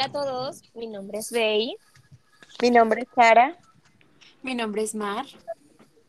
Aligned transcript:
Hola 0.00 0.08
a 0.08 0.12
todos, 0.12 0.62
mi 0.72 0.86
nombre 0.86 1.18
es 1.18 1.30
Bey. 1.30 1.76
Mi 2.62 2.70
nombre 2.70 3.02
es 3.02 3.08
Sara. 3.14 3.58
Mi 4.42 4.54
nombre 4.54 4.82
es 4.82 4.94
Mar. 4.94 5.26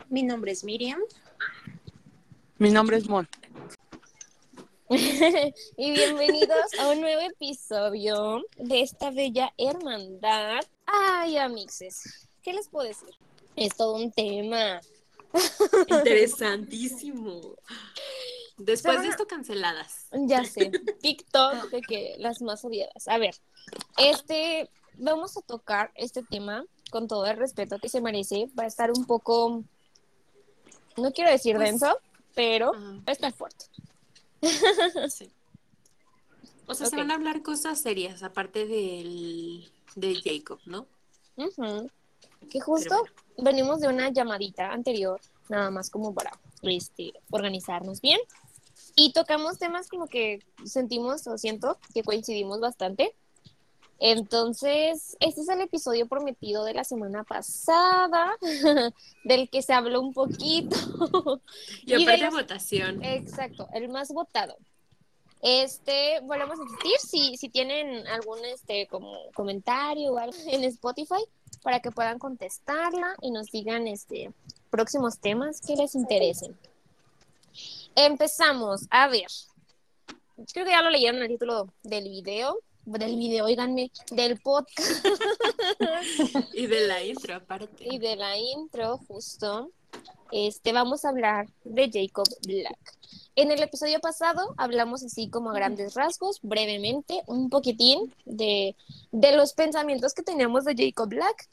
Mi 0.07 0.23
nombre 0.23 0.53
es 0.53 0.63
Miriam. 0.63 1.01
Mi 2.57 2.69
nombre 2.69 2.95
es 2.95 3.09
Mon. 3.09 3.27
y 4.89 5.91
bienvenidos 5.91 6.73
a 6.79 6.87
un 6.87 7.01
nuevo 7.01 7.19
episodio 7.19 8.41
de 8.55 8.81
esta 8.81 9.11
bella 9.11 9.53
hermandad. 9.57 10.61
Ay, 10.85 11.35
amixes, 11.35 12.29
¿qué 12.41 12.53
les 12.53 12.69
puedo 12.69 12.87
decir? 12.87 13.09
Es 13.57 13.75
todo 13.75 13.95
un 13.95 14.09
tema. 14.13 14.79
Interesantísimo. 15.89 17.57
Después 18.65 19.01
de 19.01 19.07
esto, 19.07 19.27
canceladas. 19.27 20.07
Ya 20.11 20.43
sé, 20.45 20.71
TikTok 21.01 21.69
de 21.69 21.81
que 21.81 22.15
las 22.19 22.41
más 22.41 22.63
odiadas. 22.63 23.07
A 23.07 23.17
ver, 23.17 23.35
este, 23.97 24.69
vamos 24.95 25.37
a 25.37 25.41
tocar 25.41 25.91
este 25.95 26.23
tema 26.23 26.65
con 26.91 27.07
todo 27.07 27.25
el 27.25 27.37
respeto 27.37 27.79
que 27.79 27.89
se 27.89 28.01
merece. 28.01 28.47
Va 28.57 28.63
a 28.63 28.67
estar 28.67 28.91
un 28.91 29.05
poco, 29.05 29.63
no 30.97 31.11
quiero 31.11 31.31
decir 31.31 31.55
Pues, 31.55 31.69
denso, 31.71 31.97
pero 32.35 32.73
ajá. 32.75 32.93
va 32.97 33.03
a 33.07 33.11
estar 33.11 33.33
fuerte. 33.33 33.65
Sí. 35.09 35.31
O 36.67 36.73
sea, 36.73 36.87
se 36.87 36.95
van 36.95 37.11
a 37.11 37.15
hablar 37.15 37.41
cosas 37.41 37.81
serias, 37.81 38.23
aparte 38.23 38.65
del 38.65 39.69
de 39.95 40.15
Jacob, 40.23 40.59
¿no? 40.65 40.87
Que 42.49 42.61
justo 42.61 42.95
bueno. 42.95 43.11
venimos 43.37 43.81
de 43.81 43.89
una 43.89 44.09
llamadita 44.09 44.71
anterior, 44.71 45.19
nada 45.49 45.69
más 45.69 45.89
como 45.89 46.13
para 46.13 46.31
este, 46.61 47.13
organizarnos 47.29 47.99
bien. 47.99 48.19
Y 48.95 49.13
tocamos 49.13 49.57
temas 49.57 49.87
como 49.87 50.07
que 50.07 50.39
sentimos 50.65 51.25
o 51.27 51.37
siento 51.37 51.77
que 51.93 52.03
coincidimos 52.03 52.59
bastante. 52.59 53.15
Entonces, 54.03 55.15
este 55.19 55.41
es 55.41 55.49
el 55.49 55.61
episodio 55.61 56.07
prometido 56.07 56.63
de 56.63 56.73
la 56.73 56.83
semana 56.83 57.23
pasada, 57.23 58.35
del 59.23 59.47
que 59.49 59.61
se 59.61 59.73
habló 59.73 60.01
un 60.01 60.13
poquito. 60.13 60.75
Y, 61.85 61.93
aparte 61.93 62.11
de 62.11 62.25
los- 62.25 62.33
votación. 62.33 63.03
Exacto, 63.03 63.67
el 63.73 63.89
más 63.89 64.09
votado. 64.09 64.57
Este, 65.41 66.19
volvemos 66.21 66.59
a 66.59 66.63
insistir, 66.63 66.97
si, 66.99 67.37
si 67.37 67.49
tienen 67.49 68.07
algún 68.07 68.43
este 68.45 68.87
como 68.87 69.15
comentario 69.33 70.13
o 70.13 70.17
algo 70.17 70.37
en 70.47 70.63
Spotify 70.65 71.23
para 71.63 71.79
que 71.79 71.91
puedan 71.91 72.19
contestarla 72.19 73.15
y 73.21 73.31
nos 73.31 73.47
digan 73.47 73.87
este 73.87 74.31
próximos 74.69 75.19
temas 75.19 75.61
que 75.61 75.75
les 75.75 75.95
interesen. 75.95 76.55
Empezamos, 77.95 78.87
a 78.89 79.07
ver. 79.07 79.27
Creo 80.53 80.65
que 80.65 80.71
ya 80.71 80.81
lo 80.81 80.89
leyeron 80.89 81.17
en 81.17 81.23
el 81.23 81.29
título 81.29 81.73
del 81.83 82.05
video, 82.09 82.57
del 82.85 83.15
video, 83.15 83.45
oiganme, 83.45 83.91
del 84.11 84.39
podcast 84.39 85.05
Y 86.53 86.67
de 86.67 86.87
la 86.87 87.03
intro, 87.03 87.35
aparte. 87.35 87.85
y 87.85 87.99
de 87.99 88.15
la 88.15 88.37
intro, 88.37 88.97
justo, 89.07 89.71
este, 90.31 90.73
vamos 90.73 91.05
a 91.05 91.09
hablar 91.09 91.47
de 91.63 91.89
Jacob 91.91 92.27
Black. 92.47 92.97
En 93.35 93.51
el 93.51 93.61
episodio 93.61 93.99
pasado 93.99 94.53
hablamos 94.57 95.03
así 95.03 95.29
como 95.29 95.51
a 95.51 95.53
grandes 95.53 95.93
rasgos, 95.93 96.39
brevemente, 96.41 97.21
un 97.27 97.49
poquitín 97.49 98.13
de, 98.25 98.75
de 99.11 99.35
los 99.35 99.53
pensamientos 99.53 100.13
que 100.13 100.23
teníamos 100.23 100.65
de 100.65 100.75
Jacob 100.75 101.09
Black, 101.09 101.47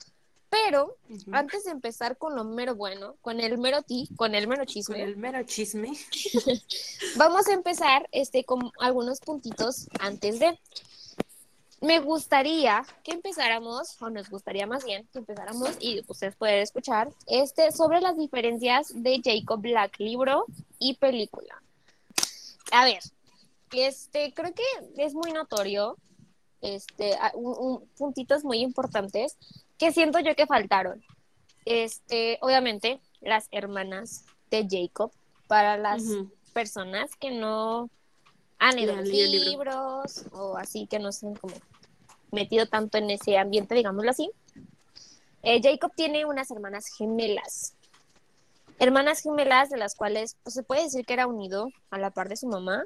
pero 0.50 0.96
antes 1.32 1.64
de 1.64 1.70
empezar 1.70 2.16
con 2.16 2.34
lo 2.34 2.44
mero 2.44 2.74
bueno, 2.74 3.16
con 3.20 3.40
el 3.40 3.58
mero 3.58 3.82
ti, 3.82 4.08
con 4.16 4.34
el 4.34 4.48
mero 4.48 4.60
Con 4.60 4.66
chisme, 4.66 5.02
el 5.02 5.16
mero 5.16 5.42
chisme. 5.44 5.92
vamos 7.16 7.48
a 7.48 7.52
empezar 7.52 8.08
este, 8.12 8.44
con 8.44 8.70
algunos 8.80 9.20
puntitos 9.20 9.88
antes 10.00 10.38
de. 10.38 10.58
Me 11.80 12.00
gustaría 12.00 12.84
que 13.04 13.12
empezáramos, 13.12 14.00
o 14.02 14.10
nos 14.10 14.28
gustaría 14.30 14.66
más 14.66 14.84
bien 14.84 15.06
que 15.12 15.20
empezáramos, 15.20 15.76
y 15.78 16.02
ustedes 16.08 16.34
pueden 16.34 16.60
escuchar, 16.60 17.10
este, 17.26 17.70
sobre 17.70 18.00
las 18.00 18.16
diferencias 18.16 18.90
de 18.94 19.20
Jacob 19.22 19.60
Black, 19.60 20.00
libro 20.00 20.46
y 20.80 20.94
película. 20.94 21.62
A 22.72 22.84
ver, 22.84 23.00
este, 23.72 24.32
creo 24.34 24.52
que 24.54 24.64
es 24.96 25.14
muy 25.14 25.30
notorio, 25.32 25.96
este, 26.60 27.16
un- 27.34 27.56
un- 27.58 27.88
puntitos 27.96 28.44
muy 28.44 28.58
importantes 28.60 29.36
que 29.78 29.92
siento 29.92 30.18
yo 30.20 30.34
que 30.34 30.46
faltaron. 30.46 31.02
Este, 31.64 32.38
obviamente, 32.40 33.00
las 33.20 33.48
hermanas 33.50 34.24
de 34.50 34.66
Jacob, 34.70 35.12
para 35.46 35.76
las 35.76 36.02
personas 36.52 37.14
que 37.16 37.30
no 37.30 37.90
han 38.58 38.76
leído 38.76 38.96
los 38.96 39.06
libro. 39.08 39.44
libros 39.50 40.24
o 40.32 40.56
así 40.56 40.86
que 40.86 40.98
no 40.98 41.12
se 41.12 41.26
han 41.26 41.34
como 41.36 41.54
metido 42.32 42.66
tanto 42.66 42.98
en 42.98 43.10
ese 43.10 43.38
ambiente, 43.38 43.74
digámoslo 43.74 44.10
así. 44.10 44.30
Eh, 45.42 45.60
Jacob 45.62 45.92
tiene 45.94 46.24
unas 46.24 46.50
hermanas 46.50 46.86
gemelas. 46.96 47.74
Hermanas 48.80 49.22
gemelas 49.22 49.70
de 49.70 49.76
las 49.76 49.94
cuales 49.94 50.36
pues, 50.42 50.54
se 50.54 50.62
puede 50.62 50.84
decir 50.84 51.04
que 51.06 51.12
era 51.12 51.26
unido 51.26 51.68
a 51.90 51.98
la 51.98 52.10
par 52.10 52.28
de 52.28 52.36
su 52.36 52.46
mamá. 52.48 52.84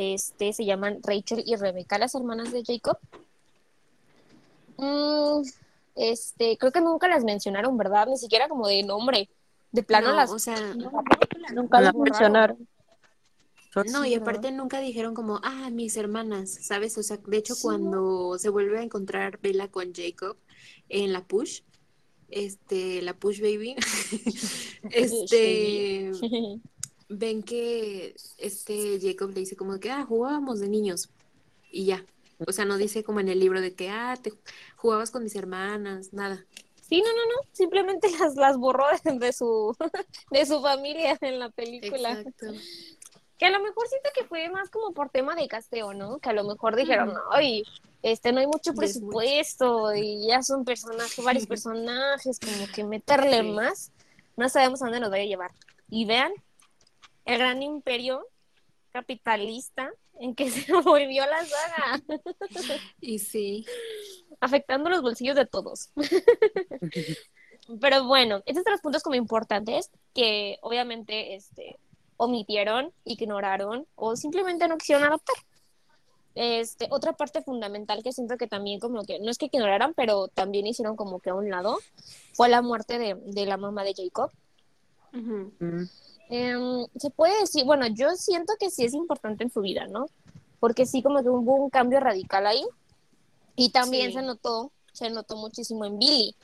Este, 0.00 0.54
se 0.54 0.64
llaman 0.64 1.00
Rachel 1.02 1.42
y 1.44 1.56
Rebecca, 1.56 1.98
las 1.98 2.14
hermanas 2.14 2.52
de 2.52 2.64
Jacob. 2.64 2.96
Mm, 4.78 5.42
este, 5.94 6.56
creo 6.56 6.72
que 6.72 6.80
nunca 6.80 7.06
las 7.06 7.22
mencionaron, 7.22 7.76
¿verdad? 7.76 8.06
Ni 8.06 8.16
siquiera 8.16 8.48
como 8.48 8.66
de 8.66 8.82
nombre. 8.82 9.28
De 9.72 9.82
plano 9.82 10.08
No, 10.08 10.16
las 10.16 10.30
o 10.30 10.38
sea, 10.38 10.56
Nunca 11.52 11.80
la 11.80 11.92
las 11.92 11.94
mencionaron. 11.94 12.66
no, 13.92 14.06
y 14.06 14.14
aparte 14.14 14.50
nunca 14.52 14.80
dijeron 14.80 15.12
como, 15.12 15.38
ah, 15.42 15.68
mis 15.70 15.98
hermanas, 15.98 16.50
¿sabes? 16.62 16.96
O 16.96 17.02
sea, 17.02 17.18
de 17.18 17.36
hecho, 17.36 17.54
Sí, 17.54 17.60
cuando 17.62 18.38
se 18.38 18.48
vuelve 18.48 18.78
a 18.78 18.82
encontrar 18.82 19.38
Bella 19.42 19.68
con 19.68 19.92
Jacob 19.94 20.38
en 20.88 21.12
la 21.12 21.24
push, 21.24 21.60
este, 22.30 23.02
la 23.02 23.12
push 23.12 23.40
baby, 23.42 23.76
este, 24.90 26.10
ven 27.10 27.42
que 27.42 28.14
este 28.38 28.98
Jacob 29.02 29.30
le 29.30 29.40
dice 29.40 29.56
como 29.56 29.78
que, 29.78 29.90
ah, 29.90 30.04
jugábamos 30.08 30.60
de 30.60 30.68
niños 30.68 31.10
y 31.70 31.84
ya. 31.84 32.04
O 32.46 32.52
sea, 32.52 32.64
no 32.64 32.78
dice 32.78 33.04
como 33.04 33.20
en 33.20 33.28
el 33.28 33.40
libro 33.40 33.60
de 33.60 33.74
que, 33.74 33.90
ah, 33.90 34.16
te 34.20 34.32
jugabas 34.76 35.10
con 35.10 35.24
mis 35.24 35.34
hermanas, 35.34 36.12
nada. 36.12 36.46
Sí, 36.88 37.02
no, 37.02 37.08
no, 37.08 37.24
no, 37.26 37.48
simplemente 37.52 38.08
las, 38.18 38.36
las 38.36 38.56
borró 38.56 38.86
de, 39.04 39.32
su, 39.32 39.76
de 40.30 40.46
su 40.46 40.62
familia 40.62 41.18
en 41.20 41.38
la 41.38 41.50
película. 41.50 42.12
Exacto. 42.12 42.46
Que 43.36 43.46
a 43.46 43.50
lo 43.50 43.60
mejor 43.60 43.88
siento 43.88 44.10
que 44.14 44.24
fue 44.24 44.48
más 44.50 44.70
como 44.70 44.92
por 44.92 45.10
tema 45.10 45.34
de 45.34 45.48
casteo, 45.48 45.94
¿no? 45.94 46.18
Que 46.18 46.30
a 46.30 46.34
lo 46.34 46.44
mejor 46.44 46.76
dijeron, 46.76 47.14
ay, 47.30 47.64
este, 48.02 48.32
no 48.32 48.40
hay 48.40 48.46
mucho 48.46 48.74
presupuesto 48.74 49.94
y 49.94 50.26
ya 50.28 50.42
son 50.42 50.64
personajes, 50.64 51.24
varios 51.24 51.46
personajes, 51.48 52.38
como 52.38 52.70
que 52.72 52.84
meterle 52.84 53.42
más, 53.42 53.92
no 54.36 54.48
sabemos 54.48 54.82
a 54.82 54.86
dónde 54.86 55.00
nos 55.00 55.10
vaya 55.10 55.24
a 55.24 55.26
llevar. 55.26 55.50
Y 55.88 56.04
vean 56.04 56.32
el 57.24 57.38
gran 57.38 57.62
imperio 57.62 58.26
capitalista 58.92 59.90
en 60.18 60.34
que 60.34 60.50
se 60.50 60.72
volvió 60.72 61.24
la 61.26 61.44
saga, 61.44 62.02
Y 63.00 63.18
sí, 63.18 63.66
afectando 64.40 64.90
los 64.90 65.02
bolsillos 65.02 65.36
de 65.36 65.46
todos. 65.46 65.90
Pero 67.80 68.04
bueno, 68.04 68.42
estos 68.46 68.64
son 68.64 68.72
los 68.72 68.80
puntos 68.80 69.02
como 69.02 69.14
importantes 69.14 69.90
que 70.14 70.58
obviamente 70.62 71.34
este, 71.34 71.78
omitieron, 72.16 72.92
ignoraron 73.04 73.86
o 73.94 74.16
simplemente 74.16 74.66
no 74.66 74.76
quisieron 74.76 75.04
adaptar. 75.04 75.36
Este, 76.34 76.86
otra 76.90 77.12
parte 77.12 77.42
fundamental 77.42 78.02
que 78.02 78.12
siento 78.12 78.36
que 78.36 78.46
también 78.46 78.78
como 78.80 79.04
que, 79.04 79.18
no 79.20 79.30
es 79.30 79.38
que 79.38 79.46
ignoraran, 79.46 79.94
pero 79.94 80.28
también 80.28 80.66
hicieron 80.66 80.96
como 80.96 81.20
que 81.20 81.30
a 81.30 81.34
un 81.34 81.50
lado, 81.50 81.78
fue 82.34 82.48
la 82.48 82.62
muerte 82.62 82.98
de, 82.98 83.14
de 83.14 83.46
la 83.46 83.56
mamá 83.56 83.84
de 83.84 83.94
Jacob. 83.94 84.30
Mm. 85.12 85.84
Em, 86.30 86.86
se 86.96 87.10
puede 87.10 87.38
decir, 87.40 87.64
bueno, 87.64 87.86
yo 87.88 88.10
siento 88.16 88.54
que 88.60 88.70
sí 88.70 88.84
es 88.84 88.94
importante 88.94 89.44
en 89.44 89.50
su 89.50 89.60
vida, 89.62 89.86
¿no? 89.88 90.06
Porque 90.60 90.86
sí 90.86 91.02
como 91.02 91.22
que 91.22 91.28
hubo 91.30 91.56
un 91.56 91.70
cambio 91.70 92.00
radical 92.00 92.46
ahí. 92.46 92.64
Y 93.56 93.70
también 93.72 94.12
Sí. 94.12 94.18
se 94.18 94.22
notó, 94.22 94.72
se 94.92 95.10
notó 95.10 95.36
muchísimo 95.36 95.84
en 95.84 95.98
Billy, 95.98 96.36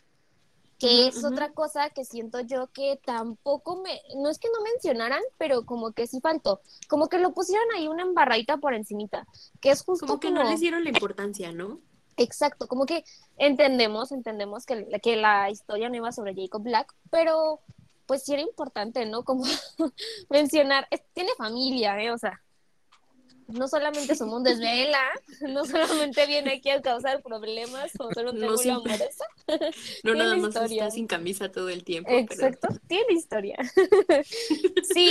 que 0.78 1.08
Ujú, 1.08 1.08
es 1.08 1.16
ujú. 1.18 1.26
otra 1.26 1.52
cosa 1.52 1.90
que 1.90 2.04
siento 2.04 2.40
yo 2.40 2.68
que 2.68 3.00
tampoco 3.04 3.82
me, 3.82 4.02
no 4.16 4.28
es 4.30 4.38
que 4.38 4.48
no 4.54 4.62
mencionaran, 4.62 5.22
pero 5.38 5.64
como 5.66 5.92
que 5.92 6.06
sí 6.06 6.20
faltó, 6.20 6.60
como 6.88 7.08
que 7.08 7.18
lo 7.18 7.32
pusieron 7.34 7.66
ahí 7.76 7.88
una 7.88 8.02
embarradita 8.02 8.58
por 8.58 8.74
encimita, 8.74 9.26
que 9.60 9.70
es 9.70 9.82
justo 9.82 10.06
como 10.06 10.20
que 10.20 10.30
no 10.30 10.42
les 10.42 10.60
dieron 10.60 10.84
la 10.84 10.90
importancia, 10.90 11.52
¿no? 11.52 11.80
Exacto, 12.18 12.66
como 12.66 12.86
que 12.86 13.04
entendemos, 13.36 14.10
entendemos 14.10 14.64
que, 14.64 14.86
que 15.02 15.16
la 15.16 15.50
historia 15.50 15.88
no 15.90 15.96
iba 15.96 16.12
sobre 16.12 16.34
Jacob 16.34 16.62
Black, 16.62 16.94
pero 17.10 17.60
pues 18.06 18.24
sí 18.24 18.32
era 18.32 18.42
importante, 18.42 19.04
¿no? 19.06 19.24
Como 19.24 19.44
mencionar, 20.30 20.86
es- 20.90 21.02
tiene 21.12 21.30
familia, 21.36 22.00
¿eh? 22.02 22.10
O 22.12 22.18
sea, 22.18 22.40
no 23.48 23.68
solamente 23.68 24.12
es 24.14 24.20
un 24.20 24.42
desvela, 24.42 25.02
no 25.48 25.64
solamente 25.64 26.26
viene 26.26 26.54
aquí 26.54 26.70
a 26.70 26.80
causar 26.82 27.22
problemas 27.22 27.92
o 27.98 28.12
solo 28.12 28.32
un 28.32 28.40
No 28.40 28.56
siempre. 28.56 28.94
amoroso. 28.94 29.24
No 29.48 30.12
Tiene 30.12 30.18
nada 30.18 30.36
más 30.36 30.56
está 30.56 30.90
sin 30.90 31.06
camisa 31.06 31.50
todo 31.50 31.68
el 31.68 31.84
tiempo. 31.84 32.08
pero- 32.10 32.20
Exacto, 32.20 32.68
tiene 32.88 33.12
historia. 33.12 33.56
sí, 34.92 35.10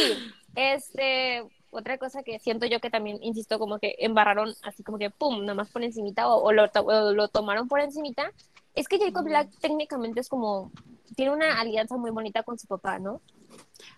este, 0.55 1.43
otra 1.71 1.97
cosa 1.97 2.23
que 2.23 2.39
siento 2.39 2.65
yo 2.65 2.79
que 2.79 2.89
también, 2.89 3.21
insisto, 3.21 3.59
como 3.59 3.79
que 3.79 3.95
embarraron 3.99 4.53
así 4.63 4.83
como 4.83 4.97
que 4.97 5.09
pum, 5.09 5.41
nada 5.41 5.53
más 5.55 5.69
por 5.69 5.83
encimita 5.83 6.27
o, 6.29 6.41
o 6.43 6.51
lo, 6.51 6.63
o 6.73 7.11
lo 7.13 7.27
tomaron 7.27 7.67
por 7.67 7.79
encimita, 7.81 8.31
es 8.73 8.87
que 8.87 8.99
Jacob 8.99 9.23
Black 9.25 9.49
técnicamente 9.61 10.19
es 10.19 10.27
como, 10.29 10.71
tiene 11.15 11.31
una 11.33 11.59
alianza 11.59 11.97
muy 11.97 12.11
bonita 12.11 12.43
con 12.43 12.57
su 12.57 12.67
papá, 12.67 12.99
¿no? 12.99 13.21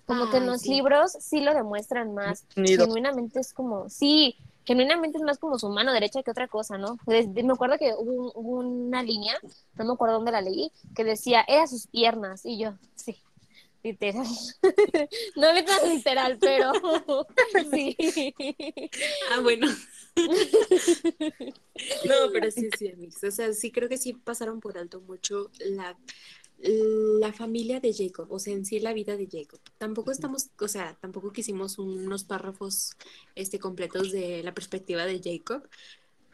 Como 0.06 0.30
que 0.30 0.38
en 0.38 0.46
los 0.48 0.62
sí. 0.62 0.70
libros 0.70 1.12
sí 1.20 1.42
lo 1.42 1.54
demuestran 1.54 2.14
más, 2.14 2.46
Unido. 2.56 2.86
genuinamente 2.86 3.40
es 3.40 3.54
como, 3.54 3.90
sí, 3.90 4.38
genuinamente 4.66 5.18
es 5.18 5.24
más 5.24 5.38
como 5.38 5.58
su 5.60 5.70
mano 5.70 5.92
derecha 5.94 6.24
que 6.24 6.32
otra 6.32 6.48
cosa, 6.48 6.78
¿no? 6.78 6.98
Desde- 7.06 7.44
me 7.44 7.54
acuerdo 7.54 7.78
que 7.78 7.94
hubo, 7.98 8.12
un- 8.12 8.32
hubo 8.36 8.52
una 8.60 9.04
línea, 9.04 9.38
no 9.76 9.86
me 9.86 9.94
acuerdo 9.94 10.16
dónde 10.16 10.32
la 10.32 10.42
leí, 10.42 10.72
que 10.96 11.04
decía, 11.04 11.44
era 11.48 11.68
sus 11.68 11.88
piernas, 11.88 12.46
y 12.46 12.58
yo, 12.60 12.74
sí, 12.96 13.22
literal. 13.84 14.26
no 15.36 15.48
es 15.50 15.66
tan 15.66 15.90
literal, 15.90 16.38
pero 16.40 16.72
sí. 17.72 17.96
Ah, 19.32 19.40
bueno. 19.42 19.68
no, 22.06 22.32
pero 22.34 22.52
sí, 22.52 22.70
sí, 22.78 22.90
amigos. 22.90 23.24
O 23.24 23.32
sea, 23.32 23.54
sí 23.54 23.72
creo 23.72 23.90
que 23.90 23.98
sí 23.98 24.14
pasaron 24.14 24.60
por 24.60 24.78
alto 24.78 25.02
mucho 25.02 25.50
la, 25.60 25.96
la 26.60 27.34
familia 27.34 27.80
de 27.80 27.94
Jacob, 27.94 28.32
o 28.32 28.40
sea, 28.40 28.54
en 28.54 28.66
sí 28.66 28.80
la 28.80 28.94
vida 28.94 29.16
de 29.16 29.28
Jacob. 29.32 29.60
Tampoco 29.78 30.12
estamos, 30.12 30.50
o 30.60 30.68
sea, 30.68 30.98
tampoco 31.00 31.32
quisimos 31.32 31.78
unos 31.78 32.24
párrafos 32.24 32.96
este, 33.36 33.60
completos 33.60 34.12
de 34.12 34.42
la 34.44 34.54
perspectiva 34.54 35.06
de 35.06 35.22
Jacob, 35.24 35.68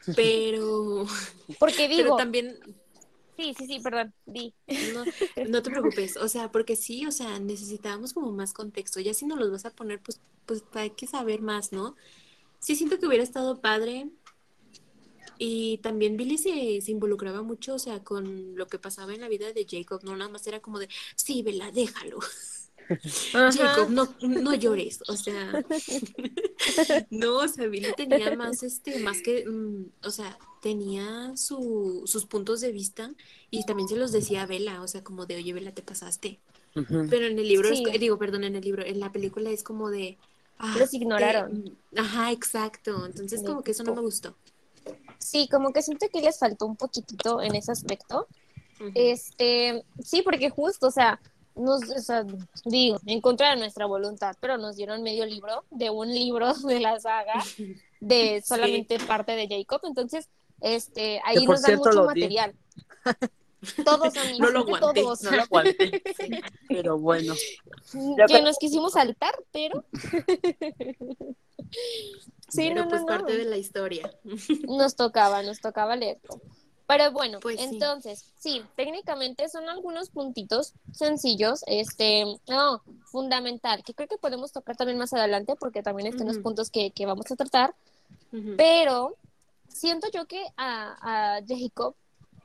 pero, 0.16 1.06
Porque 1.60 1.88
pero 1.88 1.96
digo, 1.96 2.16
también 2.16 2.58
sí, 3.38 3.54
sí, 3.58 3.68
sí, 3.68 3.80
perdón, 3.80 4.14
di. 4.26 4.54
no, 4.94 5.04
no 5.50 5.62
te 5.62 5.70
preocupes, 5.70 6.18
o 6.18 6.28
sea, 6.28 6.52
porque 6.52 6.76
sí, 6.76 7.06
o 7.06 7.12
sea, 7.12 7.40
necesitábamos 7.40 8.14
como 8.14 8.32
más 8.32 8.54
contexto. 8.54 9.00
Ya 9.00 9.14
si 9.14 9.26
nos 9.26 9.40
los 9.40 9.52
vas 9.52 9.66
a 9.66 9.72
poner, 9.72 10.00
pues, 10.02 10.22
pues 10.46 10.64
hay 10.74 10.92
que 10.92 11.08
saber 11.08 11.42
más, 11.42 11.72
¿no? 11.72 11.96
Sí 12.60 12.76
siento 12.76 13.00
que 13.00 13.08
hubiera 13.08 13.24
estado 13.24 13.60
padre. 13.60 14.10
Y 15.38 15.80
también 15.80 16.18
Billy 16.18 16.38
se, 16.38 16.82
se 16.82 16.92
involucraba 16.92 17.42
mucho, 17.44 17.76
o 17.76 17.80
sea, 17.80 18.04
con 18.04 18.56
lo 18.56 18.68
que 18.68 18.80
pasaba 18.80 19.14
en 19.14 19.22
la 19.22 19.30
vida 19.30 19.52
de 19.54 19.66
Jacob, 19.70 20.02
no 20.04 20.16
nada 20.16 20.30
más 20.32 20.46
era 20.48 20.62
como 20.62 20.80
de, 20.80 20.90
sí, 21.16 21.44
Vela, 21.44 21.72
déjalo. 21.72 22.20
Jacob, 23.48 23.90
no, 23.90 24.16
no 24.22 24.54
llores, 24.56 25.04
o 25.08 25.16
sea, 25.18 25.64
no, 27.10 27.38
o 27.40 27.48
sea, 27.48 27.68
Billy 27.68 27.94
tenía 27.94 28.32
más, 28.32 28.64
este, 28.64 29.00
más 29.00 29.22
que, 29.22 29.46
mm, 29.48 29.86
o 30.04 30.12
sea, 30.12 30.42
tenía 30.60 31.36
su, 31.36 32.04
sus 32.06 32.26
puntos 32.26 32.62
de 32.62 32.72
vista 32.72 33.14
y 33.50 33.66
también 33.66 33.88
se 33.90 33.96
los 33.98 34.12
decía 34.12 34.44
a 34.44 34.46
Vela, 34.48 34.82
o 34.82 34.88
sea, 34.88 35.04
como 35.04 35.26
de, 35.26 35.36
oye, 35.38 35.54
Vela, 35.54 35.74
te 35.74 35.84
pasaste. 35.84 36.42
Ujú. 36.76 37.10
Pero 37.10 37.28
en 37.28 37.40
el 37.40 37.48
libro, 37.48 37.70
es- 37.70 37.84
digo, 38.00 38.18
perdón, 38.20 38.44
en 38.46 38.56
el 38.56 38.64
libro, 38.64 38.84
en 38.86 39.00
la 39.00 39.12
película 39.12 39.52
es 39.52 39.64
como 39.64 39.90
de... 39.90 40.20
ah, 40.58 40.80
Los 40.80 40.94
te- 40.94 41.02
ignoraron. 41.02 41.78
ajá, 41.98 42.32
exacto. 42.32 43.06
Entonces 43.06 43.44
como 43.44 43.64
que 43.64 43.72
eso 43.72 43.84
no 43.84 43.94
me 43.94 44.02
gustó. 44.02 44.38
Sí, 45.34 45.48
como 45.48 45.74
que 45.74 45.82
siento 45.82 46.08
que 46.14 46.22
les 46.22 46.38
faltó 46.38 46.68
un 46.68 46.76
poquitito 46.76 47.42
en 47.42 47.56
ese 47.56 47.72
aspecto. 47.72 48.28
Este, 48.94 49.84
sí, 50.04 50.22
porque 50.22 50.52
justo, 50.52 50.88
o 50.88 50.92
sea, 50.92 51.20
nos, 51.56 51.82
o 51.90 52.00
sea, 52.00 52.24
digo, 52.66 53.00
en 53.08 53.20
contra 53.20 53.50
de 53.50 53.56
nuestra 53.58 53.88
voluntad, 53.88 54.36
pero 54.40 54.58
nos 54.60 54.76
dieron 54.76 55.02
medio 55.02 55.26
libro 55.26 55.64
de 55.72 55.90
un 55.90 56.14
libro 56.14 56.54
de 56.68 56.80
la 56.80 57.00
saga 57.00 57.34
de 58.00 58.42
Sí. 58.42 58.48
solamente 58.48 59.00
parte 59.00 59.32
de 59.36 59.48
Jacob, 59.48 59.82
entonces, 59.86 60.30
este, 60.62 61.20
ahí 61.26 61.46
por 61.48 61.56
nos 61.56 61.62
dan 61.64 61.70
cierto 61.82 61.90
mucho 61.90 62.02
di. 62.02 62.08
material. 62.22 62.54
Todos 63.86 64.16
amigos, 64.18 64.40
No 64.40 64.50
lo 64.52 64.60
aguanté, 64.60 65.02
todos. 65.02 65.22
No 65.24 65.32
lo 65.32 65.42
aguanté, 65.44 66.04
Sí. 66.20 66.30
pero 66.68 66.98
bueno. 67.00 67.34
Que 68.28 68.42
nos 68.42 68.58
quisimos 68.58 68.94
saltar, 68.94 69.34
pero 69.52 69.86
sí, 72.54 72.70
Pero 72.70 72.84
no, 72.84 72.90
pues 72.90 73.02
no, 73.02 73.08
parte 73.08 73.32
no. 73.34 73.38
de 73.40 73.46
la 73.46 73.58
historia. 73.58 74.12
Nos 74.68 74.96
tocaba, 74.96 75.42
nos 75.44 75.60
tocaba 75.60 75.96
leerlo. 75.96 76.42
Pero 76.86 77.12
bueno, 77.12 77.40
Pues 77.40 77.60
sí. 77.60 77.66
entonces, 77.72 78.26
sí. 78.38 78.62
técnicamente 78.76 79.48
son 79.50 79.70
algunos 79.70 80.10
puntitos 80.10 80.74
sencillos, 80.92 81.64
este, 81.66 82.26
no, 82.48 82.84
fundamental, 83.06 83.84
que 83.84 83.94
creo 83.94 84.08
que 84.10 84.18
podemos 84.18 84.52
tocar 84.52 84.76
también 84.76 84.98
más 85.00 85.14
adelante, 85.14 85.56
porque 85.58 85.82
también 85.82 86.08
están 86.10 86.28
los 86.28 86.40
puntos 86.40 86.70
que, 86.70 86.92
que 86.92 87.06
vamos 87.06 87.32
a 87.32 87.36
tratar, 87.38 87.74
pero 88.58 89.16
siento 89.70 90.08
yo 90.12 90.26
que 90.26 90.44
a, 90.58 91.38
a 91.38 91.42
Jacob, 91.48 91.96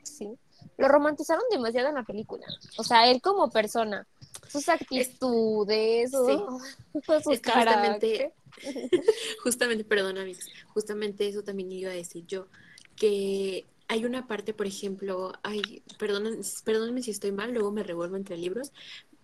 sí, 0.05 0.29
lo 0.77 0.87
romantizaron 0.89 1.43
demasiado 1.51 1.89
en 1.89 1.97
la 1.97 2.05
película. 2.05 2.47
O 2.79 2.85
sea, 2.85 3.09
él 3.11 3.21
como 3.21 3.51
persona, 3.51 4.07
sus 4.49 4.69
actitudes, 4.69 6.11
su- 6.13 6.61
sus 6.93 7.03
Es 7.03 7.05
que 7.05 7.25
justamente, 7.25 7.43
caracteres. 7.43 8.33
justamente, 9.43 9.85
perdón 9.85 10.19
amigos, 10.19 10.49
justamente 10.69 11.29
eso 11.29 11.43
también 11.43 11.71
iba 11.73 11.91
a 11.91 11.95
decir 11.95 12.25
yo, 12.27 12.49
que 12.97 13.67
hay 13.89 14.05
una 14.05 14.27
parte, 14.27 14.53
por 14.53 14.67
ejemplo, 14.67 15.33
ay, 15.43 15.83
perdón, 15.99 16.41
perdónenme 16.65 17.03
si 17.03 17.11
estoy 17.11 17.33
mal, 17.33 17.53
luego 17.53 17.73
me 17.73 17.83
revuelvo 17.83 18.17
entre 18.17 18.37
libros, 18.37 18.73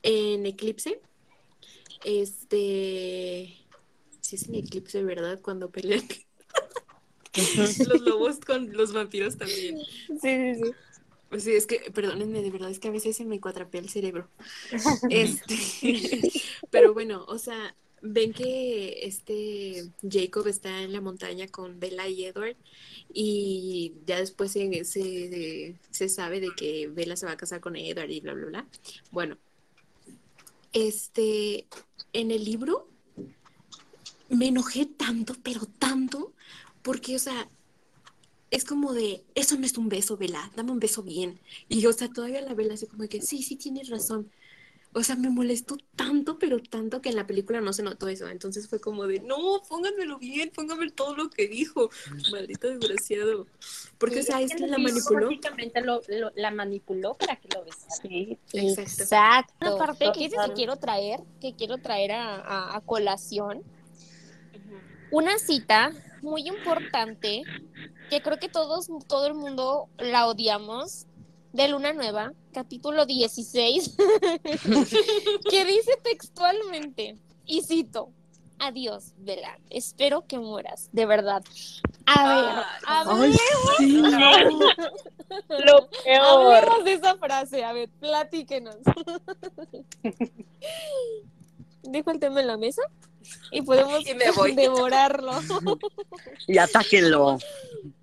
en 0.02 0.46
Eclipse, 0.46 1.00
este, 2.04 3.56
sí 4.20 4.36
es 4.36 4.48
en 4.48 4.54
Eclipse, 4.56 5.02
¿verdad? 5.02 5.40
Cuando 5.40 5.70
pelean 5.70 6.02
los 7.88 8.00
lobos 8.00 8.40
con 8.40 8.72
los 8.72 8.92
vampiros 8.92 9.36
también. 9.36 9.78
Sí, 9.80 10.18
sí, 10.20 10.54
sí. 10.54 10.72
Pues 11.34 11.42
sí, 11.42 11.52
es 11.52 11.66
que, 11.66 11.90
perdónenme, 11.92 12.42
de 12.42 12.50
verdad, 12.52 12.70
es 12.70 12.78
que 12.78 12.86
a 12.86 12.92
veces 12.92 13.16
se 13.16 13.24
me 13.24 13.40
cuatrapea 13.40 13.80
el 13.80 13.88
cerebro. 13.88 14.28
Este, 15.10 16.20
pero 16.70 16.94
bueno, 16.94 17.24
o 17.26 17.38
sea, 17.38 17.74
ven 18.06 18.34
que 18.34 19.06
este 19.06 19.90
Jacob 20.08 20.46
está 20.46 20.82
en 20.82 20.92
la 20.92 21.00
montaña 21.00 21.48
con 21.48 21.80
Bella 21.80 22.06
y 22.06 22.24
Edward 22.24 22.56
y 23.12 23.94
ya 24.06 24.18
después 24.18 24.52
se, 24.52 24.84
se, 24.84 25.76
se 25.90 26.08
sabe 26.10 26.40
de 26.40 26.50
que 26.54 26.88
Bella 26.88 27.16
se 27.16 27.24
va 27.26 27.32
a 27.32 27.36
casar 27.36 27.60
con 27.60 27.76
Edward 27.76 28.10
y 28.10 28.20
bla, 28.20 28.34
bla, 28.34 28.46
bla. 28.46 28.66
Bueno, 29.10 29.38
este, 30.74 31.66
en 32.12 32.30
el 32.30 32.44
libro 32.44 32.88
me 34.28 34.48
enojé 34.48 34.84
tanto, 34.84 35.34
pero 35.42 35.64
tanto, 35.64 36.34
porque, 36.82 37.16
o 37.16 37.18
sea, 37.18 37.48
es 38.50 38.64
como 38.64 38.92
de, 38.92 39.24
eso 39.34 39.56
no 39.56 39.64
es 39.64 39.78
un 39.78 39.88
beso, 39.88 40.16
Vela, 40.18 40.52
dame 40.56 40.72
un 40.72 40.80
beso 40.80 41.02
bien. 41.02 41.40
Y, 41.68 41.86
o 41.86 41.92
sea, 41.92 42.08
todavía 42.08 42.42
la 42.42 42.54
Vela 42.54 42.74
así 42.74 42.86
como 42.86 43.08
que, 43.08 43.22
sí, 43.22 43.42
sí, 43.42 43.56
tienes 43.56 43.88
razón. 43.88 44.30
O 44.96 45.02
sea, 45.02 45.16
me 45.16 45.28
molestó 45.28 45.76
tanto, 45.96 46.38
pero 46.38 46.60
tanto 46.60 47.02
que 47.02 47.08
en 47.08 47.16
la 47.16 47.26
película 47.26 47.60
no 47.60 47.72
se 47.72 47.82
notó 47.82 48.06
eso. 48.08 48.28
Entonces 48.28 48.68
fue 48.68 48.80
como 48.80 49.06
de, 49.08 49.18
no, 49.20 49.36
pónganmelo 49.68 50.18
bien, 50.18 50.50
pónganme 50.54 50.90
todo 50.92 51.16
lo 51.16 51.30
que 51.30 51.48
dijo. 51.48 51.90
Maldito 52.30 52.68
desgraciado. 52.68 53.46
Porque, 53.98 54.20
o 54.20 54.22
sea, 54.22 54.40
es 54.40 54.54
que 54.54 54.66
la 54.68 54.78
manipuló. 54.78 55.26
Básicamente 55.26 55.80
lo, 55.80 56.00
lo- 56.08 56.30
la 56.36 56.50
manipuló 56.52 57.14
para 57.14 57.36
que 57.36 57.48
lo 57.54 57.64
besara. 57.64 57.90
Sí. 58.02 58.38
Exacto. 58.52 59.02
Exacto. 59.02 59.54
Una 59.60 59.76
parte 59.76 60.04
que, 60.12 60.20
que 60.30 60.52
quiero 60.54 60.76
traer, 60.76 61.20
que 61.40 61.54
quiero 61.54 61.78
traer 61.78 62.12
a, 62.12 62.36
a- 62.36 62.76
a 62.76 62.80
colación, 62.80 63.62
una 65.10 65.38
cita 65.38 65.92
muy 66.22 66.46
importante 66.48 67.42
que 68.10 68.22
creo 68.22 68.38
que 68.38 68.48
todos, 68.48 68.88
todo 69.08 69.26
el 69.26 69.34
mundo 69.34 69.88
la 69.98 70.26
odiamos, 70.26 71.06
de 71.52 71.68
Luna 71.68 71.92
Nueva, 71.92 72.32
capítulo 72.54 73.04
16, 73.04 73.96
que 75.50 75.64
dice 75.64 75.98
textualmente, 76.02 77.18
y 77.44 77.60
cito, 77.62 78.10
adiós, 78.58 79.12
Vela, 79.18 79.58
espero 79.68 80.24
que 80.26 80.38
mueras, 80.38 80.88
de 80.92 81.04
verdad. 81.04 81.42
A 82.06 82.34
ver, 82.34 82.64
Ay, 82.86 83.06
hablemos, 83.06 83.38
sí. 83.78 84.02
Lo 85.66 85.88
peor. 85.90 86.54
hablemos 86.54 86.84
de 86.84 86.92
esa 86.94 87.16
frase, 87.16 87.64
a 87.64 87.72
ver, 87.72 87.90
platíquenos. 88.00 88.76
Dejo 91.82 92.10
el 92.12 92.18
tema 92.18 92.40
en 92.40 92.46
la 92.46 92.56
mesa 92.56 92.82
y 93.50 93.62
podemos 93.62 94.06
Y 94.06 94.14
me 94.14 94.30
voy. 94.30 94.54
devorarlo. 94.54 95.32
Y 96.46 96.58
atáquenlo. 96.58 97.38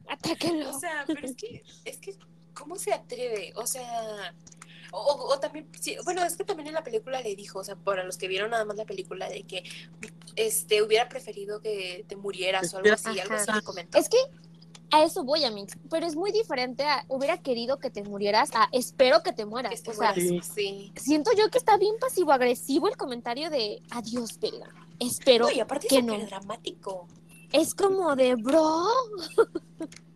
Atáquenlo. 0.07 0.69
O 0.75 0.79
sea, 0.79 1.03
pero 1.07 1.25
es 1.25 1.35
que, 1.35 1.63
es 1.85 1.97
que, 1.97 2.15
¿cómo 2.53 2.75
se 2.77 2.93
atreve? 2.93 3.53
O 3.55 3.65
sea, 3.67 4.33
o, 4.91 4.97
o- 4.99 5.33
o 5.33 5.39
también, 5.39 5.67
sí, 5.79 5.95
bueno, 6.03 6.23
es 6.23 6.35
que 6.35 6.43
también 6.43 6.67
en 6.67 6.73
la 6.73 6.83
película 6.83 7.21
le 7.21 7.35
dijo, 7.35 7.59
o 7.59 7.63
sea, 7.63 7.75
para 7.75 8.03
los 8.03 8.17
que 8.17 8.27
vieron 8.27 8.51
nada 8.51 8.65
más 8.65 8.75
la 8.77 8.85
película, 8.85 9.29
de 9.29 9.43
que 9.43 9.63
este 10.35 10.81
hubiera 10.81 11.07
preferido 11.09 11.61
que 11.61 12.05
te 12.07 12.15
murieras 12.15 12.73
o 12.73 12.77
algo 12.77 12.93
así, 12.93 13.19
algo 13.19 13.35
así 13.35 13.51
le 13.53 13.61
comentó. 13.61 13.97
Es 13.97 14.09
que 14.09 14.17
a 14.93 15.05
eso 15.05 15.23
voy, 15.23 15.45
Amix, 15.45 15.77
pero 15.89 16.05
es 16.05 16.15
muy 16.17 16.33
diferente 16.33 16.83
a 16.83 17.05
hubiera 17.07 17.37
querido 17.41 17.79
que 17.79 17.89
te 17.89 18.03
murieras 18.03 18.49
a 18.53 18.67
espero 18.73 19.23
que 19.23 19.31
te 19.31 19.45
mueras. 19.45 19.73
Que 19.73 19.81
te 19.81 19.91
o 19.91 19.93
sea, 19.93 20.13
mueras, 20.13 20.47
Sí. 20.47 20.51
sí. 20.53 20.93
siento 20.97 21.31
yo 21.37 21.49
que 21.49 21.57
está 21.57 21.77
bien 21.77 21.95
pasivo-agresivo 21.99 22.89
el 22.89 22.97
comentario 22.97 23.49
de 23.49 23.81
adiós, 23.91 24.37
Vela. 24.39 24.69
Espero 24.99 25.45
No, 25.45 25.51
y 25.53 25.61
aparte 25.61 25.87
que 25.87 25.99
es 25.99 26.03
no. 26.03 26.17
dramático. 26.19 27.07
Es 27.53 27.73
como 27.73 28.15
de 28.17 28.35
bro. 28.35 28.83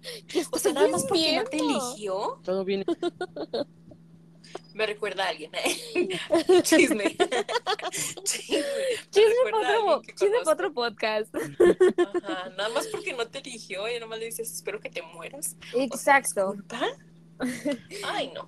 ¿Qué 0.28 0.44
O 0.52 0.58
sea, 0.58 0.74
nada 0.74 0.88
más 0.88 1.06
porque 1.06 1.36
no 1.38 1.44
te 1.46 1.58
eligió. 1.58 2.40
Todo 2.44 2.64
viene. 2.64 2.86
Me 4.74 4.86
recuerda 4.86 5.26
a 5.26 5.30
alguien. 5.30 5.52
¿eh? 5.56 6.20
Chisme. 6.64 7.16
Chisme. 8.24 8.58
Me 8.58 9.10
Chisme 9.10 9.52
para 9.52 9.80
otro, 9.80 10.02
chisme 10.02 10.30
pa' 10.30 10.44
conozco. 10.44 10.52
otro 10.52 10.74
podcast. 10.74 11.36
Ajá, 11.36 12.50
nada 12.58 12.70
más 12.70 12.88
porque 12.88 13.14
no 13.14 13.28
te 13.28 13.40
eligió 13.40 13.88
y 13.90 14.00
nomás 14.00 14.20
le 14.20 14.26
dices, 14.26 14.52
espero 14.52 14.80
que 14.80 14.90
te 14.90 15.02
mueras. 15.02 15.56
O 15.74 15.98
sea, 15.98 16.18
Exacto. 16.18 16.56
Ay, 18.06 18.32
no. 18.34 18.48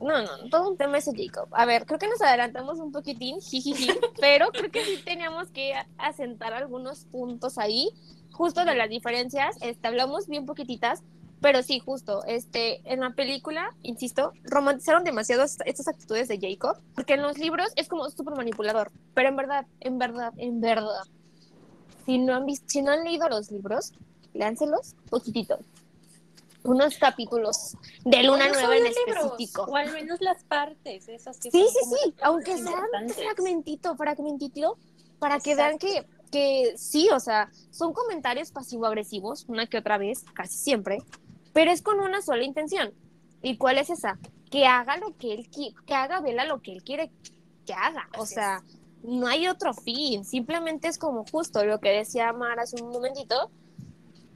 No, 0.00 0.22
no, 0.22 0.48
todo 0.50 0.70
un 0.70 0.76
tema 0.76 0.98
ese 0.98 1.12
Jacob. 1.16 1.48
A 1.52 1.66
ver, 1.66 1.86
creo 1.86 1.98
que 1.98 2.08
nos 2.08 2.20
adelantamos 2.20 2.78
un 2.78 2.92
poquitín, 2.92 3.40
jijiji, 3.40 3.88
pero 4.20 4.50
creo 4.50 4.70
que 4.70 4.84
sí 4.84 5.02
teníamos 5.04 5.50
que 5.50 5.72
asentar 5.98 6.52
algunos 6.52 7.04
puntos 7.06 7.58
ahí, 7.58 7.90
justo 8.34 8.64
de 8.64 8.74
las 8.74 8.88
diferencias. 8.90 9.56
Este, 9.62 9.88
hablamos 9.88 10.26
bien 10.26 10.44
poquititas, 10.44 11.02
pero 11.40 11.62
sí, 11.62 11.78
justo, 11.78 12.24
este, 12.26 12.80
en 12.90 13.00
la 13.00 13.10
película, 13.10 13.70
insisto, 13.82 14.32
romantizaron 14.44 15.04
demasiado 15.04 15.44
est- 15.44 15.60
estas 15.66 15.88
actitudes 15.88 16.28
de 16.28 16.38
Jacob, 16.40 16.76
porque 16.94 17.14
en 17.14 17.22
los 17.22 17.38
libros 17.38 17.68
es 17.76 17.88
como 17.88 18.08
súper 18.10 18.34
manipulador, 18.34 18.90
pero 19.14 19.28
en 19.28 19.36
verdad, 19.36 19.66
en 19.80 19.98
verdad, 19.98 20.32
en 20.36 20.60
verdad, 20.60 21.02
si 22.06 22.18
no 22.18 22.34
han 22.34 22.46
visto, 22.46 22.66
si 22.68 22.82
no 22.82 22.92
han 22.92 23.04
leído 23.04 23.28
los 23.28 23.50
libros, 23.50 23.92
léanselos 24.32 24.94
poquitito. 25.10 25.58
Unos 26.64 26.96
capítulos 26.96 27.76
de 28.06 28.22
Luna 28.22 28.48
No, 28.48 28.54
Nueva 28.54 28.76
en 28.78 28.84
los 28.84 28.94
libros. 29.06 29.24
específico. 29.32 29.64
O 29.64 29.76
al 29.76 29.92
menos 29.92 30.18
las 30.22 30.42
partes, 30.44 31.06
esas 31.08 31.38
que 31.38 31.50
Sí, 31.50 31.62
son 31.62 31.90
sí, 31.90 31.96
sí, 32.04 32.14
aunque 32.22 32.56
sea 32.56 32.72
un 33.02 33.10
fragmentito, 33.10 33.96
fragmentito, 33.96 34.78
para 35.18 35.40
que 35.40 35.54
vean 35.54 35.78
que, 35.78 36.06
que 36.34 36.74
sí, 36.76 37.08
o 37.12 37.20
sea, 37.20 37.48
son 37.70 37.92
comentarios 37.92 38.50
pasivo-agresivos, 38.50 39.44
una 39.46 39.68
que 39.68 39.78
otra 39.78 39.98
vez, 39.98 40.24
casi 40.34 40.58
siempre, 40.58 40.98
pero 41.52 41.70
es 41.70 41.80
con 41.80 42.00
una 42.00 42.22
sola 42.22 42.42
intención. 42.42 42.92
¿Y 43.40 43.56
cuál 43.56 43.78
es 43.78 43.88
esa? 43.88 44.18
Que 44.50 44.66
haga 44.66 44.96
lo 44.96 45.16
que 45.16 45.32
él 45.32 45.48
quiere, 45.48 45.76
que 45.86 45.94
haga 45.94 46.20
Vela 46.20 46.44
lo 46.44 46.60
que 46.60 46.72
él 46.72 46.82
quiere 46.82 47.12
que 47.64 47.72
haga. 47.72 48.08
O 48.18 48.26
sea, 48.26 48.64
no 49.04 49.28
hay 49.28 49.46
otro 49.46 49.74
fin, 49.74 50.24
simplemente 50.24 50.88
es 50.88 50.98
como 50.98 51.24
justo 51.24 51.64
lo 51.64 51.78
que 51.78 51.90
decía 51.90 52.32
Mar 52.32 52.58
hace 52.58 52.82
un 52.82 52.90
momentito, 52.90 53.52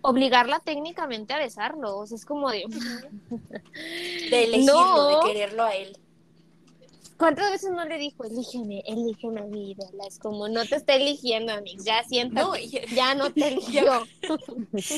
obligarla 0.00 0.60
técnicamente 0.60 1.34
a 1.34 1.38
besarlo, 1.38 1.98
o 1.98 2.06
sea, 2.06 2.14
es 2.14 2.24
como 2.24 2.48
de... 2.48 2.62
De 4.30 4.44
elegirlo, 4.44 4.72
No. 4.72 5.08
de 5.26 5.32
quererlo 5.32 5.64
a 5.64 5.74
él. 5.74 5.98
¿Cuántas 7.18 7.50
veces 7.50 7.70
no 7.72 7.84
le 7.84 7.98
dijo, 7.98 8.22
elígeme, 8.24 8.80
elígeme 8.86 9.40
a 9.40 9.44
mí, 9.44 9.74
Vela? 9.76 10.04
Es 10.06 10.20
como, 10.20 10.48
no 10.48 10.64
te 10.64 10.76
está 10.76 10.94
eligiendo, 10.94 11.52
Amix, 11.52 11.84
ya 11.84 12.04
siéntate, 12.04 12.46
No, 12.46 12.56
y, 12.56 12.70
ya 12.94 13.14
no 13.16 13.30
te 13.34 13.48
eligió. 13.48 13.84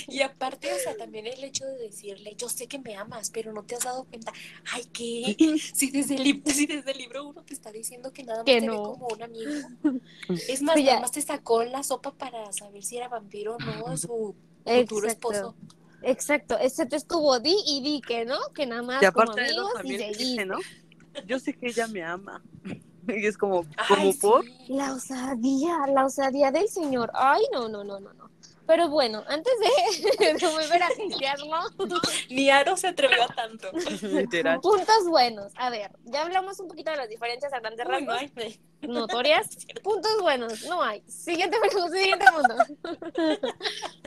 y 0.07 0.21
aparte, 0.21 0.71
o 0.73 0.79
sea, 0.79 0.95
también 0.97 1.27
el 1.27 1.43
hecho 1.43 1.65
de 1.65 1.79
decirle, 1.79 2.35
yo 2.37 2.50
sé 2.50 2.67
que 2.67 2.79
me 2.79 2.95
amas, 2.95 3.31
pero 3.31 3.55
no 3.55 3.62
te 3.65 3.75
has 3.77 3.85
dado 3.85 4.05
cuenta. 4.05 4.33
Ay, 4.73 4.85
¿qué? 4.93 5.35
Si 5.75 5.91
desde 5.91 6.17
el, 6.17 6.43
si 6.47 6.67
desde 6.67 6.91
el 6.93 6.99
libro 6.99 7.27
uno 7.27 7.43
te 7.43 7.55
está 7.55 7.73
diciendo 7.73 8.12
que 8.12 8.23
nada 8.23 8.45
más 8.45 8.45
Que 8.45 8.61
te 8.61 8.67
no. 8.67 8.73
ve 8.73 8.79
como 8.79 9.07
un 9.09 9.23
amigo. 9.23 9.53
Es 10.29 10.61
más, 10.62 10.77
nada 10.77 11.00
más 11.00 11.12
te 11.12 11.23
sacó 11.23 11.65
la 11.65 11.83
sopa 11.83 12.12
para 12.12 12.53
saber 12.53 12.83
si 12.85 12.99
era 12.99 13.09
vampiro 13.09 13.57
o 13.57 13.59
no 13.59 13.97
su 13.97 14.37
futuro 14.65 15.07
esposo. 15.09 15.55
Exacto, 16.03 16.59
excepto 16.61 16.97
estuvo 16.97 17.39
di 17.41 17.55
y 17.67 17.83
di 17.83 18.00
que 18.00 18.25
no, 18.25 18.39
que 18.55 18.67
nada 18.67 18.83
más 18.83 19.03
Y 19.03 19.07
como 19.12 19.33
aparte 19.33 19.41
de 19.43 19.47
eso 19.49 19.69
amigos 19.79 19.85
y 19.85 19.97
seguí. 19.97 20.25
dice, 20.33 20.47
¿no? 20.47 20.59
Yo 21.27 21.39
sé 21.39 21.55
que 21.55 21.69
ella 21.69 21.87
me 21.89 22.03
ama. 22.03 22.43
Y 23.09 23.27
es 23.27 23.37
como, 23.39 23.62
como 23.62 24.00
Ay, 24.00 24.12
por. 24.21 24.45
sí. 24.45 24.55
La 24.69 24.93
osadía, 24.93 25.79
la 25.93 26.05
osadía 26.05 26.53
del 26.53 26.69
señor. 26.69 27.11
Ay, 27.15 27.43
no, 27.53 27.69
no, 27.69 27.83
no, 27.83 27.99
no, 27.99 28.12
no. 28.12 28.31
Pero 28.67 28.89
bueno, 28.89 29.25
antes 29.27 29.53
de, 29.59 30.27
de 30.39 30.47
volver 30.47 30.81
a 30.83 30.87
hatearlo, 30.87 31.67
Ni 32.31 32.50
Aro 32.50 32.77
se 32.77 32.89
atrevió 32.89 33.25
a 33.25 33.29
tanto. 33.29 33.69
Literal. 34.03 34.61
puntos 34.61 35.09
buenos. 35.09 35.50
A 35.57 35.71
ver, 35.71 35.91
ya 36.05 36.23
hablamos 36.23 36.61
un 36.61 36.69
poquito 36.69 36.91
de 36.93 36.99
las 36.99 37.09
diferencias 37.09 37.53
a 37.53 37.59
grandes 37.59 37.85
Uy, 37.87 38.05
no 38.05 38.12
rasgos. 38.12 38.37
hay- 38.37 38.61
notorias. 38.83 39.49
Puntos 39.83 40.21
buenos, 40.21 40.65
no 40.67 40.81
hay. 40.83 41.03
Siguiente 41.09 41.57
pregunta, 41.59 41.97
siguiente 41.97 42.27
punto. 42.33 42.55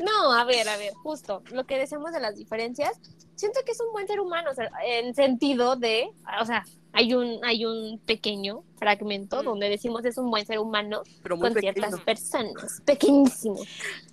No, 0.01 0.31
a 0.33 0.43
ver, 0.45 0.69
a 0.69 0.77
ver, 0.77 0.93
justo 1.03 1.43
lo 1.51 1.65
que 1.65 1.77
decíamos 1.77 2.11
de 2.13 2.19
las 2.21 2.35
diferencias. 2.35 2.99
Siento 3.35 3.59
que 3.65 3.71
es 3.71 3.81
un 3.81 3.91
buen 3.91 4.07
ser 4.07 4.19
humano, 4.19 4.51
o 4.51 4.53
sea, 4.53 4.69
en 4.85 5.13
sentido 5.13 5.75
de, 5.75 6.09
o 6.39 6.45
sea, 6.45 6.63
hay 6.93 7.13
un, 7.13 7.43
hay 7.43 7.65
un 7.65 7.99
pequeño 7.99 8.63
fragmento 8.77 9.41
Mm. 9.41 9.45
donde 9.45 9.69
decimos 9.69 10.05
es 10.05 10.17
un 10.17 10.29
buen 10.29 10.45
ser 10.45 10.59
humano 10.59 11.01
Pero 11.21 11.37
con 11.39 11.53
ciertas 11.55 11.99
personas, 12.01 12.81
pequeñísimo, 12.85 13.59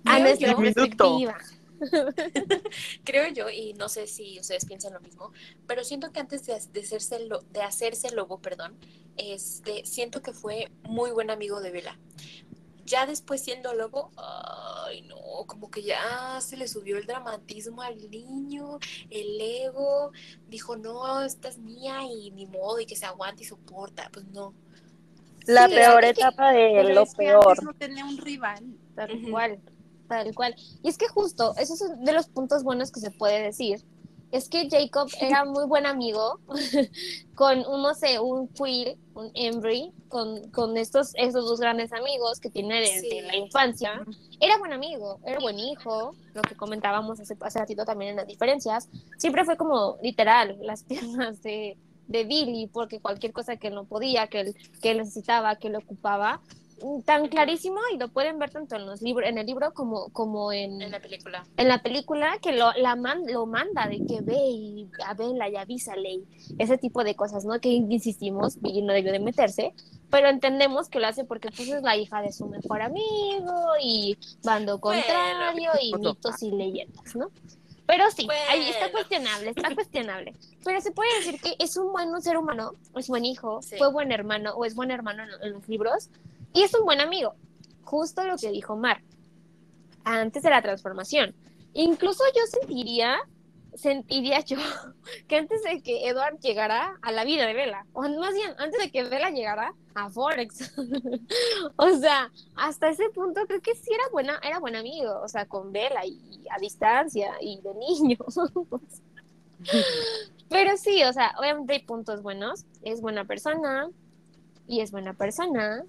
a 0.05 0.15
Creo 0.15 0.23
nuestra 0.23 0.51
yo- 0.51 0.57
perspectiva. 0.57 1.37
Creo 3.03 3.27
yo, 3.33 3.49
y 3.49 3.73
no 3.73 3.89
sé 3.89 4.05
si 4.07 4.39
ustedes 4.39 4.65
piensan 4.65 4.93
lo 4.93 4.99
mismo, 5.01 5.31
pero 5.67 5.83
siento 5.83 6.11
que 6.11 6.19
antes 6.19 6.45
de, 6.45 6.53
de 6.73 6.81
hacerse, 6.81 7.25
lo- 7.25 7.41
de 7.51 7.61
hacerse 7.61 8.11
lobo, 8.11 8.39
perdón, 8.39 8.75
este, 9.17 9.85
siento 9.85 10.21
que 10.21 10.31
fue 10.33 10.69
muy 10.83 11.11
buen 11.11 11.29
amigo 11.31 11.59
de 11.61 11.71
Vela. 11.71 11.97
Ya 12.85 13.05
después 13.05 13.41
siendo 13.41 13.73
lobo, 13.73 14.11
ay 14.17 15.03
no, 15.03 15.15
como 15.47 15.69
que 15.69 15.83
ya 15.83 16.39
se 16.41 16.57
le 16.57 16.67
subió 16.67 16.97
el 16.97 17.05
dramatismo 17.05 17.81
al 17.81 18.09
niño, 18.09 18.79
el 19.09 19.39
ego, 19.39 20.11
dijo, 20.47 20.75
no, 20.75 21.21
esta 21.21 21.47
es 21.49 21.57
mía 21.59 21.99
y 22.03 22.31
ni 22.31 22.45
modo, 22.47 22.79
y 22.79 22.85
que 22.85 22.95
se 22.95 23.05
aguanta 23.05 23.41
y 23.43 23.45
soporta, 23.45 24.09
pues 24.11 24.25
no. 24.27 24.53
La 25.45 25.67
Sí, 25.67 25.75
peor 25.75 26.01
que- 26.01 26.09
etapa 26.09 26.51
de 26.51 26.83
lo 26.93 27.03
es 27.03 27.11
que 27.11 27.17
peor. 27.17 27.47
antes 27.49 27.63
no 27.63 27.73
tenía 27.73 28.05
un 28.05 28.17
rival. 28.17 28.63
Tal 28.95 29.21
cual, 29.29 29.59
tal 30.07 30.35
cual. 30.35 30.55
Y 30.83 30.89
es 30.89 30.97
que 30.97 31.07
justo, 31.07 31.53
eso 31.57 31.73
es 31.73 31.83
de 32.03 32.13
los 32.13 32.27
puntos 32.27 32.63
buenos 32.63 32.91
que 32.91 32.99
se 32.99 33.11
puede 33.11 33.41
decir. 33.41 33.83
Es 34.31 34.47
que 34.47 34.69
Jacob 34.69 35.09
era 35.19 35.43
muy 35.45 35.65
buen 35.65 35.85
amigo 35.85 36.39
con 37.35 37.59
un, 37.65 37.81
no 37.81 37.93
sé, 37.93 38.19
un 38.19 38.47
Quill, 38.49 38.97
un 39.13 39.31
Embry, 39.33 39.91
con, 40.07 40.49
con 40.51 40.77
estos, 40.77 41.11
estos 41.15 41.45
dos 41.45 41.59
grandes 41.59 41.91
amigos 41.93 42.39
que 42.39 42.49
tiene 42.49 42.79
desde 42.79 43.01
Sí. 43.01 43.21
la 43.21 43.35
infancia. 43.35 44.01
Era 44.39 44.57
buen 44.57 44.73
amigo, 44.73 45.19
era 45.25 45.39
buen 45.39 45.59
hijo, 45.59 46.15
lo 46.33 46.41
que 46.43 46.55
comentábamos 46.55 47.19
hace, 47.19 47.35
hace 47.41 47.59
ratito 47.59 47.83
también 47.85 48.11
en 48.11 48.17
las 48.17 48.27
diferencias. 48.27 48.89
Siempre 49.17 49.43
fue 49.45 49.57
como 49.57 49.97
literal, 50.01 50.57
las 50.61 50.83
piernas 50.85 51.41
de, 51.43 51.77
de 52.07 52.23
Billy, 52.23 52.67
porque 52.67 52.99
cualquier 52.99 53.33
cosa 53.33 53.57
que 53.57 53.69
no 53.69 53.85
podía, 53.85 54.27
que 54.27 54.39
él, 54.41 54.55
que 54.81 54.91
él 54.91 54.97
necesitaba, 54.99 55.55
que 55.57 55.67
él 55.67 55.75
ocupaba, 55.75 56.41
tan 57.05 57.27
clarísimo 57.27 57.77
y 57.93 57.97
lo 57.97 58.07
pueden 58.09 58.39
ver 58.39 58.49
tanto 58.51 58.75
en 58.75 58.85
los 58.85 59.01
libros 59.01 59.27
en 59.29 59.37
el 59.37 59.45
libro 59.45 59.73
como 59.73 60.09
como 60.09 60.51
en, 60.51 60.81
En 60.81 60.91
la 60.91 60.99
película. 60.99 61.45
en 61.57 61.67
la 61.67 61.81
película 61.81 62.37
que 62.41 62.51
lo 62.53 62.71
la 62.73 62.95
man- 62.95 63.23
lo 63.27 63.45
manda 63.45 63.87
de 63.87 64.05
que 64.05 64.21
ve 64.21 64.37
y 64.37 64.89
a 65.05 65.13
verla 65.13 65.49
y 65.49 65.55
avísale 65.55 66.11
y 66.13 66.23
ese 66.59 66.77
tipo 66.77 67.03
de 67.03 67.15
cosas 67.15 67.45
no 67.45 67.59
que 67.59 67.69
insistimos 67.69 68.59
Billy 68.61 68.81
no 68.81 68.93
debió 68.93 69.11
de 69.11 69.19
meterse 69.19 69.73
pero 70.09 70.27
entendemos 70.27 70.89
que 70.89 70.99
lo 70.99 71.07
hace 71.07 71.23
porque 71.23 71.49
pues 71.55 71.69
es 71.69 71.81
la 71.83 71.95
hija 71.95 72.21
de 72.21 72.31
su 72.31 72.45
mejor 72.47 72.81
amigo 72.81 73.53
y 73.81 74.17
bando 74.43 74.77
Bueno, 74.79 75.01
contrario 75.03 75.71
y 75.81 75.93
otro. 75.93 76.09
mitos 76.13 76.43
y 76.43 76.51
leyendas 76.51 77.15
no 77.15 77.29
pero 77.87 78.09
sí, 78.11 78.25
ahí 78.49 78.69
está 78.69 78.85
Bueno. 78.85 78.91
cuestionable, 78.93 79.49
está 79.49 79.75
cuestionable. 79.75 80.33
Pero 80.63 80.79
se 80.79 80.91
puede 80.91 81.13
decir 81.17 81.41
que 81.41 81.55
es 81.59 81.75
un 81.75 81.91
buen 81.91 82.21
ser 82.21 82.37
humano, 82.37 82.71
es 82.95 83.09
buen 83.09 83.25
hijo, 83.25 83.61
Sí. 83.61 83.75
fue 83.77 83.91
buen 83.91 84.13
hermano 84.13 84.53
o 84.53 84.63
es 84.63 84.75
buen 84.75 84.91
hermano 84.91 85.23
en, 85.23 85.29
en 85.47 85.51
los 85.53 85.67
libros 85.67 86.09
y 86.53 86.63
es 86.63 86.73
un 86.73 86.85
buen 86.85 87.01
amigo. 87.01 87.35
Justo 87.83 88.23
lo 88.23 88.37
que 88.37 88.51
dijo 88.51 88.75
Mar 88.75 89.01
antes 90.03 90.43
de 90.43 90.49
la 90.49 90.61
transformación. 90.61 91.35
Incluso 91.73 92.23
yo 92.35 92.41
sentiría, 92.47 93.17
sentiría 93.73 94.39
yo 94.41 94.57
que 95.27 95.37
antes 95.37 95.63
de 95.63 95.81
que 95.81 96.07
Edward 96.07 96.39
llegara 96.39 96.97
a 97.01 97.11
la 97.11 97.23
vida 97.23 97.45
de 97.45 97.53
Bella, 97.53 97.85
o 97.93 98.01
más 98.01 98.33
bien 98.33 98.53
antes 98.57 98.79
de 98.79 98.91
que 98.91 99.03
Bella 99.03 99.29
llegara 99.29 99.73
a 99.95 100.09
Forex, 100.09 100.73
o 101.75 101.89
sea, 101.97 102.31
hasta 102.55 102.89
ese 102.89 103.09
punto 103.09 103.41
creo 103.47 103.61
que 103.61 103.75
sí 103.75 103.93
era 103.93 104.03
buena, 104.11 104.39
era 104.43 104.59
buen 104.59 104.75
amigo, 104.75 105.21
o 105.21 105.27
sea, 105.27 105.45
con 105.45 105.71
Bella 105.71 106.05
y 106.05 106.45
a 106.49 106.59
distancia 106.59 107.33
y 107.41 107.61
de 107.61 107.73
niños. 107.75 108.39
Pero 110.49 110.75
sí, 110.75 111.03
o 111.03 111.13
sea, 111.13 111.33
obviamente 111.37 111.73
hay 111.73 111.79
puntos 111.83 112.21
buenos. 112.21 112.65
Es 112.81 112.99
buena 112.99 113.25
persona 113.25 113.89
y 114.67 114.81
es 114.81 114.91
buena 114.91 115.13
persona 115.13 115.85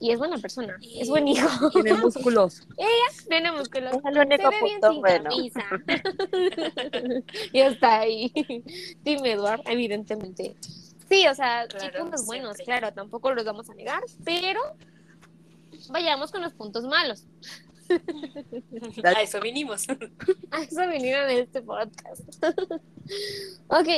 y 0.00 0.10
es 0.12 0.18
buena 0.18 0.38
persona. 0.38 0.76
Y- 0.80 1.00
Es 1.02 1.08
buen 1.08 1.28
hijo. 1.28 1.70
Tiene 1.70 1.94
músculos. 1.94 2.66
Tiene 3.28 3.52
músculos. 3.52 3.92
Es 3.94 4.00
el 4.04 4.18
único 4.18 4.50
Se 4.50 4.56
ve 4.56 4.62
bien 4.64 4.80
punto 4.80 4.92
sin 4.92 5.00
bueno. 5.00 5.24
camisa. 5.30 5.64
y 7.52 7.60
está 7.60 8.00
ahí. 8.00 8.32
Dime, 9.02 9.32
Eduard, 9.32 9.60
evidentemente. 9.66 10.56
Sí, 11.08 11.26
o 11.26 11.34
sea, 11.34 11.60
hay 11.62 11.68
Claro, 11.68 12.00
puntos 12.00 12.24
buenos, 12.26 12.56
siempre. 12.56 12.78
claro, 12.78 12.94
tampoco 12.94 13.32
los 13.34 13.44
vamos 13.44 13.68
a 13.68 13.74
negar, 13.74 14.02
pero 14.24 14.60
vayamos 15.90 16.30
con 16.30 16.40
los 16.42 16.52
puntos 16.54 16.84
malos. 16.84 17.24
A 19.04 19.20
eso 19.22 19.40
vinimos. 19.40 19.86
A 20.52 20.62
eso 20.62 20.88
vinieron 20.88 21.28
en 21.30 21.38
este 21.40 21.60
podcast. 21.62 22.20
ok, 23.66 23.88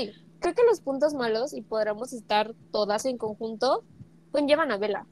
creo 0.40 0.54
que 0.54 0.62
los 0.66 0.80
puntos 0.80 1.12
malos, 1.12 1.52
y 1.52 1.60
podremos 1.60 2.14
estar 2.14 2.54
todas 2.70 3.04
en 3.04 3.18
conjunto, 3.18 3.84
conllevan 4.30 4.72
a 4.72 4.78
Vela. 4.78 5.06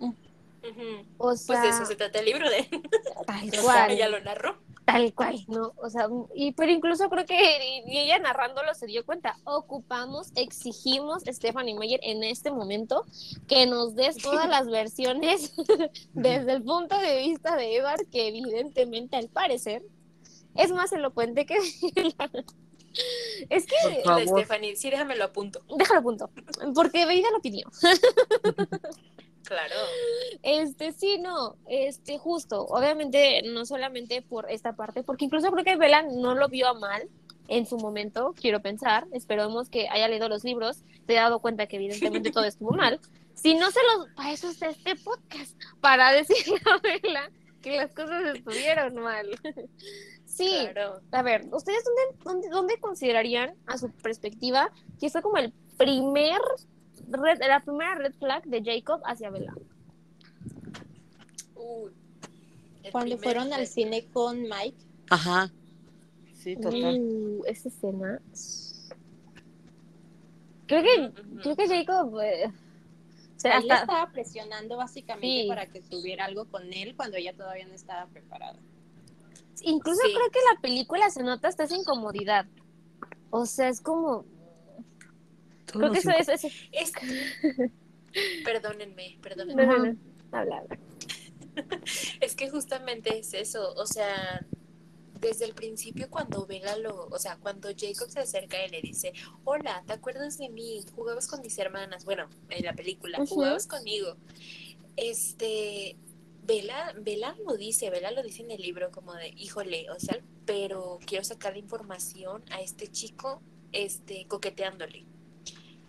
Ujú. 0.00 1.06
O 1.18 1.36
sea, 1.36 1.46
Pues 1.46 1.62
de 1.62 1.68
eso 1.68 1.84
se 1.86 1.96
trata 1.96 2.18
el 2.20 2.24
libro 2.26 2.48
de 2.48 2.62
tal 3.26 3.50
cual, 3.62 3.96
ya 3.96 4.08
lo 4.08 4.18
narró. 4.20 4.56
tal 4.86 5.12
cual, 5.14 5.44
¿no? 5.48 5.72
O 5.76 5.90
sea, 5.90 6.08
y 6.34 6.52
pero 6.52 6.72
incluso 6.72 7.08
creo 7.10 7.26
que 7.26 7.82
y 7.86 7.98
ella 7.98 8.18
narrándolo 8.18 8.72
se 8.74 8.86
dio 8.86 9.04
cuenta. 9.04 9.36
Ocupamos, 9.44 10.32
exigimos, 10.36 11.22
Stephanie 11.26 11.74
Meyer, 11.78 12.00
en 12.02 12.24
este 12.24 12.50
momento, 12.50 13.04
que 13.46 13.66
nos 13.66 13.94
des 13.94 14.16
todas 14.16 14.48
las 14.48 14.66
versiones 14.68 15.54
desde 16.14 16.52
el 16.52 16.62
punto 16.62 16.96
de 16.98 17.18
vista 17.18 17.56
de 17.56 17.76
Edward, 17.76 18.06
que 18.10 18.28
evidentemente 18.28 19.16
al 19.16 19.28
parecer 19.28 19.82
es 20.54 20.70
más 20.70 20.92
elocuente 20.92 21.44
que 21.46 21.56
Es 23.50 23.66
que, 23.66 23.74
La. 24.04 24.24
Stephanie, 24.24 24.76
sí, 24.76 24.88
déjamelo 24.88 25.24
a 25.24 25.32
punto. 25.32 25.60
déjalo 25.76 25.98
a 26.00 26.02
punto, 26.02 26.30
porque 26.74 27.04
Veida 27.06 27.28
lo 27.32 27.40
pidió. 27.42 27.66
Claro. 29.44 29.74
Este, 30.42 30.92
sí, 30.92 31.18
no, 31.18 31.56
este, 31.68 32.18
justo, 32.18 32.66
obviamente, 32.66 33.42
no 33.42 33.64
solamente 33.66 34.22
por 34.22 34.50
esta 34.50 34.74
parte, 34.74 35.02
porque 35.02 35.26
incluso 35.26 35.50
creo 35.50 35.64
que 35.64 35.76
Bella 35.76 36.02
no 36.02 36.34
lo 36.34 36.48
vio 36.48 36.68
a 36.68 36.74
mal 36.74 37.08
en 37.48 37.66
su 37.66 37.76
momento, 37.76 38.34
quiero 38.40 38.60
pensar, 38.62 39.06
esperemos 39.12 39.68
que 39.68 39.88
haya 39.88 40.08
leído 40.08 40.28
los 40.28 40.44
libros, 40.44 40.78
se 41.06 41.18
ha 41.18 41.22
dado 41.24 41.40
cuenta 41.40 41.66
que 41.66 41.76
evidentemente 41.76 42.30
todo 42.30 42.44
estuvo 42.44 42.70
mal. 42.76 43.00
Si 43.34 43.54
no 43.54 43.70
se 43.70 43.80
los, 43.82 44.08
para 44.14 44.32
eso 44.32 44.48
está 44.48 44.68
este 44.68 44.96
podcast, 44.96 45.60
para 45.80 46.12
decirle 46.12 46.60
a 46.64 46.78
Bella 46.78 47.30
que 47.60 47.76
las 47.76 47.92
cosas 47.94 48.34
estuvieron 48.36 48.94
mal. 48.96 49.26
Sí, 50.26 50.68
Claro. 50.72 51.00
a 51.12 51.22
ver, 51.22 51.46
¿ustedes 51.52 51.84
dónde, 51.84 52.24
dónde, 52.24 52.48
dónde 52.48 52.80
considerarían, 52.80 53.54
a 53.66 53.78
su 53.78 53.90
perspectiva, 53.90 54.70
que 54.98 55.08
fue 55.08 55.22
como 55.22 55.36
el 55.36 55.52
primer, 55.76 56.40
red, 57.08 57.38
la 57.40 57.60
primera 57.60 57.94
red 57.96 58.12
flag 58.14 58.44
de 58.44 58.62
Jacob 58.64 59.00
hacia 59.04 59.30
Bella? 59.30 59.54
Cuando 62.92 63.18
fueron 63.18 63.52
al 63.52 63.66
cine 63.66 64.06
con 64.12 64.42
Mike, 64.42 64.76
Ajá. 65.10 65.50
Sí, 66.34 66.56
total. 66.56 66.98
Uh, 67.00 67.42
esa 67.46 67.68
escena. 67.68 68.20
Creo 70.66 70.82
que, 70.82 71.22
creo 71.42 71.56
que 71.56 71.68
Jacob. 71.68 72.20
eh, 72.20 72.46
o 72.46 73.40
sea, 73.40 73.58
él 73.58 73.70
hasta- 73.70 73.82
estaba 73.82 74.12
presionando 74.12 74.76
básicamente 74.76 75.42
Sí. 75.42 75.48
para 75.48 75.66
que 75.66 75.80
tuviera 75.82 76.24
algo 76.26 76.46
con 76.46 76.70
él 76.72 76.94
cuando 76.96 77.16
ella 77.16 77.34
todavía 77.34 77.66
no 77.66 77.74
estaba 77.74 78.06
preparada. 78.06 78.58
incluso 79.62 80.00
Sí. 80.04 80.12
creo 80.12 80.30
que 80.30 80.38
la 80.54 80.60
película 80.60 81.08
se 81.10 81.22
nota 81.22 81.48
hasta 81.48 81.64
esa 81.64 81.76
incomodidad. 81.76 82.44
O 83.30 83.46
sea, 83.46 83.68
es 83.68 83.80
como. 83.80 84.24
Creo 85.78 85.92
que 85.92 85.98
eso 85.98 86.10
es. 86.10 86.28
es- 86.28 86.44
Es... 86.72 86.92
Perdónenme, 88.44 89.18
perdónenme. 89.22 89.66
no, 89.66 89.78
no, 89.78 89.84
no. 89.92 89.98
Habla, 90.32 90.58
habla. 90.58 90.78
Es 92.20 92.34
que 92.34 92.50
justamente 92.50 93.18
es 93.18 93.32
eso, 93.32 93.74
o 93.74 93.86
sea, 93.86 94.44
desde 95.20 95.44
el 95.44 95.54
principio 95.54 96.10
cuando 96.10 96.46
Bella 96.46 96.76
lo, 96.76 97.06
o 97.06 97.18
sea, 97.18 97.36
cuando 97.36 97.68
Jacob 97.68 98.10
se 98.10 98.18
acerca 98.20 98.64
y 98.66 98.70
le 98.70 98.80
dice, 98.82 99.12
hola, 99.44 99.84
¿te 99.86 99.92
acuerdas 99.92 100.36
de 100.38 100.48
mí? 100.48 100.80
Jugabas 100.96 101.28
con 101.28 101.40
mis 101.42 101.56
hermanas, 101.58 102.04
bueno, 102.04 102.28
en 102.50 102.64
la 102.64 102.72
película, 102.74 103.18
jugabas 103.28 103.68
conmigo. 103.68 104.16
Este, 104.96 105.96
Bella, 106.42 106.92
Bella 107.00 107.36
lo 107.46 107.56
dice, 107.56 107.88
Bella 107.90 108.10
lo 108.10 108.22
dice 108.24 108.42
en 108.42 108.50
el 108.50 108.60
libro 108.60 108.90
como 108.90 109.14
de, 109.14 109.28
híjole, 109.36 109.88
o 109.90 110.00
sea, 110.00 110.18
pero 110.44 110.98
quiero 111.06 111.22
sacarle 111.24 111.60
información 111.60 112.42
a 112.50 112.60
este 112.60 112.88
chico, 112.88 113.40
este, 113.70 114.26
coqueteándole 114.26 115.04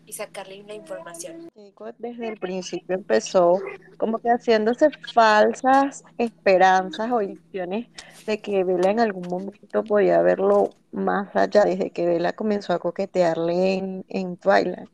y 0.06 0.14
sacarle 0.14 0.62
una 0.62 0.74
información. 0.74 1.50
Desde 1.98 2.28
el 2.30 2.38
principio 2.38 2.96
empezó 2.96 3.60
como 3.98 4.20
que 4.20 4.30
haciéndose 4.30 4.90
falsas 5.14 6.04
esperanzas 6.18 7.12
o 7.12 7.22
ilusiones 7.22 7.88
de 8.26 8.42
que 8.42 8.64
Bella 8.64 8.92
en 8.92 9.00
algún 9.00 9.28
momento 9.28 9.84
podía 9.84 10.22
verlo 10.22 10.70
más 10.92 11.36
allá, 11.36 11.66
desde 11.66 11.92
que 11.92 12.06
Bella 12.06 12.34
comenzó 12.34 12.74
a 12.74 12.80
coquetearle 12.80 13.74
en, 13.74 14.06
en 14.08 14.38
Twilight. 14.38 14.90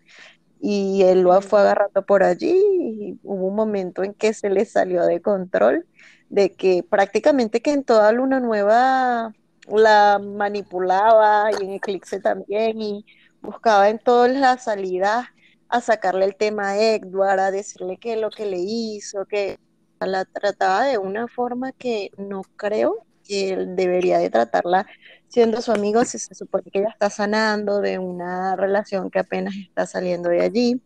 Y 0.60 1.02
él 1.04 1.22
lo 1.22 1.42
fue 1.42 1.60
agarrando 1.62 2.06
por 2.06 2.24
allí 2.24 2.54
y 2.54 3.20
hubo 3.24 3.48
un 3.48 3.56
momento 3.56 4.04
en 4.04 4.14
que 4.14 4.34
se 4.34 4.50
le 4.50 4.66
salió 4.66 5.04
de 5.06 5.22
control, 5.22 5.88
de 6.30 6.52
que 6.52 6.84
prácticamente 6.88 7.62
que 7.62 7.72
en 7.72 7.84
toda 7.84 8.12
Luna 8.12 8.40
Nueva 8.40 9.34
la 9.68 10.20
manipulaba 10.20 11.50
y 11.52 11.64
en 11.64 11.74
Eclipse 11.74 12.20
también 12.20 12.82
y 12.82 13.06
buscaba 13.42 13.90
en 13.90 14.00
todas 14.00 14.32
las 14.32 14.66
salidas 14.66 15.28
a 15.70 15.82
sacarle 15.82 16.26
el 16.26 16.36
tema 16.36 16.72
a 16.72 16.78
Edward, 16.78 17.40
a 17.40 17.52
decirle 17.52 17.98
que 17.98 18.18
lo 18.18 18.30
que 18.30 18.46
le 18.46 18.60
hizo, 18.60 19.26
que 19.26 19.58
la 20.00 20.26
trataba 20.26 20.86
de 20.86 20.98
una 20.98 21.28
forma 21.28 21.72
que 21.72 22.12
no 22.18 22.42
creo 22.56 23.06
que 23.24 23.52
él 23.52 23.76
debería 23.76 24.18
de 24.18 24.30
tratarla 24.30 24.86
siendo 25.28 25.62
su 25.62 25.72
amigo, 25.72 26.04
si 26.04 26.20
se 26.20 26.36
supone 26.36 26.70
que 26.72 26.80
ella 26.80 26.90
está 26.90 27.10
sanando 27.10 27.80
de 27.80 28.00
una 28.00 28.56
relación 28.56 29.10
que 29.10 29.20
apenas 29.20 29.56
está 29.56 29.86
saliendo 29.86 30.30
de 30.30 30.42
allí. 30.42 30.82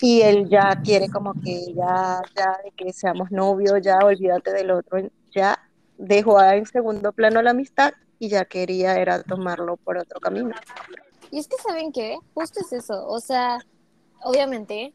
Y 0.00 0.22
él 0.22 0.48
ya 0.48 0.80
quiere 0.82 1.08
como 1.08 1.34
que 1.34 1.74
ya, 1.74 2.20
ya 2.34 2.58
de 2.64 2.70
que 2.72 2.92
seamos 2.92 3.30
novios, 3.30 3.80
ya 3.82 3.98
olvídate 3.98 4.52
del 4.52 4.70
otro, 4.70 4.98
ya 5.30 5.58
dejó 5.98 6.42
en 6.42 6.66
segundo 6.66 7.12
plano 7.12 7.42
la 7.42 7.50
amistad 7.50 7.92
y 8.18 8.28
ya 8.28 8.44
quería 8.44 8.96
era 8.96 9.22
tomarlo 9.22 9.76
por 9.76 9.98
otro 9.98 10.18
camino. 10.18 10.54
Y 11.32 11.38
es 11.38 11.48
que, 11.48 11.56
¿saben 11.56 11.92
qué? 11.92 12.18
Justo 12.34 12.60
es 12.60 12.72
eso. 12.74 13.08
O 13.08 13.18
sea, 13.18 13.58
obviamente, 14.22 14.92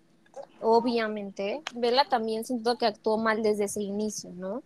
obviamente, 0.61 1.63
Bella 1.73 2.05
también 2.07 2.45
siento 2.45 2.77
que 2.77 2.85
actuó 2.85 3.17
mal 3.17 3.41
desde 3.41 3.63
ese 3.63 3.81
inicio, 3.81 4.29
¿no? 4.35 4.61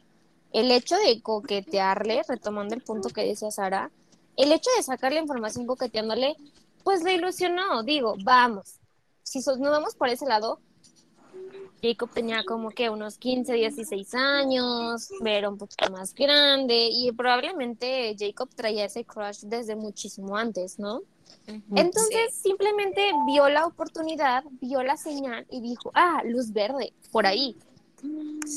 El 0.51 0.69
hecho 0.69 0.97
de 0.97 1.21
coquetearle, 1.21 2.23
retomando 2.27 2.75
el 2.75 2.81
punto 2.81 3.07
que 3.07 3.23
decía 3.23 3.51
Sara, 3.51 3.89
el 4.35 4.51
hecho 4.51 4.69
de 4.75 4.83
sacarle 4.83 5.21
información 5.21 5.65
coqueteándole, 5.65 6.35
pues 6.83 7.03
le 7.03 7.13
ilusionó. 7.13 7.83
Digo, 7.83 8.15
vamos. 8.21 8.75
Si 9.23 9.39
nos 9.39 9.57
vamos 9.57 9.95
por 9.95 10.09
ese 10.09 10.25
lado, 10.25 10.59
Jacob 11.81 12.09
tenía 12.13 12.43
como 12.43 12.71
que 12.71 12.89
unos 12.89 13.17
15, 13.17 13.53
16 13.53 14.13
años, 14.13 15.09
era 15.23 15.47
un 15.47 15.57
poquito 15.57 15.89
más 15.89 16.13
grande 16.13 16.89
y 16.91 17.13
probablemente 17.13 18.13
Jacob 18.19 18.49
traía 18.53 18.83
ese 18.83 19.05
crush 19.05 19.43
desde 19.43 19.77
muchísimo 19.77 20.35
antes, 20.35 20.77
¿no? 20.77 21.01
Entonces 21.75 22.33
simplemente 22.33 23.11
vio 23.25 23.49
la 23.49 23.65
oportunidad, 23.65 24.43
vio 24.61 24.83
la 24.83 24.97
señal 24.97 25.45
y 25.49 25.61
dijo, 25.61 25.91
ah, 25.93 26.21
luz 26.25 26.51
verde, 26.53 26.93
por 27.11 27.25
ahí. 27.25 27.57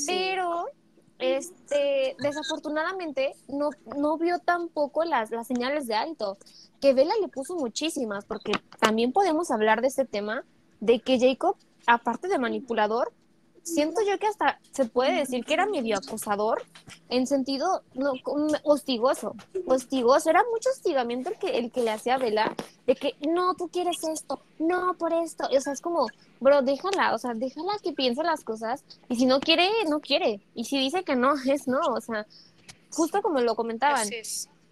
Pero 0.05 0.65
este, 1.19 2.15
desafortunadamente 2.19 3.35
no, 3.47 3.69
no 3.97 4.17
vio 4.17 4.39
tampoco 4.39 5.03
las, 5.05 5.31
las 5.31 5.47
señales 5.47 5.87
de 5.87 5.95
alto, 5.95 6.37
que 6.81 6.93
Vela 6.93 7.13
le 7.21 7.27
puso 7.27 7.55
muchísimas, 7.55 8.25
porque 8.25 8.53
también 8.79 9.11
podemos 9.13 9.51
hablar 9.51 9.81
de 9.81 9.87
este 9.87 10.05
tema, 10.05 10.43
de 10.79 10.99
que 10.99 11.19
Jacob, 11.19 11.55
aparte 11.87 12.27
de 12.27 12.37
manipulador, 12.37 13.13
siento 13.65 14.01
yo 14.07 14.17
que 14.19 14.27
hasta 14.27 14.59
se 14.71 14.85
puede 14.85 15.13
decir 15.13 15.43
que 15.43 15.53
era 15.55 15.65
medio 15.65 15.97
acosador, 15.97 16.63
en 17.09 17.25
sentido 17.27 17.81
no, 17.95 18.13
hostigoso, 18.63 19.35
hostigoso, 19.65 20.29
era 20.29 20.43
mucho 20.53 20.69
hostigamiento 20.69 21.29
el 21.31 21.37
que, 21.37 21.57
el 21.57 21.71
que 21.71 21.81
le 21.81 21.91
hacía 21.91 22.15
a 22.15 22.17
Vela, 22.19 22.55
de 22.85 22.95
que 22.95 23.15
no, 23.27 23.55
tú 23.55 23.67
quieres 23.69 24.03
esto, 24.03 24.39
no 24.59 24.93
por 24.93 25.13
esto, 25.13 25.45
o 25.51 25.59
sea, 25.61 25.73
es 25.73 25.81
como, 25.81 26.07
bro, 26.39 26.61
déjala, 26.61 27.13
o 27.15 27.17
sea, 27.17 27.33
déjala 27.33 27.73
que 27.83 27.91
piense 27.93 28.23
las 28.23 28.43
cosas, 28.43 28.83
y 29.09 29.15
si 29.15 29.25
no 29.25 29.39
quiere, 29.39 29.67
no 29.89 29.99
quiere, 29.99 30.39
y 30.53 30.65
si 30.65 30.77
dice 30.79 31.03
que 31.03 31.15
no, 31.15 31.33
es 31.49 31.67
no, 31.67 31.79
o 31.79 32.01
sea, 32.01 32.25
justo 32.91 33.21
como 33.21 33.39
lo 33.41 33.55
comentaban, 33.55 34.07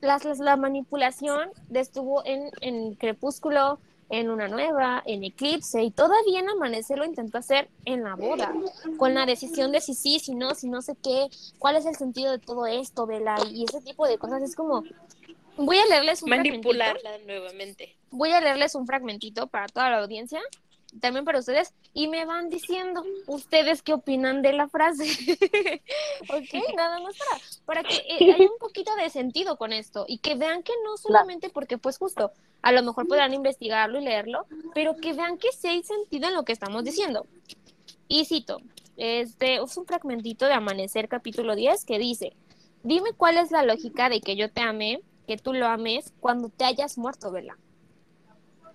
las, 0.02 0.24
las- 0.24 0.40
la 0.40 0.56
manipulación 0.56 1.50
estuvo 1.74 2.24
en, 2.26 2.52
en 2.62 2.94
Crepúsculo, 2.96 3.80
en 4.14 4.30
Una 4.30 4.48
Nueva, 4.48 5.02
en 5.08 5.24
Eclipse, 5.24 5.82
y 5.82 5.90
todavía 5.90 6.40
en 6.40 6.50
Amanecer 6.50 7.00
lo 7.00 7.06
intentó 7.06 7.40
hacer 7.40 7.68
en 7.86 8.04
la 8.04 8.16
boda, 8.16 8.54
con 8.98 9.16
la 9.16 9.26
decisión 9.26 9.72
de 9.72 9.82
si 9.82 9.96
sí, 9.96 10.20
si 10.20 10.36
no, 10.36 10.54
si 10.54 10.70
no 10.70 10.84
sé 10.84 10.96
qué, 11.04 11.30
cuál 11.58 11.78
es 11.78 11.88
el 11.88 11.96
sentido 11.96 12.32
de 12.32 12.38
todo 12.38 12.68
esto, 12.68 13.08
Vela, 13.08 13.38
y 13.50 13.64
ese 13.64 13.82
tipo 13.82 14.08
de 14.08 14.20
cosas. 14.20 14.44
Es 14.44 14.56
como, 14.56 14.84
voy 15.58 15.78
a 15.80 15.86
leerles 15.88 16.22
un 16.22 16.30
fragmentito, 16.30 16.70
Manipularla 16.70 17.18
nuevamente. 17.26 17.96
voy 18.12 18.32
a 18.32 18.40
leerles 18.40 18.76
un 18.76 18.86
fragmentito 18.86 19.48
para 19.48 19.68
toda 19.68 19.90
la 19.90 19.98
audiencia, 19.98 20.42
también 21.00 21.26
para 21.26 21.40
ustedes, 21.40 21.74
y 21.94 22.08
me 22.08 22.26
van 22.26 22.50
diciendo 22.50 23.04
ustedes 23.28 23.82
qué 23.82 23.94
opinan 23.94 24.42
de 24.42 24.54
la 24.54 24.68
frase. 24.68 25.04
ok, 26.30 26.76
nada 26.76 27.00
más 27.00 27.16
para, 27.18 27.42
para 27.66 27.84
que 27.84 27.96
eh, 27.96 28.34
haya 28.34 28.50
un 28.50 28.58
poquito 28.60 28.96
de 28.96 29.10
sentido 29.10 29.58
con 29.58 29.74
esto 29.74 30.06
y 30.08 30.20
que 30.20 30.36
vean 30.36 30.64
que 30.64 30.74
no 30.84 30.98
solamente 30.98 31.50
porque 31.50 31.78
pues 31.78 31.98
justo, 31.98 32.32
a 32.62 32.72
lo 32.72 32.84
mejor 32.84 33.08
podrán 33.08 33.34
investigarlo 33.34 34.00
y 34.00 34.06
leerlo, 34.06 34.46
pero 34.74 34.96
que 34.96 35.14
vean 35.14 35.38
que 35.38 35.52
sí 35.52 35.68
hay 35.68 35.84
sentido 35.84 36.30
en 36.30 36.36
lo 36.36 36.44
que 36.44 36.54
estamos 36.54 36.84
diciendo. 36.84 37.26
Y 38.08 38.26
cito, 38.26 38.60
este 38.98 39.56
es 39.56 39.78
un 39.78 39.86
fragmentito 39.86 40.46
de 40.46 40.54
Amanecer 40.54 41.08
capítulo 41.08 41.56
10 41.56 41.86
que 41.86 42.00
dice, 42.00 42.34
dime 42.84 43.14
cuál 43.14 43.38
es 43.38 43.52
la 43.52 43.64
lógica 43.64 44.10
de 44.10 44.22
que 44.22 44.36
yo 44.36 44.52
te 44.52 44.62
ame, 44.62 45.02
que 45.28 45.38
tú 45.38 45.54
lo 45.54 45.68
ames 45.68 46.14
cuando 46.20 46.50
te 46.50 46.66
hayas 46.66 46.98
muerto, 46.98 47.32
Vela. 47.32 47.58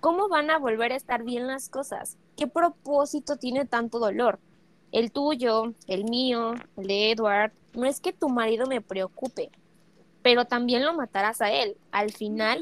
¿Cómo 0.01 0.29
van 0.29 0.51
a 0.51 0.59
volver 0.59 0.93
a 0.93 0.97
estar 0.97 1.25
bien 1.25 1.47
las 1.47 1.69
cosas? 1.69 2.17
¿Qué 2.37 2.47
propósito 2.47 3.37
tiene 3.37 3.65
tanto 3.65 3.99
dolor? 3.99 4.39
El 4.93 5.11
tuyo, 5.13 5.75
el 5.87 6.05
mío, 6.05 6.55
el 6.77 6.87
de 6.87 7.11
Edward. 7.13 7.53
No 7.75 7.85
es 7.87 8.01
que 8.01 8.13
tu 8.13 8.29
marido 8.29 8.67
me 8.67 8.81
preocupe. 8.81 9.51
pero 10.23 10.45
también 10.45 10.85
lo 10.85 10.95
matarás 10.95 11.41
a 11.41 11.51
él. 11.53 11.77
Al 11.91 12.13
final, 12.13 12.61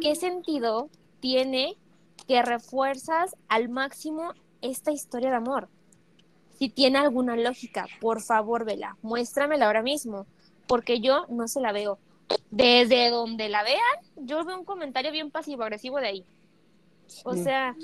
¿qué 0.00 0.14
sentido 0.14 0.88
tiene 1.20 1.76
que 2.26 2.42
refuerzas 2.42 3.36
al 3.48 3.68
máximo 3.68 4.32
esta 4.62 4.92
historia 4.92 5.30
de 5.30 5.36
amor? 5.36 5.68
Si 6.58 6.68
tiene 6.70 6.98
alguna 6.98 7.36
lógica, 7.36 7.86
por 8.00 8.22
favor, 8.22 8.64
vela, 8.64 8.96
muéstramela 9.02 9.66
ahora 9.66 9.82
mismo, 9.82 10.26
porque 10.66 11.00
yo 11.00 11.26
no 11.28 11.48
se 11.48 11.60
la 11.60 11.72
veo. 11.72 11.98
Desde 12.50 13.10
donde 13.10 13.48
la 13.48 13.62
vean, 13.62 13.98
yo 14.16 14.44
veo 14.44 14.58
un 14.58 14.64
comentario 14.64 15.12
bien 15.12 15.30
pasivo-agresivo 15.30 15.98
de 15.98 16.06
ahí. 16.06 16.24
O 17.24 17.34
sea, 17.34 17.76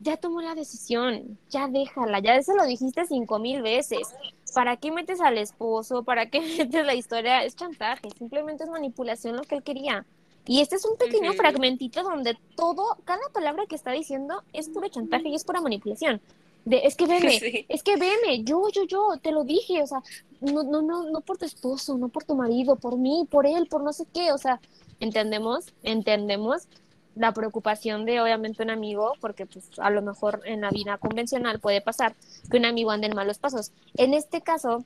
ya 0.00 0.16
tomó 0.16 0.40
la 0.40 0.54
decisión, 0.54 1.38
ya 1.50 1.68
déjala, 1.68 2.20
ya 2.20 2.42
se 2.42 2.54
lo 2.54 2.64
dijiste 2.64 3.06
cinco 3.06 3.38
mil 3.38 3.62
veces. 3.62 4.08
¿Para 4.54 4.76
qué 4.76 4.90
metes 4.90 5.20
al 5.20 5.38
esposo? 5.38 6.02
¿Para 6.02 6.30
qué 6.30 6.40
metes 6.58 6.84
la 6.84 6.94
historia? 6.94 7.44
Es 7.44 7.54
chantaje, 7.54 8.08
simplemente 8.18 8.64
es 8.64 8.70
manipulación 8.70 9.36
lo 9.36 9.42
que 9.42 9.56
él 9.56 9.62
quería. 9.62 10.06
Y 10.46 10.60
este 10.62 10.76
es 10.76 10.84
un 10.84 10.96
pequeño 10.96 11.34
fragmentito 11.34 12.02
donde 12.02 12.36
todo, 12.56 12.96
cada 13.04 13.20
palabra 13.32 13.66
que 13.66 13.76
está 13.76 13.92
diciendo 13.92 14.42
es 14.52 14.68
puro 14.70 14.88
chantaje 14.88 15.28
y 15.28 15.34
es 15.34 15.44
pura 15.44 15.60
manipulación. 15.60 16.20
De, 16.64 16.78
es 16.86 16.96
que 16.96 17.06
veme, 17.06 17.30
Sí. 17.40 17.66
es 17.68 17.82
que 17.82 17.96
veme, 17.96 18.42
yo, 18.42 18.68
yo, 18.70 18.84
yo, 18.84 19.12
te 19.22 19.32
lo 19.32 19.44
dije, 19.44 19.82
o 19.82 19.86
sea, 19.86 20.02
no, 20.40 20.62
no, 20.62 20.82
no, 20.82 21.04
no 21.10 21.20
por 21.20 21.36
tu 21.38 21.44
esposo, 21.44 21.96
no 21.98 22.08
por 22.08 22.24
tu 22.24 22.34
marido, 22.34 22.76
por 22.76 22.96
mí, 22.96 23.26
por 23.30 23.46
él, 23.46 23.66
por 23.66 23.82
no 23.82 23.92
sé 23.92 24.06
qué, 24.12 24.32
o 24.32 24.38
sea, 24.38 24.60
entendemos, 24.98 25.66
entendemos 25.82 26.68
la 27.16 27.32
preocupación 27.32 28.04
de 28.04 28.20
obviamente 28.20 28.62
un 28.62 28.70
amigo, 28.70 29.12
porque 29.20 29.46
pues 29.46 29.70
a 29.78 29.90
lo 29.90 30.02
mejor 30.02 30.42
en 30.44 30.60
la 30.60 30.70
vida 30.70 30.98
convencional 30.98 31.60
puede 31.60 31.80
pasar 31.80 32.14
que 32.50 32.56
un 32.56 32.64
amigo 32.64 32.90
ande 32.90 33.08
en 33.08 33.16
malos 33.16 33.38
pasos. 33.38 33.72
En 33.96 34.14
este 34.14 34.40
caso, 34.40 34.84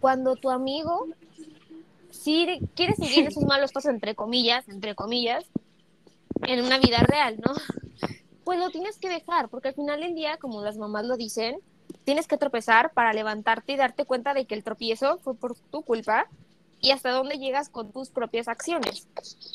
cuando 0.00 0.36
tu 0.36 0.50
amigo 0.50 1.06
sí 2.10 2.60
quiere 2.74 2.94
seguir 2.94 3.26
esos 3.26 3.44
malos 3.46 3.72
pasos, 3.72 3.90
entre 3.90 4.14
comillas, 4.14 4.68
entre 4.68 4.94
comillas, 4.94 5.44
en 6.42 6.64
una 6.64 6.78
vida 6.78 6.98
real, 6.98 7.36
¿no? 7.44 7.52
Pues 8.42 8.58
lo 8.58 8.70
tienes 8.70 8.98
que 8.98 9.08
dejar, 9.08 9.48
porque 9.48 9.68
al 9.68 9.74
final 9.74 10.00
del 10.00 10.14
día, 10.14 10.36
como 10.38 10.60
las 10.62 10.76
mamás 10.76 11.04
lo 11.04 11.16
dicen, 11.16 11.60
tienes 12.04 12.26
que 12.26 12.36
tropezar 12.36 12.92
para 12.92 13.12
levantarte 13.12 13.72
y 13.72 13.76
darte 13.76 14.06
cuenta 14.06 14.34
de 14.34 14.44
que 14.46 14.56
el 14.56 14.64
tropiezo 14.64 15.18
fue 15.18 15.36
por 15.36 15.54
tu 15.54 15.82
culpa 15.82 16.26
y 16.80 16.90
hasta 16.90 17.10
dónde 17.10 17.38
llegas 17.38 17.68
con 17.68 17.92
tus 17.92 18.10
propias 18.10 18.48
acciones. 18.48 19.06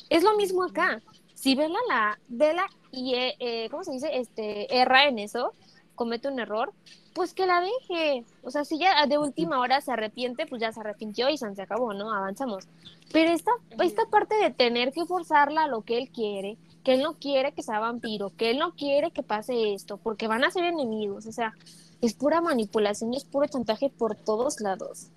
Es 0.10 0.24
lo 0.24 0.38
mismo 0.38 0.63
acá. 0.63 1.02
Si 1.45 1.53
Vela 1.53 1.77
la 1.88 2.19
Vela 2.27 2.65
y 2.91 3.13
eh, 3.13 3.36
eh, 3.38 3.69
¿cómo 3.69 3.84
se 3.84 3.91
dice? 3.91 4.10
Este 4.17 4.81
erra 4.81 5.08
en 5.08 5.19
eso, 5.19 5.53
comete 5.93 6.27
un 6.27 6.39
error, 6.39 6.73
pues 7.13 7.36
que 7.36 7.45
la 7.45 7.62
deje. 7.62 8.25
O 8.41 8.49
sea, 8.49 8.65
si 8.65 8.79
ya 8.79 9.05
de 9.05 9.19
última 9.19 9.60
hora 9.60 9.79
se 9.79 9.91
arrepiente, 9.91 10.47
pues 10.47 10.60
ya 10.60 10.71
se 10.71 10.79
arrepintió 10.79 11.29
y 11.29 11.38
se 11.38 11.45
acabó, 11.62 11.93
¿no? 11.93 12.12
Avanzamos. 12.12 12.67
Pero 13.13 13.29
esta, 13.29 13.51
esta 13.79 14.08
parte 14.08 14.34
de 14.38 14.49
tener 14.49 14.91
que 14.91 15.05
forzarla 15.05 15.65
a 15.65 15.67
lo 15.67 15.84
que 15.84 15.99
él 15.99 16.10
quiere, 16.10 16.58
que 16.84 16.95
él 16.95 17.03
no 17.03 17.13
quiere 17.19 17.51
que 17.51 17.62
sea 17.62 17.77
vampiro, 17.77 18.31
que 18.36 18.49
él 18.49 18.58
no 18.58 18.73
quiere 18.73 19.12
que 19.12 19.21
pase 19.21 19.75
esto, 19.75 19.97
porque 19.97 20.27
van 20.27 20.43
a 20.43 20.49
ser 20.49 20.63
enemigos, 20.63 21.27
o 21.27 21.31
sea, 21.31 21.53
es 22.01 22.15
pura 22.15 22.41
manipulación 22.41 23.13
y 23.13 23.17
es 23.17 23.23
puro 23.23 23.45
chantaje 23.45 23.91
por 23.91 24.15
todos 24.15 24.62
lados. 24.62 25.12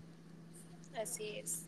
Así 0.95 1.39
es. 1.39 1.68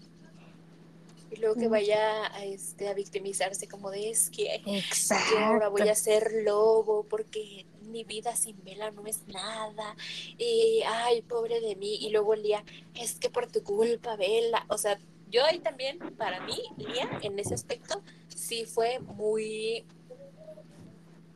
Y 1.31 1.37
luego 1.37 1.55
que 1.55 1.69
vaya 1.69 2.27
a, 2.35 2.45
este, 2.45 2.89
a 2.89 2.95
victimizarse 2.95 3.69
como 3.69 3.91
de 3.91 4.11
es 4.11 4.31
que 4.31 4.63
yo 4.65 5.39
ahora 5.39 5.69
voy 5.69 5.89
a 5.89 5.95
ser 5.95 6.33
lobo 6.45 7.05
porque 7.05 7.67
mi 7.83 8.05
vida 8.05 8.35
sin 8.37 8.63
vela 8.65 8.91
no 8.91 9.07
es 9.07 9.27
nada. 9.29 9.97
Y 10.39 10.83
ay, 10.87 11.23
pobre 11.23 11.61
de 11.61 11.77
mí. 11.77 11.97
Y 11.97 12.11
luego 12.11 12.35
Lía, 12.35 12.65
es 12.95 13.15
que 13.15 13.31
por 13.31 13.47
tu 13.47 13.63
culpa, 13.63 14.17
Vela. 14.17 14.65
O 14.69 14.79
sea, 14.79 14.99
yo 15.31 15.45
ahí 15.45 15.61
también, 15.61 15.99
para 16.17 16.41
mí, 16.41 16.61
Lía, 16.77 17.09
en 17.23 17.39
ese 17.39 17.55
aspecto, 17.55 18.03
sí 18.35 18.65
fue 18.65 18.99
muy 18.99 19.85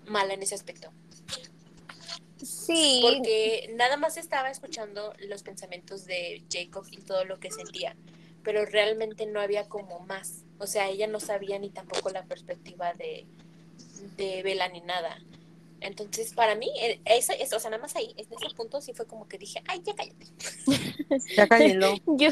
mala 0.06 0.34
en 0.34 0.42
ese 0.42 0.54
aspecto. 0.54 0.90
Sí, 2.42 3.00
Porque 3.02 3.70
nada 3.74 3.96
más 3.96 4.16
estaba 4.16 4.50
escuchando 4.50 5.14
los 5.28 5.42
pensamientos 5.42 6.04
de 6.04 6.42
Jacob 6.52 6.84
y 6.90 6.98
todo 6.98 7.24
lo 7.24 7.38
que 7.38 7.50
sentía, 7.50 7.96
pero 8.44 8.64
realmente 8.66 9.26
no 9.26 9.40
había 9.40 9.68
como 9.68 10.00
más. 10.00 10.44
O 10.58 10.66
sea, 10.66 10.88
ella 10.88 11.06
no 11.06 11.18
sabía 11.18 11.58
ni 11.58 11.70
tampoco 11.70 12.10
la 12.10 12.24
perspectiva 12.24 12.92
de, 12.94 13.26
de 14.16 14.42
Bella 14.42 14.68
ni 14.68 14.82
nada. 14.82 15.18
Entonces, 15.84 16.32
para 16.34 16.54
mí, 16.54 16.70
esa, 17.04 17.34
esa- 17.34 17.56
o 17.56 17.60
sea, 17.60 17.70
nada 17.70 17.82
más 17.82 17.94
ahí, 17.94 18.14
en 18.16 18.26
ese 18.26 18.54
punto 18.56 18.80
sí 18.80 18.92
fue 18.94 19.06
como 19.06 19.28
que 19.28 19.36
dije, 19.38 19.62
ay, 19.68 19.80
ya 19.84 19.94
cállate. 19.94 20.26
Ya 21.36 21.46
cállenlo. 21.46 21.94
yo, 22.06 22.30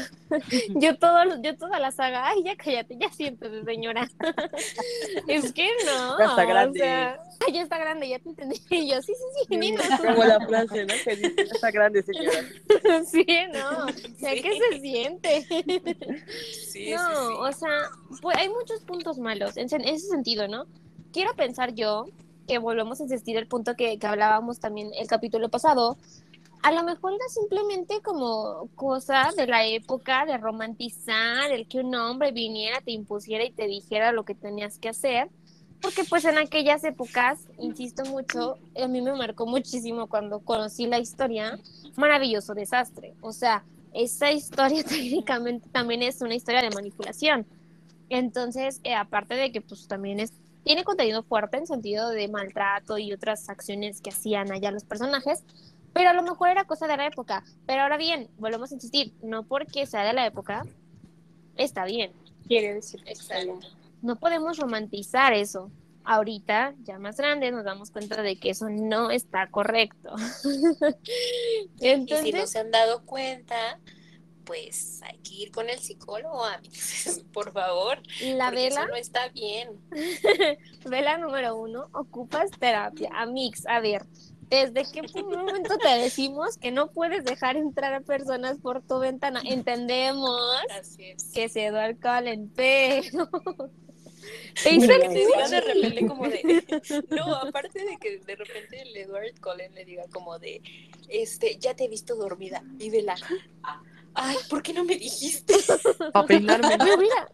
yo, 0.75 0.97
todo, 0.97 1.41
yo 1.41 1.55
toda 1.57 1.79
la 1.79 1.91
saga, 1.91 2.27
ay, 2.27 2.43
ya 2.43 2.55
cállate, 2.55 2.97
ya 2.99 3.09
siéntese, 3.11 3.63
señora. 3.63 4.09
es 5.27 5.53
que 5.53 5.69
no. 5.85 6.17
Ya 6.19 6.25
está 6.25 6.43
o 6.43 6.47
grande. 6.47 6.79
sea, 6.79 7.19
"Ay, 7.47 7.53
ya 7.53 7.61
está 7.61 7.77
grande, 7.77 8.09
ya 8.09 8.19
te 8.19 8.29
entendí. 8.29 8.59
Y 8.71 8.89
yo, 8.89 9.01
sí, 9.01 9.13
sí, 9.15 9.45
sí, 9.47 9.57
Nina. 9.57 9.81
Como 9.97 10.23
la 10.23 10.39
frase, 10.45 10.85
¿no? 10.85 10.93
Que 11.03 11.15
dice, 11.15 11.33
ya 11.37 11.43
está 11.43 11.71
grande, 11.71 12.03
señora. 12.03 12.39
sí, 13.09 13.25
no. 13.53 13.85
O 13.85 13.91
sea, 14.19 14.31
Sí. 14.33 14.41
¿qué 14.41 14.59
se 14.71 14.79
siente? 14.81 15.47
Sí, 16.67 16.91
no, 16.91 17.39
o 17.39 17.51
sea, 17.51 17.89
pues 18.21 18.35
hay 18.37 18.49
muchos 18.49 18.81
puntos 18.81 19.17
malos 19.19 19.55
en 19.57 19.65
ese 19.65 20.07
sentido, 20.07 20.47
¿no? 20.47 20.65
Quiero 21.11 21.35
pensar 21.35 21.73
yo 21.73 22.05
que 22.47 22.57
volvemos 22.57 22.99
a 22.99 23.03
insistir 23.03 23.37
el 23.37 23.47
punto 23.47 23.75
que, 23.75 23.97
que 23.97 24.07
hablábamos 24.07 24.59
también 24.59 24.91
el 24.97 25.07
capítulo 25.07 25.49
pasado. 25.49 25.97
A 26.61 26.71
lo 26.71 26.83
mejor 26.83 27.13
era 27.13 27.27
simplemente 27.27 28.01
como 28.01 28.69
cosa 28.75 29.31
de 29.35 29.47
la 29.47 29.65
época 29.65 30.25
de 30.25 30.37
romantizar, 30.37 31.51
el 31.51 31.67
que 31.67 31.79
un 31.79 31.93
hombre 31.95 32.31
viniera, 32.31 32.79
te 32.79 32.91
impusiera 32.91 33.43
y 33.43 33.51
te 33.51 33.67
dijera 33.67 34.13
lo 34.13 34.23
que 34.23 34.33
tenías 34.33 34.79
que 34.79 34.89
hacer. 34.89 35.29
Porque 35.81 36.05
pues 36.05 36.23
en 36.23 36.37
aquellas 36.37 36.85
épocas, 36.85 37.49
insisto 37.59 38.05
mucho, 38.05 38.57
a 38.81 38.87
mí 38.87 39.01
me 39.01 39.11
marcó 39.11 39.45
muchísimo 39.45 40.07
cuando 40.07 40.39
conocí 40.39 40.87
la 40.87 40.99
historia, 40.99 41.59
maravilloso 41.97 42.53
desastre. 42.53 43.13
O 43.19 43.33
sea, 43.33 43.65
esa 43.93 44.31
historia 44.31 44.83
técnicamente 44.85 45.67
también 45.69 46.01
es 46.01 46.21
una 46.21 46.35
historia 46.35 46.61
de 46.61 46.69
manipulación. 46.69 47.45
Entonces, 48.09 48.79
eh, 48.83 48.95
aparte 48.95 49.33
de 49.35 49.51
que 49.51 49.59
pues 49.59 49.87
también 49.87 50.21
es, 50.21 50.31
tiene 50.63 50.83
contenido 50.83 51.23
fuerte 51.23 51.57
en 51.57 51.67
sentido 51.67 52.09
de 52.09 52.27
maltrato 52.27 52.97
y 52.97 53.13
otras 53.13 53.49
acciones 53.49 54.01
que 54.01 54.09
hacían 54.09 54.51
allá 54.51 54.71
los 54.71 54.83
personajes, 54.83 55.43
pero 55.93 56.09
a 56.09 56.13
lo 56.13 56.23
mejor 56.23 56.49
era 56.49 56.65
cosa 56.65 56.87
de 56.87 56.97
la 56.97 57.07
época. 57.07 57.43
Pero 57.65 57.83
ahora 57.83 57.97
bien, 57.97 58.29
volvemos 58.37 58.71
a 58.71 58.75
insistir, 58.75 59.13
no 59.21 59.43
porque 59.43 59.85
sea 59.85 60.03
de 60.03 60.13
la 60.13 60.25
época, 60.25 60.65
está 61.55 61.85
bien. 61.85 62.11
Quiere 62.47 62.73
decir 62.73 63.03
que 63.03 63.11
está 63.11 63.39
bien. 63.43 63.59
No 64.01 64.17
podemos 64.17 64.57
romantizar 64.57 65.33
eso. 65.33 65.71
Ahorita, 66.03 66.73
ya 66.83 66.99
más 66.99 67.15
grande, 67.15 67.51
nos 67.51 67.63
damos 67.63 67.89
cuenta 67.89 68.21
de 68.21 68.35
que 68.35 68.49
eso 68.49 68.67
no 68.69 69.11
está 69.11 69.47
correcto. 69.47 70.15
Y 71.79 71.79
si 71.79 71.87
no 71.87 72.17
Entonces, 72.17 72.49
se 72.51 72.59
han 72.59 72.71
dado 72.71 73.05
cuenta, 73.05 73.79
pues 74.45 75.01
hay 75.03 75.17
que 75.19 75.33
ir 75.33 75.51
con 75.51 75.69
el 75.69 75.79
psicólogo, 75.79 76.43
amigos. 76.43 77.23
Por 77.33 77.51
favor. 77.51 77.99
la 78.21 78.45
porque 78.45 78.67
eso 78.67 78.79
vela 78.79 78.87
no 78.87 78.95
está 78.95 79.29
bien. 79.29 79.69
Vela 80.85 81.17
número 81.17 81.55
uno, 81.55 81.89
ocupas 81.93 82.51
terapia. 82.59 83.09
Amix, 83.13 83.65
a 83.67 83.79
ver, 83.79 84.05
¿desde 84.49 84.83
qué 84.91 85.01
momento 85.23 85.77
te 85.77 85.97
decimos 85.97 86.57
que 86.57 86.71
no 86.71 86.91
puedes 86.91 87.23
dejar 87.25 87.57
entrar 87.57 87.93
a 87.93 88.01
personas 88.01 88.57
por 88.59 88.81
tu 88.81 88.99
ventana? 88.99 89.41
Entendemos 89.45 90.41
es. 90.97 91.31
que 91.33 91.49
se 91.49 91.71
da 91.71 91.85
alcohol 91.85 92.27
en 92.27 92.49
pero... 92.49 93.29
Te 94.63 94.69
que 94.69 94.75
el 94.75 95.49
de 95.49 95.61
repente 95.61 96.07
como 96.07 96.29
de 96.29 96.63
no 97.09 97.35
aparte 97.35 97.83
de 97.83 97.97
que 97.97 98.19
de 98.19 98.35
repente 98.35 98.81
el 98.81 98.95
Edward 98.95 99.39
Cullen 99.41 99.73
le 99.73 99.83
diga 99.83 100.03
como 100.13 100.39
de 100.39 100.61
este 101.09 101.57
ya 101.57 101.75
te 101.75 101.85
he 101.85 101.87
visto 101.89 102.15
dormida 102.15 102.63
y 102.79 102.89
vela 102.89 103.15
ay 104.15 104.37
¿por 104.49 104.61
qué 104.61 104.73
no 104.73 104.83
me 104.83 104.95
dijiste? 104.97 105.55
Para 106.13 106.27
peinarme. 106.27 106.77
Me 106.77 106.95
hubiera, 106.95 107.31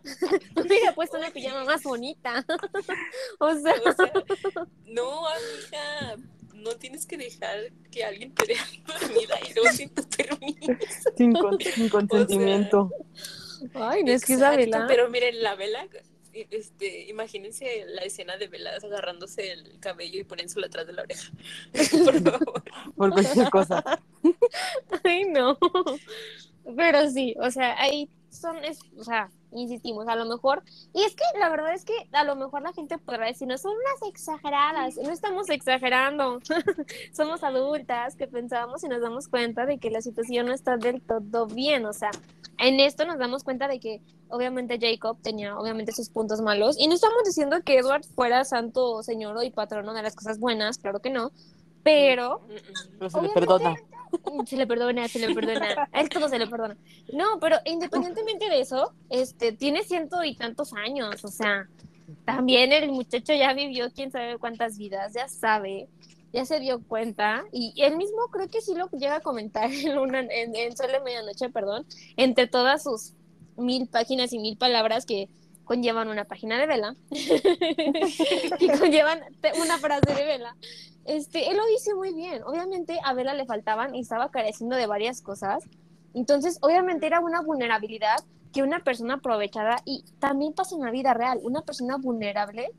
me 0.56 0.62
hubiera 0.62 0.96
puesto 0.96 1.18
una 1.18 1.30
pijama 1.32 1.64
más 1.66 1.84
bonita. 1.84 2.46
o 3.40 3.54
sea, 3.56 3.74
O 3.86 3.94
sea, 3.94 4.12
no 4.86 5.28
amiga 5.28 6.18
no 6.56 6.72
tienes 6.76 7.06
que 7.06 7.16
dejar 7.18 7.72
que 7.90 8.04
alguien 8.04 8.34
te 8.36 8.46
vea 8.48 8.66
dormida 8.86 9.36
y 9.50 9.54
luego 9.54 9.72
sin 9.72 9.90
tu 9.90 10.04
permiso 10.10 10.74
Sin, 11.16 11.32
con- 11.34 11.58
sin 11.60 11.88
consentimiento. 11.88 12.92
ay, 13.76 14.04
no 14.04 14.12
es 14.12 14.26
que 14.26 14.34
Exacto, 14.34 14.60
Isabela. 14.62 14.86
pero 14.88 15.10
miren 15.10 15.42
la 15.42 15.56
vela 15.56 15.88
este, 16.34 17.10
imagínense 17.10 17.86
la 17.88 18.02
escena 18.02 18.38
de 18.38 18.48
velas 18.48 18.84
agarrándose 18.84 19.52
el 19.52 19.80
cabello 19.80 20.20
y 20.20 20.24
poniéndolo 20.24 20.68
atrás 20.68 20.86
de 20.86 20.94
la 20.94 21.02
oreja. 21.02 21.32
Por 22.06 22.22
favor. 22.22 22.64
Por 22.96 23.12
cualquier 23.12 23.50
cosa. 23.50 23.84
Ay, 25.04 25.26
no. 25.26 25.58
Pero 26.76 27.10
sí, 27.10 27.36
o 27.40 27.52
sea, 27.52 27.80
ahí 27.80 28.10
son, 28.30 28.64
es, 28.64 28.80
o 28.98 29.04
sea, 29.04 29.30
insistimos, 29.52 30.08
a 30.08 30.16
lo 30.16 30.26
mejor, 30.26 30.64
y 30.94 31.02
es 31.04 31.16
que 31.16 31.24
la 31.40 31.50
verdad 31.50 31.74
es 31.74 31.84
que 31.84 31.94
a 32.12 32.24
lo 32.24 32.36
mejor 32.36 32.62
la 32.62 32.74
gente 32.74 32.98
podrá 32.98 33.26
decir, 33.26 33.48
no 33.48 33.58
son 33.58 33.72
unas 33.74 34.14
exageradas, 34.14 34.98
no 34.98 35.10
estamos 35.10 35.50
exagerando, 35.50 36.40
somos 37.14 37.44
adultas 37.44 38.16
que 38.16 38.28
pensábamos 38.28 38.84
y 38.84 38.88
nos 38.88 39.02
damos 39.02 39.28
cuenta 39.28 39.66
de 39.66 39.80
que 39.80 39.90
la 39.90 40.02
situación 40.02 40.48
no 40.48 40.54
está 40.54 40.78
del 40.78 41.02
todo 41.02 41.48
bien, 41.48 41.86
o 41.86 41.94
sea, 41.94 42.12
en 42.60 42.80
esto 42.80 43.06
nos 43.06 43.18
damos 43.18 43.44
cuenta 43.44 43.68
de 43.68 43.80
que 43.80 44.02
obviamente 44.28 44.78
Jacob 44.80 45.18
tenía 45.22 45.58
obviamente 45.58 45.92
sus 45.92 46.10
puntos 46.10 46.42
malos 46.42 46.76
y 46.78 46.88
no 46.88 46.94
estamos 46.94 47.24
diciendo 47.26 47.58
que 47.64 47.80
Edward 47.80 48.04
fuera 48.16 48.44
santo 48.44 49.02
señor 49.02 49.44
y 49.44 49.50
patrono 49.50 49.94
de 49.94 50.04
las 50.04 50.16
cosas 50.16 50.40
buenas, 50.40 50.78
claro 50.78 51.00
que 51.00 51.10
no, 51.10 51.32
pero 51.84 52.42
Mm, 52.42 52.54
mm. 52.54 52.98
Pero 53.00 53.10
se 53.10 53.22
le 53.22 53.30
perdona. 53.30 53.76
se 54.46 54.58
le 54.58 54.68
perdona, 54.68 55.08
se 55.08 55.20
le 55.20 55.34
perdona, 55.34 55.88
a 55.92 56.02
él 56.02 56.10
todo 56.10 56.30
se 56.30 56.40
le 56.40 56.48
perdona. 56.48 56.78
No, 57.14 57.40
pero 57.40 57.58
independientemente 57.66 58.50
de 58.50 58.62
eso, 58.62 58.94
este 59.10 59.52
tiene 59.52 59.84
ciento 59.84 60.24
y 60.24 60.36
tantos 60.36 60.74
años, 60.74 61.24
o 61.24 61.28
sea, 61.30 61.68
también 62.26 62.72
el 62.72 62.92
muchacho 62.92 63.34
ya 63.34 63.54
vivió 63.54 63.92
quién 63.94 64.12
sabe 64.12 64.38
cuántas 64.38 64.78
vidas, 64.78 65.14
ya 65.14 65.28
sabe, 65.28 65.88
ya 66.34 66.46
se 66.46 66.60
dio 66.60 66.82
cuenta 66.82 67.44
y 67.52 67.74
él 67.78 67.98
mismo 67.98 68.28
creo 68.32 68.48
que 68.48 68.62
sí 68.62 68.74
lo 68.76 68.90
llega 68.92 69.18
a 69.18 69.22
comentar 69.22 69.72
en 69.72 69.98
una 69.98 70.20
en, 70.20 70.56
en 70.56 70.76
Sol 70.76 70.92
de 70.92 71.00
Medianoche, 71.02 71.50
perdón, 71.50 71.86
entre 72.18 72.48
todas 72.48 72.84
sus 72.84 73.14
mil 73.58 73.88
páginas 73.88 74.34
y 74.34 74.40
mil 74.40 74.58
palabras 74.58 75.06
que 75.06 75.30
conllevan 75.70 76.08
una 76.08 76.26
página 76.26 76.58
de 76.58 76.66
vela, 76.66 76.96
que 77.12 78.80
conllevan 78.80 79.20
una 79.62 79.78
frase 79.78 80.16
de 80.16 80.26
vela. 80.26 80.56
Este, 81.06 81.48
él 81.48 81.58
lo 81.58 81.66
dice 81.68 81.94
muy 81.94 82.12
bien. 82.16 82.42
Obviamente 82.44 82.98
a 83.04 83.14
Vela 83.14 83.36
le 83.36 83.46
faltaban 83.46 83.94
y 83.94 84.00
estaba 84.00 84.32
careciendo 84.32 84.76
de 84.76 84.88
varias 84.88 85.22
cosas. 85.22 85.64
Entonces, 86.16 86.58
obviamente 86.62 87.06
era 87.06 87.20
una 87.20 87.42
vulnerabilidad 87.42 88.18
que 88.52 88.64
una 88.64 88.80
persona 88.80 89.16
aprovechada 89.16 89.76
y 89.86 90.04
también 90.18 90.54
pasa 90.54 90.74
en 90.74 90.82
la 90.82 90.90
vida 90.90 91.14
real, 91.14 91.38
una 91.44 91.62
persona 91.62 91.98
vulnerable, 91.98 92.72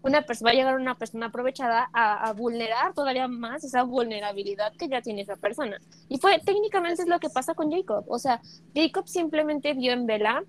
una 0.00 0.22
persona 0.22 0.48
va 0.48 0.52
a 0.52 0.54
llegar 0.54 0.76
una 0.80 0.96
persona 0.96 1.26
aprovechada 1.26 1.90
a, 1.92 2.26
a 2.26 2.32
vulnerar 2.32 2.94
todavía 2.94 3.28
más 3.28 3.64
esa 3.64 3.82
vulnerabilidad 3.82 4.72
que 4.78 4.88
ya 4.88 5.02
tiene 5.02 5.20
esa 5.20 5.36
persona. 5.36 5.76
Y 6.08 6.16
fue 6.16 6.38
técnicamente 6.38 7.02
es 7.02 7.08
lo 7.08 7.20
que 7.20 7.28
pasa 7.28 7.52
con 7.52 7.70
Jacob. 7.70 8.06
O 8.08 8.18
sea, 8.18 8.40
Jacob 8.74 9.08
simplemente 9.08 9.74
vio 9.74 9.92
en 9.92 10.06
Vela, 10.06 10.42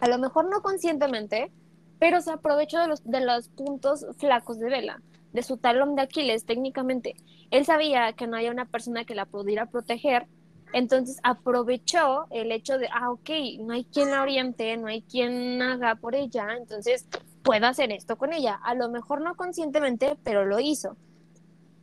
a 0.00 0.08
lo 0.08 0.18
mejor 0.18 0.48
no 0.48 0.62
conscientemente, 0.62 1.50
pero 1.98 2.20
se 2.20 2.32
aprovechó 2.32 2.80
de 2.80 2.88
los, 2.88 3.04
de 3.04 3.20
los 3.20 3.48
puntos 3.48 4.06
flacos 4.18 4.58
de 4.58 4.68
Vela, 4.68 5.02
de 5.32 5.42
su 5.42 5.56
talón 5.56 5.96
de 5.96 6.02
Aquiles 6.02 6.44
técnicamente. 6.44 7.16
Él 7.50 7.64
sabía 7.64 8.12
que 8.12 8.26
no 8.26 8.36
había 8.36 8.50
una 8.50 8.66
persona 8.66 9.04
que 9.04 9.14
la 9.14 9.26
pudiera 9.26 9.66
proteger, 9.66 10.26
entonces 10.72 11.18
aprovechó 11.22 12.26
el 12.30 12.52
hecho 12.52 12.78
de, 12.78 12.88
ah, 12.92 13.10
ok, 13.10 13.30
no 13.60 13.72
hay 13.72 13.84
quien 13.84 14.10
la 14.10 14.22
oriente, 14.22 14.76
no 14.76 14.88
hay 14.88 15.02
quien 15.02 15.62
haga 15.62 15.94
por 15.94 16.14
ella, 16.14 16.48
entonces 16.58 17.06
puedo 17.42 17.66
hacer 17.66 17.92
esto 17.92 18.16
con 18.18 18.32
ella. 18.32 18.60
A 18.62 18.74
lo 18.74 18.90
mejor 18.90 19.20
no 19.20 19.36
conscientemente, 19.36 20.18
pero 20.24 20.44
lo 20.44 20.58
hizo. 20.60 20.96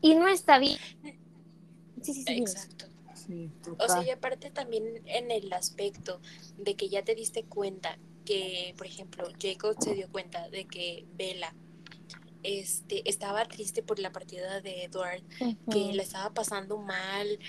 Y 0.01 0.15
no 0.15 0.27
está 0.27 0.59
bien. 0.59 0.77
Sí, 2.01 2.13
sí, 2.13 2.23
sí. 2.23 2.43
Sí, 3.25 3.49
O 3.77 3.87
sea, 3.87 4.03
y 4.03 4.09
aparte 4.09 4.51
también 4.51 5.01
en 5.05 5.31
el 5.31 5.51
aspecto 5.53 6.21
de 6.57 6.75
que 6.75 6.89
ya 6.89 7.03
te 7.03 7.15
diste 7.15 7.43
cuenta 7.43 7.97
que, 8.25 8.73
por 8.77 8.87
ejemplo, 8.87 9.27
Jacob 9.39 9.75
se 9.79 9.93
dio 9.93 10.09
cuenta 10.09 10.49
de 10.49 10.65
que 10.65 11.05
Bella 11.15 11.53
este, 12.43 13.07
estaba 13.09 13.45
triste 13.45 13.83
por 13.83 13.99
la 13.99 14.11
partida 14.11 14.61
de 14.61 14.83
Edward, 14.83 15.23
que 15.71 15.93
la 15.93 16.03
estaba 16.03 16.33
pasando 16.33 16.77
mal. 16.77 17.39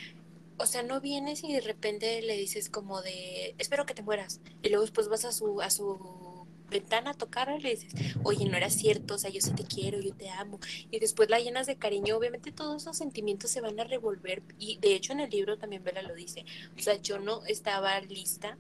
O 0.57 0.67
sea, 0.67 0.83
no 0.83 1.01
vienes 1.01 1.43
y 1.43 1.53
de 1.53 1.61
repente 1.61 2.23
le 2.23 2.37
dices 2.37 2.71
como 2.71 3.03
de, 3.03 3.55
espero 3.59 3.87
que 3.87 3.95
te 3.95 4.03
mueras. 4.03 4.41
Y 4.63 4.69
luego 4.69 4.83
después 4.83 5.09
vas 5.09 5.25
a 5.25 5.33
su, 5.33 5.61
a 5.61 5.71
su 5.71 5.99
ventana 6.75 7.11
a 7.13 7.15
tocarla 7.15 7.57
y 7.59 7.63
le 7.63 7.71
dices, 7.77 7.93
oye, 8.25 8.45
no 8.47 8.57
era 8.57 8.71
cierto, 8.71 9.15
o 9.15 9.19
sea, 9.19 9.31
yo 9.31 9.41
sí 9.41 9.53
te 9.55 9.65
quiero, 9.65 10.01
yo 10.01 10.15
te 10.15 10.29
amo. 10.31 10.59
Y 10.91 10.99
después 11.01 11.31
la 11.31 11.41
llenas 11.41 11.67
de 11.67 11.77
cariño, 11.77 12.17
obviamente 12.17 12.53
todos 12.53 12.83
esos 12.83 12.97
sentimientos 12.99 13.51
se 13.51 13.61
van 13.63 13.79
a 13.81 13.85
revolver. 13.85 14.43
Y 14.59 14.79
de 14.79 14.95
hecho 14.95 15.13
en 15.13 15.21
el 15.21 15.31
libro 15.31 15.59
también 15.59 15.85
Bella 15.85 16.03
lo 16.03 16.15
dice. 16.15 16.45
O 16.79 16.83
sea, 16.83 16.97
yo 17.01 17.19
no 17.19 17.45
estaba 17.47 17.99
lista 18.03 18.59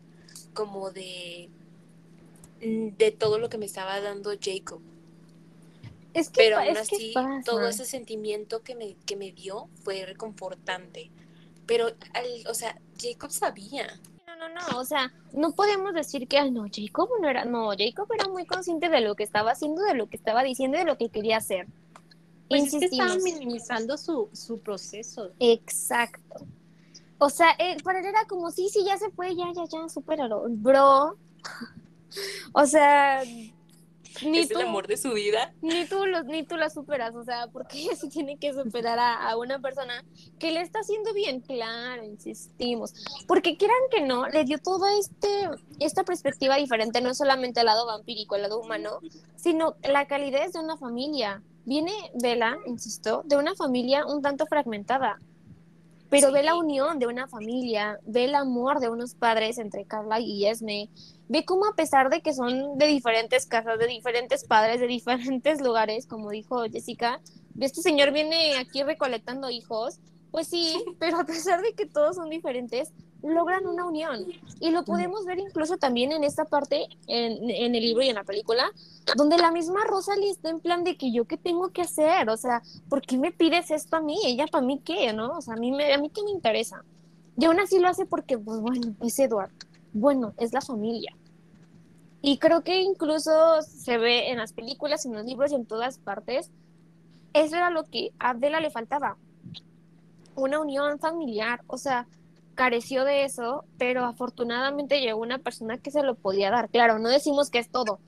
como 0.55 0.91
de 0.93 1.51
mm, 2.63 2.97
de 2.99 3.11
todo 3.13 3.39
lo 3.39 3.49
que 3.49 3.59
me 3.59 3.67
estaba 3.67 4.01
dando 4.01 4.33
Jacob. 4.41 4.81
Es 6.15 6.31
que, 6.31 6.41
Pero 6.43 6.59
aún 6.59 6.77
es 6.77 6.89
que 6.89 6.97
así, 6.97 7.13
pasa. 7.13 7.43
todo 7.45 7.69
ese 7.69 7.85
sentimiento 7.85 8.63
que 8.63 8.75
me, 8.75 8.97
que 9.07 9.17
me 9.17 9.33
dio 9.33 9.69
fue 9.83 10.07
reconfortante. 10.07 11.11
Pero, 11.67 11.89
al- 12.13 12.47
o 12.49 12.55
sea, 12.55 12.81
Jacob 13.01 13.31
sabía. 13.33 14.01
No, 14.49 14.73
no, 14.73 14.79
o 14.79 14.85
sea, 14.85 15.13
no 15.33 15.53
podemos 15.53 15.95
decir 15.95 16.29
que, 16.29 16.39
ay, 16.39 16.51
no, 16.51 16.67
Jacob 16.71 17.09
no 17.21 17.29
era, 17.29 17.45
no, 17.45 17.71
Jacob 17.71 18.09
era 18.13 18.29
muy 18.29 18.45
consciente 18.47 18.89
de 18.89 19.01
lo 19.01 19.15
que 19.15 19.23
estaba 19.23 19.53
haciendo, 19.53 19.83
de 19.83 19.95
lo 19.95 20.09
que 20.09 20.17
estaba 20.17 20.43
diciendo 20.43 20.77
y 20.77 20.81
de 20.81 20.87
lo 20.87 20.99
que 20.99 21.09
quería 21.09 21.39
hacer. 21.39 21.67
Pues 22.49 22.65
es 22.65 22.71
que 22.71 22.77
Insistimos. 22.77 23.17
estaba 23.17 23.25
minimizando 23.25 23.97
su, 23.97 24.29
su 24.33 24.61
proceso. 24.61 25.31
Exacto. 25.39 26.47
O 27.19 27.31
sea, 27.31 27.57
para 27.83 28.01
él 28.01 28.07
era 28.07 28.27
como, 28.27 28.51
sí, 28.51 28.69
sí, 28.69 28.85
ya 28.85 28.99
se 28.99 29.11
fue, 29.11 29.35
ya, 29.35 29.47
ya, 29.55 29.65
ya, 29.65 29.89
supéralo. 29.89 30.45
Bro. 30.49 31.17
O 32.53 32.65
sea, 32.65 33.25
ni 34.25 34.39
es 34.39 34.49
tú, 34.49 34.59
el 34.59 34.67
amor 34.67 34.87
de 34.87 34.97
su 34.97 35.13
vida. 35.13 35.53
ni 35.61 35.87
tú, 35.87 36.07
lo, 36.07 36.23
ni 36.25 36.43
tú 36.45 36.57
la 36.57 36.71
superas. 36.71 37.15
O 37.15 37.25
sea, 37.25 37.49
¿por 37.49 37.67
qué 37.67 37.95
se 37.97 38.09
tiene 38.09 38.39
que 38.39 38.53
superar 38.53 38.99
a, 38.99 39.31
a 39.31 39.37
una 39.37 39.59
persona 39.61 40.05
que 40.39 40.51
le 40.51 40.61
está 40.61 40.81
haciendo 40.81 41.13
bien? 41.13 41.41
Claro, 41.41 42.05
insistimos. 42.05 42.93
Porque 43.27 43.57
quieran 43.57 43.77
que 43.91 44.01
no, 44.01 44.29
le 44.29 44.45
dio 44.45 44.59
toda 44.59 44.97
este, 44.99 45.49
esta 45.81 46.05
perspectiva 46.05 46.57
diferente, 46.57 47.01
no 47.01 47.15
solamente 47.15 47.61
al 47.61 47.67
lado 47.67 47.87
vampírico, 47.87 48.35
al 48.35 48.43
lado 48.43 48.61
humano, 48.61 49.01
sino 49.37 49.77
la 49.83 50.07
calidez 50.07 50.53
de 50.53 50.61
una 50.61 50.77
familia. 50.77 51.43
Viene 51.67 51.93
Vela, 52.15 52.59
insisto, 52.67 53.23
de 53.25 53.37
una 53.37 53.55
familia 53.55 54.05
un 54.07 54.21
tanto 54.21 54.45
fragmentada, 54.47 55.19
pero 56.11 56.31
ve 56.31 56.41
Sí. 56.41 56.45
la 56.47 56.57
unión 56.57 56.99
de 56.99 57.07
una 57.07 57.27
familia, 57.27 57.99
ve 58.07 58.27
el 58.27 58.35
amor 58.35 58.81
de 58.81 58.89
unos 58.91 59.15
padres 59.15 59.59
entre 59.59 59.85
Carla 59.87 60.21
y 60.21 60.47
Esme, 60.47 60.89
ve 61.29 61.45
cómo 61.45 61.67
a 61.67 61.75
pesar 61.75 62.11
de 62.11 62.21
que 62.21 62.35
son 62.35 62.79
de 62.79 62.87
diferentes 62.87 63.47
casas, 63.47 63.79
de 63.79 63.87
diferentes 63.87 64.45
padres, 64.45 64.81
de 64.81 64.87
diferentes 64.87 65.61
lugares, 65.63 66.07
como 66.07 66.31
dijo 66.31 66.65
Jessica, 66.65 67.21
este 67.61 67.83
señor 67.83 68.13
viene 68.13 68.57
aquí 68.57 68.83
recolectando 68.83 69.51
hijos, 69.51 70.01
pues 70.31 70.49
sí, 70.49 70.75
pero 70.99 71.21
a 71.21 71.25
pesar 71.25 71.63
de 71.63 71.73
que 71.75 71.87
todos 71.87 72.17
son 72.17 72.29
diferentes, 72.29 72.93
logran 73.23 73.67
una 73.67 73.87
unión. 73.87 74.27
Y 74.61 74.71
lo 74.71 74.85
podemos 74.85 75.25
ver 75.25 75.39
incluso 75.39 75.79
también 75.79 76.13
en 76.13 76.25
esta 76.25 76.45
parte, 76.45 76.89
en, 77.07 77.49
en 77.49 77.75
el 77.75 77.83
libro 77.83 78.03
y 78.03 78.09
en 78.09 78.17
la 78.17 78.25
película, 78.25 78.71
donde 79.17 79.39
la 79.39 79.51
misma 79.51 79.85
Rosalie 79.85 80.31
está 80.31 80.51
en 80.51 80.61
plan 80.61 80.85
de 80.85 80.97
que 80.97 81.13
yo 81.13 81.25
qué 81.25 81.37
tengo 81.37 81.71
que 81.71 81.83
hacer, 81.83 82.29
o 82.29 82.37
sea, 82.37 82.63
¿por 82.89 83.01
qué 83.03 83.17
me 83.17 83.33
pides 83.33 83.71
esto 83.71 83.97
a 83.97 84.01
mí? 84.01 84.19
Ella 84.25 84.47
para 84.47 84.67
mí 84.67 84.81
qué, 84.85 85.13
¿no? 85.13 85.39
O 85.39 85.41
sea, 85.41 85.55
a 85.55 85.57
mí, 85.57 85.73
me, 85.73 85.93
a 85.93 85.99
mí 85.99 86.11
qué 86.11 86.23
me 86.23 86.31
interesa. 86.31 86.85
Y 87.37 87.47
aún 87.47 87.61
así 87.61 87.79
lo 87.79 87.89
hace 87.89 88.05
porque, 88.05 88.39
pues 88.39 88.61
bueno, 88.61 88.95
es 89.01 89.19
Edward. 89.19 89.53
Bueno, 89.95 90.35
es 90.37 90.53
la 90.53 90.61
familia. 90.61 91.17
Y 92.21 92.39
creo 92.39 92.63
que 92.63 92.83
incluso 92.83 93.63
se 93.63 93.97
ve 93.97 94.31
en 94.31 94.39
las 94.39 94.53
películas, 94.53 95.07
en 95.07 95.15
los 95.15 95.25
libros 95.25 95.53
y 95.53 95.55
en 95.55 95.67
todas 95.67 95.99
partes. 95.99 96.51
Eso 97.33 97.57
era 97.57 97.71
lo 97.71 97.85
que 97.85 98.11
a 98.19 98.31
Adela 98.31 98.61
le 98.61 98.71
faltaba. 98.71 99.17
Una 100.35 100.59
unión 100.59 100.99
familiar. 100.99 101.63
O 101.69 101.79
sea, 101.79 102.09
careció 102.55 103.05
de 103.05 103.25
eso, 103.25 103.65
pero 103.79 104.05
afortunadamente 104.05 105.01
llegó 105.01 105.21
una 105.21 105.39
persona 105.39 105.79
que 105.79 105.93
se 105.93 106.03
lo 106.03 106.17
podía 106.17 106.51
dar. 106.51 106.69
Claro, 106.71 106.99
no 106.99 107.09
decimos 107.09 107.51
que 107.51 107.61
es 107.61 107.71
todo, 107.71 108.01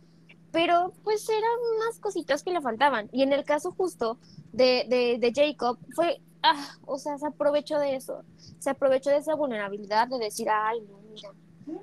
pero 0.51 0.93
pues 1.05 1.29
eran 1.29 1.59
unas 1.77 2.01
cositas 2.01 2.43
que 2.43 2.53
le 2.53 2.61
faltaban. 2.61 3.09
Y 3.13 3.23
en 3.23 3.33
el 3.33 3.45
caso 3.45 3.73
justo 3.73 4.19
de, 4.53 4.87
de, 4.89 5.19
de 5.21 5.33
Jacob, 5.33 5.79
fue, 5.95 6.21
ah, 6.43 6.67
o 6.85 6.99
sea, 6.99 7.19
se 7.19 7.27
aprovechó 7.27 7.79
de 7.79 7.95
eso, 7.97 8.25
se 8.59 8.71
aprovechó 8.71 9.11
de 9.11 9.19
esa 9.19 9.35
vulnerabilidad 9.35 10.09
de 10.09 10.19
decir, 10.19 10.49
ay, 10.51 10.81
no, 10.89 10.99
mira, 11.13 11.31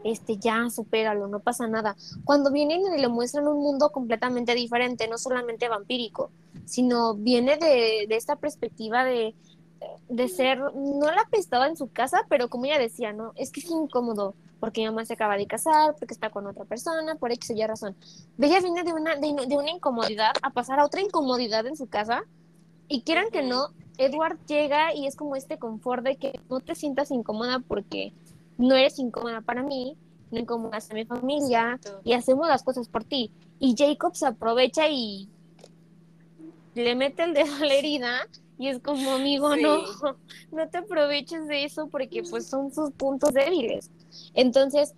este, 0.03 0.37
ya, 0.37 0.69
supéralo, 0.69 1.27
no 1.27 1.39
pasa 1.39 1.67
nada. 1.67 1.95
Cuando 2.23 2.51
vienen 2.51 2.81
y 2.81 3.01
le 3.01 3.07
muestran 3.07 3.47
un 3.47 3.61
mundo 3.61 3.91
completamente 3.91 4.55
diferente, 4.55 5.07
no 5.07 5.17
solamente 5.17 5.69
vampírico, 5.69 6.31
sino 6.65 7.15
viene 7.15 7.57
de, 7.57 8.05
de 8.07 8.15
esta 8.15 8.35
perspectiva 8.35 9.03
de, 9.03 9.35
de 10.09 10.27
ser, 10.27 10.59
no 10.59 11.11
la 11.11 11.21
apestaba 11.21 11.67
en 11.67 11.77
su 11.77 11.91
casa, 11.91 12.25
pero 12.29 12.49
como 12.49 12.65
ella 12.65 12.79
decía, 12.79 13.13
no, 13.13 13.33
es 13.35 13.51
que 13.51 13.59
es 13.59 13.69
incómodo, 13.69 14.35
porque 14.59 14.81
mi 14.81 14.87
mamá 14.87 15.05
se 15.05 15.13
acaba 15.13 15.37
de 15.37 15.47
casar, 15.47 15.95
porque 15.99 16.13
está 16.13 16.29
con 16.29 16.47
otra 16.47 16.65
persona, 16.65 17.15
por 17.15 17.31
X 17.31 17.49
o 17.49 17.53
Y 17.53 17.65
razón. 17.65 17.95
Ella 18.39 18.61
viene 18.61 18.83
de 18.83 18.93
una, 18.93 19.15
de, 19.15 19.33
de 19.47 19.57
una 19.57 19.71
incomodidad 19.71 20.31
a 20.41 20.51
pasar 20.51 20.79
a 20.79 20.85
otra 20.85 21.01
incomodidad 21.01 21.65
en 21.67 21.75
su 21.75 21.87
casa, 21.87 22.23
y 22.87 23.01
quieran 23.01 23.29
que 23.31 23.43
no, 23.43 23.69
Edward 23.97 24.37
llega 24.47 24.93
y 24.93 25.07
es 25.07 25.15
como 25.15 25.35
este 25.35 25.57
confort 25.57 26.03
de 26.03 26.15
que 26.17 26.39
no 26.49 26.59
te 26.59 26.75
sientas 26.75 27.11
incómoda 27.11 27.59
porque 27.59 28.13
no 28.57 28.75
eres 28.75 28.99
incómoda 28.99 29.41
para 29.41 29.63
mí, 29.63 29.95
no 30.31 30.39
incomodas 30.39 30.89
a 30.89 30.93
mi 30.93 31.05
familia, 31.05 31.79
y 32.03 32.13
hacemos 32.13 32.47
las 32.47 32.63
cosas 32.63 32.87
por 32.87 33.03
ti. 33.03 33.31
Y 33.59 33.75
Jacob 33.77 34.15
se 34.15 34.25
aprovecha 34.27 34.87
y 34.89 35.27
le 36.75 36.95
mete 36.95 37.23
el 37.23 37.33
dedo 37.33 37.53
a 37.55 37.65
la 37.65 37.73
herida 37.73 38.27
y 38.57 38.67
es 38.67 38.79
como, 38.79 39.13
amigo, 39.13 39.53
Sí. 39.53 39.61
no, 39.61 39.77
no 40.51 40.67
te 40.69 40.77
aproveches 40.79 41.47
de 41.47 41.65
eso 41.65 41.87
porque 41.87 42.23
pues 42.29 42.47
son 42.47 42.73
sus 42.73 42.91
puntos 42.91 43.33
débiles. 43.33 43.89
Entonces, 44.33 44.93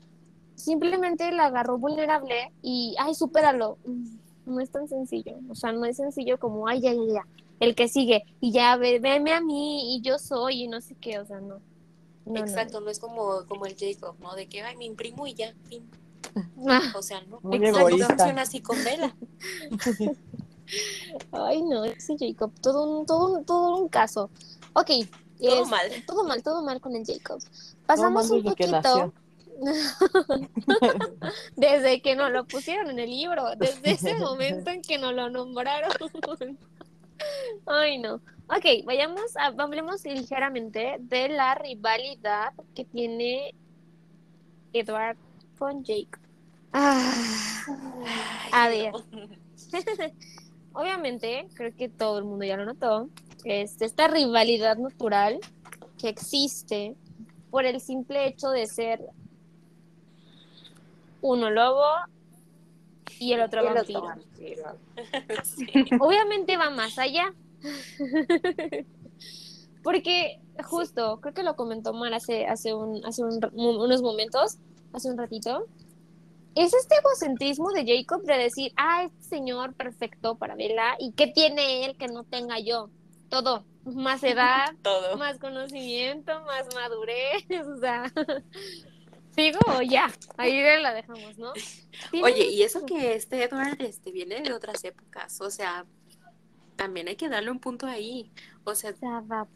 simplemente 0.56 1.32
la 1.32 1.46
agarró 1.48 1.78
vulnerable 1.78 2.52
y, 2.62 2.96
ay, 3.00 3.14
supéralo. 3.16 3.78
Mm, 3.86 4.18
No 4.46 4.60
es 4.60 4.70
tan 4.70 4.88
sencillo, 4.88 5.38
o 5.50 5.56
sea, 5.56 5.72
no 5.72 5.86
es 5.86 5.98
sencillo 5.98 6.38
como, 6.38 6.68
ay, 6.68 6.80
ya, 6.80 6.94
ya, 6.94 7.02
ya, 7.14 7.28
el 7.60 7.74
que 7.74 7.88
sigue, 7.88 8.24
y 8.40 8.52
ya, 8.52 8.78
ve, 8.78 9.00
veme 9.00 9.34
a 9.34 9.42
mí, 9.42 9.96
y 9.96 10.02
yo 10.02 10.20
soy, 10.20 10.64
y 10.64 10.68
no 10.68 10.82
sé 10.82 10.94
qué, 11.02 11.18
o 11.18 11.26
sea, 11.26 11.40
no. 11.40 11.60
No, 12.26 12.34
no, 12.34 12.40
Exacto, 12.40 12.82
no. 12.82 12.90
es 12.90 13.00
como, 13.00 13.46
como 13.48 13.66
el 13.66 13.76
Jacob, 13.78 14.16
¿no? 14.20 14.36
De 14.36 14.48
que, 14.48 14.62
ay, 14.62 14.76
me 14.78 14.86
imprimo 14.86 15.28
y 15.28 15.34
ya, 15.36 15.54
fin. 15.70 15.88
no. 16.56 16.72
Ah, 16.74 16.82
O 16.96 17.02
sea, 17.02 17.22
no. 17.22 17.40
Muy 17.42 17.58
Exacto, 17.58 17.80
egoísta. 17.88 18.08
funciona 18.16 18.42
así 18.42 18.62
con 18.62 18.84
Vela. 18.84 19.16
Ay, 21.32 21.62
no, 21.62 21.86
ese 21.86 22.16
Jacob, 22.18 22.52
todo 22.60 23.00
un, 23.00 23.06
todo 23.06 23.34
un, 23.38 23.46
todo 23.46 23.78
un 23.78 23.88
caso. 23.90 24.30
Ok. 24.74 24.90
Todo 25.40 25.64
es- 25.64 25.70
mal. 25.70 25.88
Todo 26.08 26.24
mal, 26.24 26.42
todo 26.42 26.64
mal 26.64 26.82
con 26.82 26.96
el 26.96 27.06
Jacob. 27.06 27.40
Pasamos 27.86 28.30
un 28.32 28.44
poquito. 28.44 29.14
desde 31.56 32.02
que 32.02 32.16
nos 32.16 32.32
lo 32.32 32.46
pusieron 32.46 32.90
en 32.90 33.00
el 33.00 33.10
libro, 33.10 33.56
desde 33.58 33.92
ese 33.92 34.16
momento 34.16 34.70
en 34.72 34.82
que 34.82 34.98
nos 34.98 35.14
lo 35.14 35.30
nombraron. 35.30 35.92
Ay, 37.66 37.98
no. 37.98 38.16
Ok, 38.48 38.86
vayamos 38.86 39.36
a, 39.38 39.48
hablemos 39.48 40.04
ligeramente 40.06 40.98
de 41.00 41.30
la 41.30 41.56
rivalidad 41.56 42.54
que 42.76 42.86
tiene 42.86 43.56
Edward 44.72 45.18
con 45.58 45.84
Jacob. 45.84 46.22
Ah, 46.72 47.14
a 48.52 48.68
ver, 48.68 48.92
obviamente, 50.74 51.48
creo 51.54 51.74
que 51.76 51.90
todo 51.90 52.20
el 52.20 52.26
mundo 52.26 52.46
ya 52.46 52.58
lo 52.58 52.66
notó, 52.66 53.10
es 53.46 53.82
esta 53.82 54.08
rivalidad 54.08 54.78
natural 54.78 55.40
que 55.98 56.10
existe 56.10 56.96
por 57.50 57.66
el 57.66 57.80
simple 57.80 58.28
hecho 58.28 58.50
de 58.50 58.68
ser 58.68 59.02
uno 61.22 61.50
lobo 61.50 61.86
y 63.20 63.34
el 63.34 63.42
otro 63.42 63.64
vampiro. 63.64 64.04
Sí. 65.44 65.68
Obviamente 66.00 66.58
va 66.58 66.70
más 66.70 66.98
allá. 66.98 67.34
Porque 69.84 70.40
justo, 70.64 71.20
creo 71.22 71.34
que 71.34 71.44
lo 71.44 71.56
comentó 71.56 71.94
Mar 71.94 72.14
hace, 72.14 72.46
hace, 72.48 72.74
un, 72.74 73.06
hace 73.06 73.24
un- 73.24 73.40
unos 73.54 74.02
momentos, 74.02 74.58
hace 74.94 75.10
un 75.12 75.18
ratito. 75.18 75.66
Es 76.56 76.74
este 76.74 76.96
egocentrismo 76.96 77.72
de 77.72 77.86
Jacob 77.86 78.24
de 78.24 78.38
decir, 78.38 78.72
ah, 78.78 79.04
este 79.04 79.24
señor 79.24 79.74
perfecto 79.76 80.36
para 80.36 80.56
Bella, 80.56 80.96
¿y 81.00 81.12
qué 81.12 81.28
tiene 81.28 81.86
él 81.86 81.98
que 81.98 82.08
no 82.08 82.24
tenga 82.24 82.60
yo? 82.60 82.90
Todo, 83.30 83.66
más 83.84 84.24
edad, 84.24 84.74
Todo. 84.82 85.18
más 85.18 85.38
conocimiento, 85.38 86.32
más 86.46 86.66
madurez, 86.74 87.44
o 87.68 87.78
sea, 87.80 88.12
sigo 89.36 89.60
o 89.78 89.82
ya, 89.82 90.12
ahí 90.38 90.62
la 90.82 90.94
dejamos, 90.94 91.38
¿no? 91.38 91.54
Oye, 92.24 92.46
y 92.50 92.64
eso 92.64 92.86
que 92.86 93.16
este 93.16 93.44
Edward 93.44 93.82
este, 93.82 94.12
viene 94.12 94.42
de 94.42 94.54
otras 94.54 94.84
épocas, 94.84 95.40
o 95.42 95.50
sea, 95.50 95.86
también 96.76 97.08
hay 97.08 97.16
que 97.16 97.30
darle 97.30 97.52
un 97.52 97.60
punto 97.60 97.88
ahí. 97.88 98.32
O 98.64 98.76
sea, 98.76 98.94
se. 98.94 99.06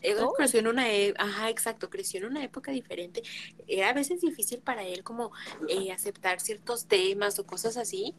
Edward 0.01 0.33
creció 0.37 0.59
en 0.59 0.67
una, 0.67 0.91
e- 0.91 1.13
ajá, 1.17 1.49
exacto, 1.49 1.89
creció 1.89 2.19
en 2.19 2.27
una 2.27 2.43
época 2.43 2.71
diferente. 2.71 3.23
Era 3.67 3.89
a 3.89 3.93
veces 3.93 4.21
difícil 4.21 4.59
para 4.59 4.83
él 4.83 5.03
como 5.03 5.31
eh, 5.67 5.91
aceptar 5.91 6.39
ciertos 6.39 6.87
temas 6.87 7.39
o 7.39 7.45
cosas 7.45 7.77
así 7.77 8.15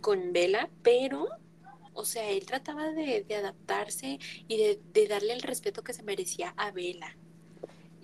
con 0.00 0.32
Bella, 0.32 0.68
pero, 0.82 1.28
o 1.92 2.04
sea, 2.04 2.28
él 2.30 2.44
trataba 2.46 2.90
de, 2.90 3.24
de 3.26 3.36
adaptarse 3.36 4.18
y 4.48 4.56
de, 4.56 4.80
de 4.92 5.06
darle 5.06 5.34
el 5.34 5.42
respeto 5.42 5.84
que 5.84 5.92
se 5.92 6.02
merecía 6.02 6.54
a 6.56 6.72
Bella. 6.72 7.16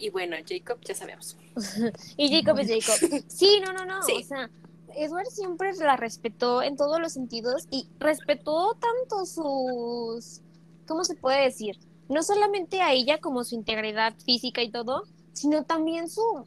Y 0.01 0.11
bueno, 0.11 0.37
Jacob, 0.49 0.79
ya 0.83 0.95
sabemos. 0.95 1.37
Y 2.17 2.35
Jacob 2.35 2.59
es 2.59 2.87
Jacob. 2.87 3.25
Sí, 3.29 3.61
no, 3.65 3.73
no, 3.73 3.85
no. 3.85 4.03
Sí. 4.07 4.15
O 4.23 4.27
sea, 4.27 4.51
Edward 4.97 5.27
siempre 5.27 5.73
la 5.75 5.97
respetó 5.97 6.63
en 6.63 6.77
todos 6.77 7.01
los 7.01 7.13
sentidos 7.13 7.67
y 7.71 7.87
respetó 7.99 8.75
tanto 8.75 9.27
sus, 9.27 10.41
¿cómo 10.87 11.05
se 11.05 11.15
puede 11.15 11.45
decir? 11.45 11.79
No 12.09 12.23
solamente 12.23 12.81
a 12.81 12.93
ella 12.93 13.19
como 13.19 13.45
su 13.45 13.55
integridad 13.55 14.15
física 14.25 14.63
y 14.63 14.71
todo, 14.71 15.05
sino 15.33 15.65
también 15.65 16.09
su, 16.09 16.45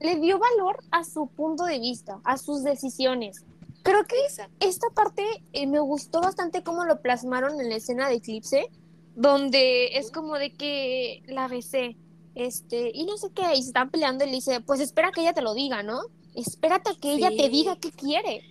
le 0.00 0.16
dio 0.16 0.38
valor 0.38 0.82
a 0.90 1.04
su 1.04 1.28
punto 1.28 1.64
de 1.64 1.78
vista, 1.78 2.20
a 2.24 2.36
sus 2.36 2.64
decisiones. 2.64 3.44
Creo 3.82 4.04
que 4.04 4.20
Exacto. 4.20 4.66
esta 4.66 4.88
parte 4.90 5.24
eh, 5.52 5.66
me 5.66 5.78
gustó 5.78 6.20
bastante 6.20 6.62
cómo 6.62 6.84
lo 6.84 7.00
plasmaron 7.00 7.60
en 7.60 7.68
la 7.68 7.76
escena 7.76 8.08
de 8.08 8.16
Eclipse, 8.16 8.68
donde 9.14 9.96
es 9.96 10.10
como 10.10 10.34
de 10.34 10.52
que 10.52 11.22
la 11.26 11.48
besé, 11.48 11.96
este, 12.36 12.90
y 12.92 13.04
no 13.06 13.16
sé 13.16 13.30
qué, 13.34 13.54
y 13.54 13.62
se 13.62 13.68
están 13.68 13.90
peleando 13.90 14.22
y 14.24 14.28
le 14.28 14.34
dice, 14.34 14.60
pues 14.60 14.78
espera 14.80 15.10
que 15.10 15.22
ella 15.22 15.32
te 15.32 15.40
lo 15.40 15.54
diga, 15.54 15.82
¿no? 15.82 16.02
Espérate 16.34 16.90
a 16.90 16.94
que 16.94 17.14
ella 17.14 17.30
te 17.30 17.48
diga 17.48 17.76
qué 17.76 17.90
quiere. 17.90 18.42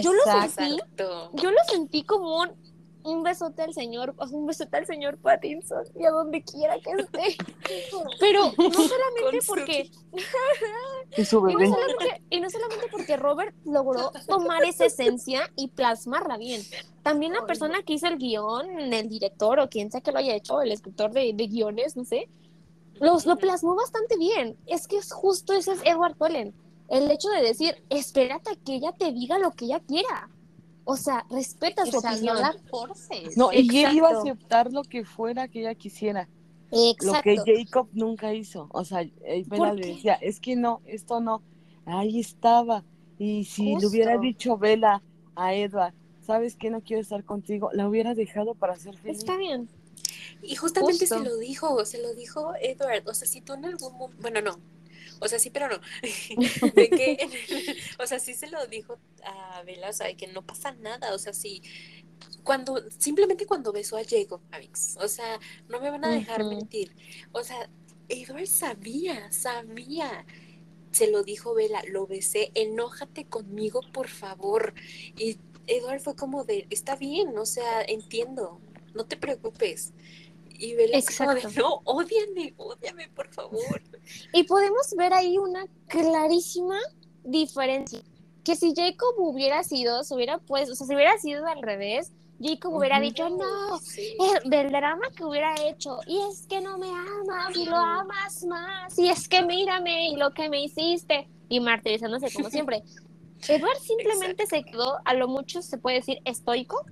Yo 0.00 0.12
lo 0.12 0.22
sentí, 0.22 0.78
yo 1.34 1.50
lo 1.50 1.58
sentí 1.68 2.04
como 2.04 2.42
un, 2.42 2.50
un 3.02 3.24
besote 3.24 3.62
al 3.62 3.74
señor, 3.74 4.14
un 4.30 4.46
besote 4.46 4.76
al 4.76 4.86
señor 4.86 5.18
Pattinson 5.18 5.82
y 5.98 6.04
a 6.04 6.10
donde 6.10 6.44
quiera 6.44 6.78
que 6.78 6.92
esté. 7.02 7.36
Pero 8.20 8.52
no 8.56 8.70
solamente 8.70 9.38
porque 9.44 9.90
Y 11.16 11.22
no, 11.22 11.26
solamente, 11.26 12.22
y 12.30 12.40
no 12.40 12.48
solamente 12.48 12.86
porque 12.92 13.16
Robert 13.16 13.56
logró 13.64 14.12
tomar 14.28 14.62
esa 14.62 14.86
esencia 14.86 15.50
y 15.56 15.66
plasmarla 15.68 16.36
bien. 16.36 16.62
También 17.02 17.32
la 17.32 17.44
persona 17.44 17.82
que 17.82 17.94
hizo 17.94 18.06
el 18.06 18.18
guion, 18.18 18.92
el 18.92 19.08
director 19.08 19.58
o 19.58 19.68
quien 19.68 19.90
sea 19.90 20.00
que 20.00 20.12
lo 20.12 20.18
haya 20.18 20.36
hecho, 20.36 20.62
el 20.62 20.70
escritor 20.70 21.12
de, 21.12 21.32
de 21.34 21.46
guiones, 21.48 21.96
no 21.96 22.04
sé, 22.04 22.28
los, 23.00 23.26
lo 23.26 23.36
plasmó 23.36 23.74
bastante 23.74 24.16
bien. 24.16 24.56
Es 24.66 24.86
que 24.86 24.96
es 24.98 25.12
justo 25.12 25.52
ese 25.52 25.72
es 25.72 25.80
Edward 25.84 26.16
Cullen. 26.16 26.54
El 26.88 27.10
hecho 27.10 27.28
de 27.30 27.42
decir, 27.42 27.74
espérate 27.90 28.50
a 28.50 28.56
que 28.56 28.76
ella 28.76 28.92
te 28.92 29.12
diga 29.12 29.38
lo 29.38 29.50
que 29.52 29.66
ella 29.66 29.80
quiera. 29.80 30.30
O 30.84 30.96
sea, 30.96 31.26
respeta 31.30 31.84
su 31.84 31.98
O 31.98 32.00
sea, 32.00 32.12
opinión. 32.12 32.36
no 32.36 32.40
la 32.40 32.54
forces. 32.70 33.36
No, 33.36 33.52
y 33.52 33.84
él 33.84 33.96
iba 33.96 34.08
a 34.08 34.18
aceptar 34.18 34.72
lo 34.72 34.82
que 34.82 35.04
fuera 35.04 35.48
que 35.48 35.60
ella 35.60 35.74
quisiera. 35.74 36.28
Exacto. 36.70 37.30
Lo 37.30 37.44
que 37.44 37.56
Jacob 37.64 37.88
nunca 37.92 38.32
hizo. 38.34 38.68
O 38.70 38.84
sea, 38.84 38.98
Bella 38.98 39.44
¿Por 39.48 39.74
le 39.74 39.86
decía, 39.88 40.14
es 40.14 40.38
que 40.38 40.54
no, 40.54 40.80
esto 40.86 41.20
no. 41.20 41.42
Ahí 41.86 42.20
estaba. 42.20 42.84
Y 43.18 43.44
si 43.44 43.72
Justo. 43.72 43.80
le 43.80 43.86
hubiera 43.86 44.18
dicho 44.18 44.58
Bella 44.58 45.02
a 45.34 45.54
Edward, 45.54 45.94
¿sabes 46.20 46.56
que 46.56 46.70
no 46.70 46.80
quiero 46.82 47.02
estar 47.02 47.24
contigo? 47.24 47.70
La 47.72 47.88
hubiera 47.88 48.14
dejado 48.14 48.54
para 48.54 48.76
ser 48.76 48.96
feliz. 48.96 49.18
Está 49.18 49.36
bien. 49.36 49.68
Y 50.42 50.56
justamente 50.56 51.06
Justo. 51.06 51.18
se 51.18 51.24
lo 51.24 51.36
dijo, 51.36 51.84
se 51.84 52.02
lo 52.02 52.14
dijo 52.14 52.52
Edward. 52.60 53.08
O 53.08 53.14
sea, 53.14 53.26
si 53.26 53.40
tú 53.40 53.54
en 53.54 53.64
algún 53.64 53.92
momento, 53.94 54.22
bueno, 54.22 54.40
no. 54.40 54.60
O 55.20 55.28
sea, 55.28 55.38
sí, 55.38 55.50
pero 55.50 55.68
no. 55.68 55.80
de 56.74 56.90
que, 56.90 57.28
o 57.98 58.06
sea, 58.06 58.18
sí 58.18 58.34
se 58.34 58.48
lo 58.48 58.66
dijo 58.66 58.98
a 59.24 59.62
Bella, 59.62 59.90
o 59.90 59.92
sea, 59.92 60.06
de 60.06 60.16
que 60.16 60.26
no 60.26 60.42
pasa 60.44 60.72
nada. 60.72 61.14
O 61.14 61.18
sea, 61.18 61.32
sí, 61.32 61.62
cuando, 62.42 62.82
simplemente 62.98 63.46
cuando 63.46 63.72
besó 63.72 63.96
a 63.96 64.04
Jacob, 64.04 64.40
Avix. 64.50 64.96
O 65.00 65.08
sea, 65.08 65.38
no 65.68 65.80
me 65.80 65.90
van 65.90 66.04
a 66.04 66.10
dejar 66.10 66.44
mentir. 66.44 66.94
O 67.32 67.42
sea, 67.42 67.68
Edward 68.08 68.46
sabía, 68.46 69.30
sabía. 69.32 70.26
Se 70.92 71.10
lo 71.10 71.22
dijo 71.22 71.54
Bella, 71.54 71.82
lo 71.88 72.06
besé, 72.06 72.50
enójate 72.54 73.26
conmigo, 73.26 73.80
por 73.92 74.08
favor. 74.08 74.74
Y 75.16 75.38
Edward 75.66 76.00
fue 76.00 76.16
como 76.16 76.44
de, 76.44 76.66
está 76.70 76.96
bien, 76.96 77.36
o 77.36 77.44
sea, 77.44 77.82
entiendo, 77.82 78.60
no 78.94 79.04
te 79.04 79.16
preocupes. 79.16 79.92
Y 80.58 80.74
Bella 80.74 81.00
como 81.18 81.32
de, 81.34 81.40
Exacto. 81.40 81.60
no, 81.62 81.80
ódiame, 81.84 82.54
ódiame, 82.56 83.08
por 83.10 83.28
favor. 83.32 83.82
Y 84.32 84.44
podemos 84.44 84.94
ver 84.96 85.12
ahí 85.12 85.36
una 85.38 85.66
clarísima 85.88 86.78
diferencia. 87.24 88.00
Que 88.44 88.54
si 88.54 88.72
Jacob 88.76 89.14
hubiera 89.18 89.64
sido, 89.64 90.04
se 90.04 90.14
hubiera 90.14 90.38
pues, 90.38 90.70
o 90.70 90.74
sea, 90.76 90.86
si 90.86 90.94
hubiera 90.94 91.18
sido 91.18 91.44
al 91.46 91.60
revés, 91.62 92.12
Jacob 92.40 92.74
hubiera 92.74 93.00
dicho, 93.00 93.28
no, 93.30 93.78
Sí. 93.78 94.02
eh, 94.20 94.40
del 94.48 94.70
drama 94.70 95.08
que 95.16 95.24
hubiera 95.24 95.54
hecho, 95.66 95.98
y 96.06 96.18
es 96.30 96.46
que 96.46 96.60
no 96.60 96.78
me 96.78 96.86
amas, 96.88 97.56
y 97.56 97.64
lo 97.64 97.76
amas 97.76 98.44
más, 98.44 98.96
y 98.98 99.08
es 99.08 99.26
que 99.26 99.42
mírame, 99.42 100.10
y 100.10 100.16
lo 100.16 100.32
que 100.32 100.48
me 100.48 100.62
hiciste, 100.62 101.28
y 101.48 101.60
martirizándose 101.60 102.30
como 102.32 102.50
siempre. 102.50 102.82
Edward 103.48 103.78
simplemente 103.80 104.46
se 104.46 104.62
quedó, 104.64 104.98
a 105.04 105.14
lo 105.14 105.28
mucho 105.28 105.62
se 105.62 105.78
puede 105.78 105.96
decir, 105.96 106.18
estoico, 106.24 106.84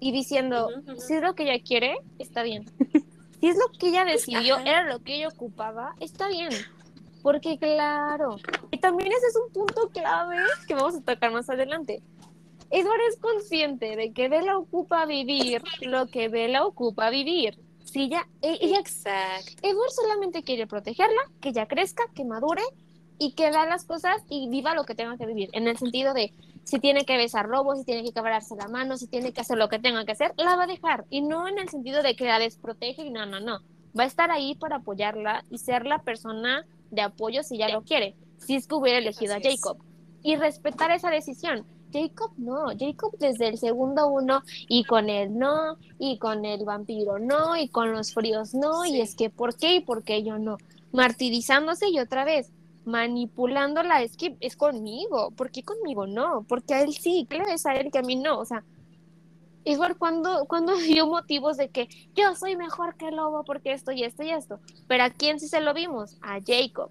y 0.00 0.12
diciendo, 0.12 0.68
si 0.98 1.14
es 1.14 1.22
lo 1.22 1.34
que 1.34 1.44
ella 1.44 1.62
quiere, 1.62 1.98
está 2.18 2.42
bien. 2.42 2.64
Si 3.40 3.46
es 3.46 3.56
lo 3.56 3.68
que 3.78 3.90
ella 3.90 4.04
decidió, 4.04 4.56
Ajá. 4.56 4.68
era 4.68 4.82
lo 4.92 4.98
que 4.98 5.14
ella 5.14 5.28
ocupaba, 5.28 5.94
está 6.00 6.26
bien. 6.26 6.50
Porque 7.22 7.56
claro, 7.56 8.36
y 8.72 8.78
también 8.78 9.12
ese 9.12 9.28
es 9.28 9.36
un 9.36 9.52
punto 9.52 9.90
clave 9.90 10.38
que 10.66 10.74
vamos 10.74 10.96
a 10.96 11.00
tocar 11.02 11.30
más 11.30 11.48
adelante. 11.48 12.02
Edward 12.70 13.00
es 13.08 13.16
consciente 13.20 13.94
de 13.94 14.12
que 14.12 14.28
Bella 14.28 14.58
ocupa 14.58 15.06
vivir 15.06 15.62
lo 15.82 16.08
que 16.08 16.28
Bella 16.28 16.64
ocupa 16.64 17.10
vivir. 17.10 17.60
Si 17.84 18.02
ella, 18.02 18.26
e- 18.42 18.58
ella, 18.60 18.80
Exacto. 18.80 19.52
Edward 19.62 19.90
solamente 19.90 20.42
quiere 20.42 20.66
protegerla, 20.66 21.22
que 21.40 21.50
ella 21.50 21.66
crezca, 21.68 22.02
que 22.16 22.24
madure 22.24 22.62
y 23.18 23.32
que 23.32 23.50
vea 23.50 23.66
las 23.66 23.84
cosas 23.84 24.22
y 24.28 24.48
viva 24.48 24.74
lo 24.74 24.84
que 24.84 24.94
tenga 24.94 25.16
que 25.16 25.26
vivir. 25.26 25.50
En 25.52 25.66
el 25.68 25.76
sentido 25.76 26.14
de 26.14 26.32
si 26.64 26.78
tiene 26.78 27.04
que 27.04 27.16
besar 27.16 27.48
lobos, 27.48 27.78
si 27.78 27.84
tiene 27.84 28.04
que 28.04 28.12
quebrarse 28.12 28.54
la 28.56 28.68
mano, 28.68 28.96
si 28.96 29.06
tiene 29.06 29.32
que 29.32 29.40
hacer 29.40 29.58
lo 29.58 29.68
que 29.68 29.78
tenga 29.78 30.04
que 30.04 30.12
hacer, 30.12 30.32
la 30.36 30.56
va 30.56 30.64
a 30.64 30.66
dejar. 30.66 31.04
Y 31.10 31.22
no 31.22 31.48
en 31.48 31.58
el 31.58 31.68
sentido 31.68 32.02
de 32.02 32.14
que 32.14 32.24
la 32.26 32.38
desprotege 32.38 33.02
y 33.02 33.10
no, 33.10 33.26
no, 33.26 33.40
no. 33.40 33.60
Va 33.98 34.04
a 34.04 34.06
estar 34.06 34.30
ahí 34.30 34.54
para 34.54 34.76
apoyarla 34.76 35.44
y 35.50 35.58
ser 35.58 35.86
la 35.86 35.98
persona 36.02 36.66
de 36.90 37.02
apoyo 37.02 37.42
si 37.42 37.56
ella 37.56 37.68
lo 37.70 37.82
quiere. 37.82 38.14
Si 38.38 38.54
es 38.54 38.66
que 38.66 38.74
hubiera 38.74 38.98
elegido 38.98 39.34
Así 39.34 39.48
a 39.48 39.50
es. 39.50 39.60
Jacob. 39.60 39.78
Y 40.22 40.36
respetar 40.36 40.90
esa 40.90 41.10
decisión. 41.10 41.64
Jacob 41.90 42.32
no, 42.36 42.66
Jacob 42.78 43.16
desde 43.18 43.48
el 43.48 43.56
segundo 43.56 44.08
uno 44.08 44.42
y 44.68 44.84
con 44.84 45.08
él 45.08 45.38
no, 45.38 45.78
y 45.98 46.18
con 46.18 46.44
el 46.44 46.66
vampiro 46.66 47.18
no, 47.18 47.56
y 47.56 47.68
con 47.70 47.92
los 47.92 48.12
fríos 48.12 48.52
no, 48.52 48.82
Sí. 48.84 48.96
y 48.96 49.00
es 49.00 49.14
que 49.14 49.30
¿por 49.30 49.56
qué 49.56 49.76
y 49.76 49.80
por 49.80 50.02
qué 50.04 50.22
yo 50.22 50.38
no? 50.38 50.58
martirizándose 50.92 51.88
y 51.88 51.98
otra 51.98 52.24
vez 52.24 52.50
manipulándola, 52.88 54.02
es 54.02 54.16
que 54.16 54.36
es 54.40 54.56
conmigo, 54.56 55.30
¿por 55.32 55.50
qué 55.50 55.62
conmigo 55.62 56.06
no? 56.06 56.44
Porque 56.48 56.74
a 56.74 56.82
él 56.82 56.92
sí, 56.94 57.26
¿qué 57.28 57.38
le 57.38 57.44
ves 57.44 57.66
a 57.66 57.74
él 57.76 57.90
que 57.92 57.98
a 57.98 58.02
mí 58.02 58.16
no? 58.16 58.38
O 58.38 58.44
sea, 58.44 58.64
igual 59.64 59.96
cuando, 59.96 60.46
cuando 60.46 60.74
dio 60.76 61.06
motivos 61.06 61.56
de 61.56 61.68
que 61.68 61.88
yo 62.14 62.34
soy 62.34 62.56
mejor 62.56 62.96
que 62.96 63.10
lobo 63.10 63.44
porque 63.44 63.72
esto 63.72 63.92
y 63.92 64.04
esto 64.04 64.22
y 64.22 64.30
esto, 64.30 64.60
pero 64.86 65.04
¿a 65.04 65.10
quién 65.10 65.38
sí 65.38 65.48
se 65.48 65.60
lo 65.60 65.74
vimos? 65.74 66.16
A 66.22 66.38
Jacob. 66.44 66.90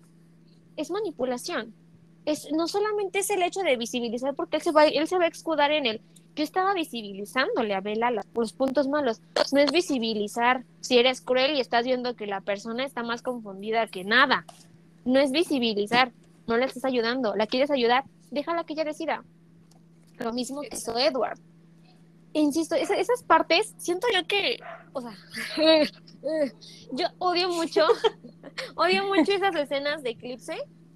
Es 0.75 0.91
manipulación. 0.91 1.73
Es, 2.25 2.51
no 2.51 2.67
solamente 2.67 3.19
es 3.19 3.29
el 3.29 3.41
hecho 3.41 3.61
de 3.61 3.77
visibilizar 3.77 4.35
porque 4.35 4.57
él 4.57 4.61
se 4.63 4.71
va, 4.71 4.85
él 4.85 5.07
se 5.07 5.17
va 5.17 5.25
a 5.25 5.29
escudar 5.29 5.71
en 5.71 5.85
él. 5.85 6.01
Yo 6.35 6.43
estaba 6.43 6.73
visibilizándole 6.75 7.73
a 7.73 7.81
Bella 7.81 8.11
la- 8.11 8.25
los 8.35 8.53
puntos 8.53 8.87
malos. 8.87 9.21
No 9.51 9.59
es 9.59 9.71
visibilizar 9.71 10.63
si 10.81 10.99
eres 10.99 11.21
cruel 11.21 11.55
y 11.55 11.61
estás 11.61 11.83
viendo 11.85 12.15
que 12.15 12.27
la 12.27 12.41
persona 12.41 12.85
está 12.85 13.01
más 13.01 13.23
confundida 13.23 13.87
que 13.87 14.03
nada. 14.03 14.45
No 15.08 15.20
es 15.22 15.32
visibilizar, 15.32 16.12
no 16.47 16.58
le 16.58 16.66
estás 16.66 16.84
ayudando. 16.84 17.34
¿La 17.36 17.47
quieres 17.47 17.72
ayudar? 17.72 18.03
Déjala 18.30 18.66
que 18.66 18.74
ella 18.74 18.84
decida. 18.84 19.24
Lo 20.20 20.34
mismo 20.34 20.62
que 20.62 20.76
hizo 20.76 20.97
Edward. 20.97 21.39
Insisto, 22.34 22.76
esa- 22.76 22.97
esas 22.97 23.24
partes, 23.24 23.74
siento 23.78 24.05
yo 24.14 24.28
que, 24.28 24.60
o 24.93 25.01
sea, 25.01 25.16
yo 26.91 27.08
odio 27.20 27.49
mucho, 27.49 27.86
odio 28.76 29.05
mucho 29.05 29.32
esas 29.32 29.55
escenas 29.55 30.03
de 30.03 30.10
Eclipse, 30.12 30.55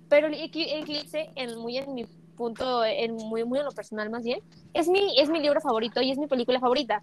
pero 0.10 0.28
Eclipse, 0.28 1.30
en, 1.36 1.58
muy 1.58 1.78
en 1.78 1.94
mi 1.94 2.06
punto, 2.36 2.84
en 2.84 3.16
muy, 3.16 3.46
muy 3.46 3.60
en 3.60 3.66
lo 3.66 3.72
personal 3.72 4.10
más 4.10 4.24
bien, 4.24 4.40
es 4.74 4.88
mi, 4.90 5.18
es 5.20 5.30
mi 5.30 5.40
libro 5.40 5.62
favorito 5.62 6.02
y 6.02 6.12
es 6.12 6.18
mi 6.18 6.28
película 6.28 6.60
favorita. 6.60 7.02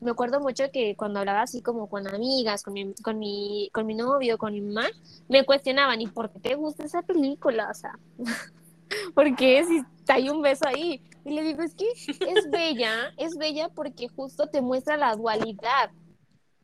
Me 0.00 0.10
acuerdo 0.10 0.40
mucho 0.40 0.64
que 0.72 0.96
cuando 0.96 1.20
hablaba 1.20 1.42
así 1.42 1.60
como 1.60 1.88
con 1.88 2.06
amigas, 2.08 2.62
con 2.62 2.72
mi, 2.72 2.94
con 3.02 3.18
mi, 3.18 3.68
con 3.72 3.86
mi 3.86 3.94
novio, 3.94 4.38
con 4.38 4.54
mi 4.54 4.62
mamá, 4.62 4.88
me 5.28 5.44
cuestionaban, 5.44 6.00
¿y 6.00 6.06
por 6.06 6.30
qué 6.32 6.40
te 6.40 6.54
gusta 6.54 6.84
esa 6.84 7.02
película? 7.02 7.68
O 7.70 7.74
sea, 7.74 7.98
¿por 9.14 9.36
qué 9.36 9.64
si 9.64 9.82
hay 10.08 10.30
un 10.30 10.40
beso 10.40 10.66
ahí? 10.66 11.02
Y 11.24 11.30
le 11.30 11.42
digo, 11.42 11.62
es 11.62 11.74
que 11.74 11.84
es 11.92 12.50
bella, 12.50 13.12
es 13.18 13.36
bella 13.36 13.68
porque 13.68 14.08
justo 14.08 14.46
te 14.46 14.62
muestra 14.62 14.96
la 14.96 15.14
dualidad 15.16 15.90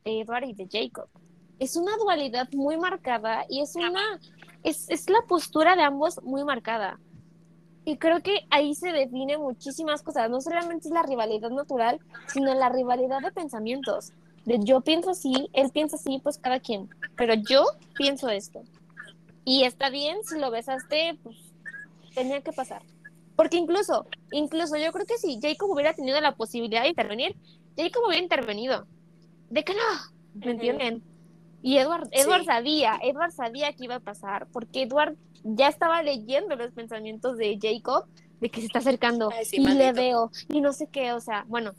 de 0.04 0.20
Edward 0.20 0.44
y 0.44 0.54
de 0.54 0.68
Jacob. 0.70 1.08
Es 1.58 1.76
una 1.76 1.96
dualidad 1.98 2.48
muy 2.52 2.78
marcada 2.78 3.44
y 3.50 3.60
es 3.60 3.76
una, 3.76 4.18
es, 4.62 4.88
es 4.88 5.10
la 5.10 5.20
postura 5.28 5.76
de 5.76 5.82
ambos 5.82 6.22
muy 6.22 6.42
marcada. 6.42 6.98
Y 7.86 7.98
creo 7.98 8.20
que 8.20 8.40
ahí 8.50 8.74
se 8.74 8.92
define 8.92 9.38
muchísimas 9.38 10.02
cosas. 10.02 10.28
No 10.28 10.40
solamente 10.40 10.88
es 10.88 10.92
la 10.92 11.04
rivalidad 11.04 11.50
natural, 11.50 12.00
sino 12.26 12.52
la 12.52 12.68
rivalidad 12.68 13.22
de 13.22 13.30
pensamientos. 13.30 14.12
De 14.44 14.58
yo 14.58 14.80
pienso 14.80 15.10
así, 15.10 15.48
él 15.52 15.70
piensa 15.70 15.94
así, 15.94 16.18
pues 16.20 16.36
cada 16.36 16.58
quien. 16.58 16.90
Pero 17.16 17.34
yo 17.34 17.64
pienso 17.96 18.28
esto. 18.28 18.60
Y 19.44 19.62
está 19.62 19.88
bien, 19.88 20.16
si 20.24 20.36
lo 20.40 20.50
besaste, 20.50 21.16
pues 21.22 21.36
tenía 22.12 22.40
que 22.40 22.52
pasar. 22.52 22.82
Porque 23.36 23.56
incluso, 23.56 24.04
incluso 24.32 24.76
yo 24.76 24.90
creo 24.90 25.06
que 25.06 25.18
si 25.18 25.38
Jacob 25.40 25.70
hubiera 25.70 25.94
tenido 25.94 26.20
la 26.20 26.34
posibilidad 26.34 26.82
de 26.82 26.88
intervenir, 26.88 27.36
Jacob 27.76 28.02
hubiera 28.08 28.20
intervenido. 28.20 28.84
De 29.48 29.62
que 29.62 29.74
no, 29.74 30.44
¿me 30.44 30.50
entienden? 30.50 31.04
Y 31.62 31.78
Edward, 31.78 32.08
Edward 32.10 32.40
Sí. 32.40 32.46
sabía, 32.46 32.98
Edward 33.00 33.30
sabía 33.30 33.72
que 33.74 33.84
iba 33.84 33.96
a 33.96 34.00
pasar, 34.00 34.48
porque 34.52 34.82
Edward 34.82 35.16
ya 35.42 35.68
estaba 35.68 36.02
leyendo 36.02 36.56
los 36.56 36.72
pensamientos 36.72 37.36
de 37.36 37.58
Jacob, 37.60 38.04
de 38.40 38.50
que 38.50 38.60
se 38.60 38.66
está 38.66 38.80
acercando, 38.80 39.30
Ay, 39.32 39.44
sí, 39.44 39.58
y 39.58 39.66
le 39.74 39.92
veo, 39.92 40.30
y 40.48 40.60
no 40.60 40.72
sé 40.72 40.88
qué, 40.90 41.12
o 41.12 41.20
sea, 41.20 41.44
bueno, 41.48 41.72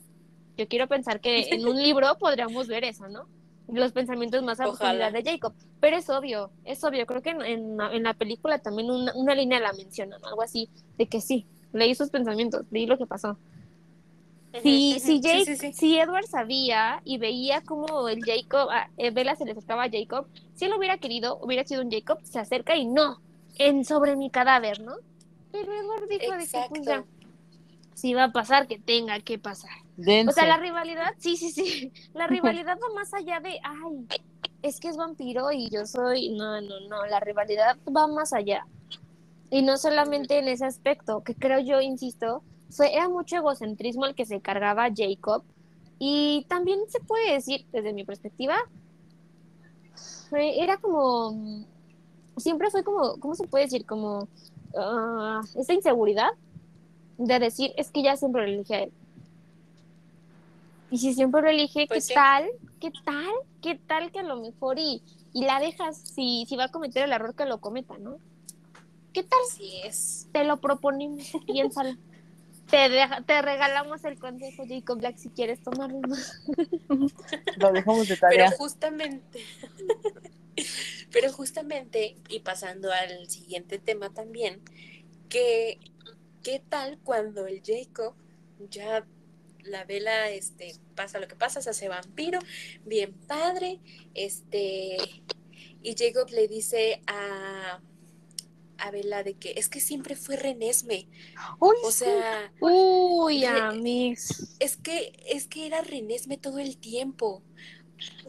yo 0.58 0.68
quiero 0.68 0.88
pensar 0.88 1.20
que 1.22 1.48
en 1.52 1.66
un 1.68 1.82
libro 1.82 2.18
podríamos 2.20 2.68
ver 2.68 2.84
eso, 2.84 3.08
¿no? 3.10 3.28
Los 3.68 3.92
pensamientos 3.92 4.44
más 4.44 4.60
a 4.60 4.68
Ojalá. 4.68 5.12
de 5.12 5.24
Jacob, 5.24 5.54
pero 5.80 5.98
es 5.98 6.10
obvio, 6.10 6.54
es 6.64 6.84
obvio, 6.84 7.06
creo 7.06 7.22
que 7.22 7.32
en, 7.32 7.42
en 7.42 7.78
la- 7.78 7.94
en 7.94 8.04
la 8.04 8.14
película 8.14 8.60
también 8.60 8.90
una, 8.90 9.12
una 9.16 9.36
línea 9.36 9.60
la 9.60 9.74
mencionan, 9.74 10.20
algo 10.24 10.42
así, 10.42 10.70
de 10.98 11.08
que 11.08 11.22
sí, 11.22 11.48
leí 11.74 11.94
sus 11.96 12.10
pensamientos, 12.10 12.66
leí 12.72 12.86
lo 12.88 12.98
que 12.98 13.06
pasó. 13.08 13.40
Si, 14.56 15.00
si. 15.00 15.22
Jake, 15.22 15.44
Sí, 15.46 15.56
sí, 15.58 15.74
sí. 15.74 15.74
si 15.74 15.98
Edward 16.00 16.26
sabía 16.28 17.02
y 17.06 17.18
veía 17.20 17.62
como 17.62 18.10
el 18.10 18.24
Jacob, 18.26 18.70
a 18.72 18.90
eh, 18.98 19.12
Bella 19.12 19.36
se 19.36 19.46
le 19.46 19.52
acercaba 19.52 19.84
a 19.84 19.90
Jacob, 19.92 20.28
si 20.54 20.66
él 20.66 20.74
hubiera 20.78 20.98
querido, 20.98 21.38
hubiera 21.42 21.64
sido 21.64 21.84
un 21.84 21.92
Jacob, 21.92 22.20
se 22.24 22.40
acerca 22.40 22.76
y 22.76 22.86
no, 22.88 23.22
en 23.60 23.86
sobre 23.86 24.16
mi 24.16 24.30
cadáver, 24.30 24.82
¿no? 24.82 24.94
Pero 25.52 25.72
Edward 25.74 26.08
dijo 26.10 26.32
de 26.34 26.48
que 26.48 26.66
pues 26.70 26.86
ya, 26.86 27.06
si 27.94 28.14
va 28.14 28.26
a 28.26 28.32
pasar, 28.32 28.68
que 28.68 28.78
tenga 28.80 29.20
que 29.20 29.40
pasar. 29.40 29.72
Dense. 29.96 30.30
O 30.30 30.34
sea, 30.34 30.46
la 30.46 30.58
rivalidad, 30.58 31.14
sí, 31.18 31.36
sí, 31.38 31.52
sí, 31.52 31.92
la 32.14 32.28
rivalidad 32.28 32.78
va 32.78 32.94
más 32.96 33.14
allá 33.14 33.40
de, 33.40 33.60
ay, 33.64 34.08
es 34.62 34.80
que 34.80 34.90
es 34.90 34.98
vampiro 34.98 35.52
y 35.52 35.70
yo 35.70 35.86
soy, 35.86 36.30
no, 36.30 36.62
no, 36.62 36.80
no, 36.90 37.06
la 37.06 37.20
rivalidad 37.20 37.78
va 37.96 38.08
más 38.08 38.34
allá. 38.34 38.66
Y 39.50 39.62
no 39.62 39.78
solamente 39.78 40.38
en 40.40 40.48
ese 40.50 40.66
aspecto, 40.66 41.24
que 41.24 41.34
creo 41.34 41.60
yo, 41.60 41.80
insisto, 41.82 42.44
fue, 42.70 42.94
era 42.94 43.08
mucho 43.08 43.38
egocentrismo 43.38 44.06
el 44.06 44.14
que 44.14 44.26
se 44.26 44.42
cargaba 44.42 44.90
Jacob. 44.94 45.44
Y 46.00 46.46
también 46.50 46.80
se 46.90 47.00
puede 47.00 47.32
decir, 47.34 47.66
desde 47.72 47.94
mi 47.94 48.04
perspectiva, 48.04 48.58
fue- 50.30 50.62
era 50.62 50.78
como, 50.78 51.66
siempre 52.38 52.70
fue 52.72 52.84
como, 52.84 53.18
¿cómo 53.20 53.36
se 53.36 53.48
puede 53.48 53.66
decir? 53.66 53.86
Como 53.86 54.28
ah, 54.78 55.42
esta 55.56 55.74
inseguridad 55.74 56.30
de 57.18 57.40
decir, 57.40 57.72
es 57.78 57.90
que 57.92 58.04
ya 58.04 58.16
siempre 58.16 58.44
lo 58.44 58.48
elige 58.54 58.76
a 58.76 58.84
él. 58.84 58.92
Y 60.90 60.98
si 61.00 61.14
siempre 61.14 61.42
lo 61.42 61.50
elige, 61.50 61.86
Pues 61.88 62.06
¿qué 62.08 62.08
sí. 62.10 62.14
tal? 62.14 62.46
¿Qué 62.80 62.92
tal? 63.04 63.34
¿Qué 63.62 63.76
tal 63.88 64.12
que 64.12 64.20
a 64.20 64.24
lo 64.24 64.38
mejor 64.38 64.80
y, 64.80 65.02
y 65.34 65.44
la 65.46 65.60
dejas 65.60 65.98
si, 65.98 66.46
si 66.48 66.56
va 66.56 66.66
a 66.66 66.72
cometer 66.72 67.04
el 67.04 67.12
error 67.12 67.36
que 67.36 67.46
lo 67.46 67.60
cometa, 67.60 67.98
¿no? 67.98 68.18
¿Qué 69.14 69.24
tal? 69.24 69.40
Así 69.50 69.82
es. 69.84 70.28
Te 70.32 70.44
lo 70.44 70.58
proponemos, 70.58 71.32
piénsalo. 71.46 71.96
Te, 72.70 72.90
deja- 72.90 73.22
te 73.22 73.42
regalamos 73.42 74.04
el 74.06 74.20
consejo, 74.20 74.64
Jacob 74.68 75.00
Black, 75.00 75.18
si 75.18 75.30
quieres 75.30 75.60
tomarlo. 75.62 76.00
Lo 77.58 77.72
dejamos 77.74 78.08
de 78.08 78.16
Pero 78.16 78.22
tarea. 78.22 78.52
justamente, 78.52 79.40
pero 81.12 81.32
justamente, 81.32 82.18
y 82.30 82.40
pasando 82.42 82.92
al 82.92 83.30
siguiente 83.30 83.80
tema 83.80 84.14
también, 84.14 84.62
que 85.30 85.80
qué 86.44 86.62
tal 86.70 87.00
cuando 87.04 87.48
el 87.48 87.62
Jacob 87.66 88.16
ya 88.70 89.06
la 89.64 89.84
vela 89.86 90.30
este 90.32 90.76
pasa 90.96 91.20
lo 91.20 91.28
que 91.28 91.36
pasa, 91.36 91.62
se 91.62 91.70
hace 91.72 91.90
vampiro, 91.90 92.40
bien 92.86 93.14
padre, 93.28 93.80
este 94.14 94.98
y 95.84 95.96
Jacob 95.98 96.30
le 96.32 96.48
dice 96.48 97.02
a 97.08 97.82
a 98.80 98.92
Bella 98.92 99.24
de 99.24 99.36
que 99.36 99.54
es 99.58 99.70
que 99.70 99.80
siempre 99.80 100.16
fue 100.16 100.36
Renesme, 100.38 101.08
Uy, 101.60 101.78
o 101.82 101.92
sea, 101.92 102.54
Uy, 102.60 103.46
Re- 103.46 103.62
amigos. 103.62 104.58
es 104.60 104.78
que 104.78 105.14
es 105.28 105.48
que 105.48 105.66
era 105.68 105.82
Renesme 105.82 106.38
todo 106.38 106.60
el 106.60 106.78
tiempo. 106.78 107.44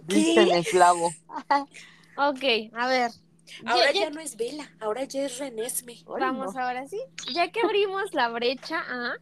viste 0.02 0.42
en 0.42 0.50
el 0.52 0.64
clavo. 0.66 1.12
Ok, 2.18 2.72
a 2.74 2.88
ver. 2.88 3.10
Ahora 3.64 3.86
Ya- 3.86 3.92
ya, 3.92 4.00
ya- 4.00 4.10
no 4.10 4.20
es 4.20 4.36
Vela, 4.36 4.70
ahora 4.80 5.04
ya 5.04 5.24
es 5.24 5.38
Renesme. 5.38 6.02
Vamos 6.06 6.54
no. 6.54 6.60
ahora 6.62 6.86
sí. 6.86 7.00
Ya 7.32 7.50
que 7.50 7.60
abrimos 7.60 8.12
la 8.12 8.28
brecha 8.28 8.80
a 8.88 9.14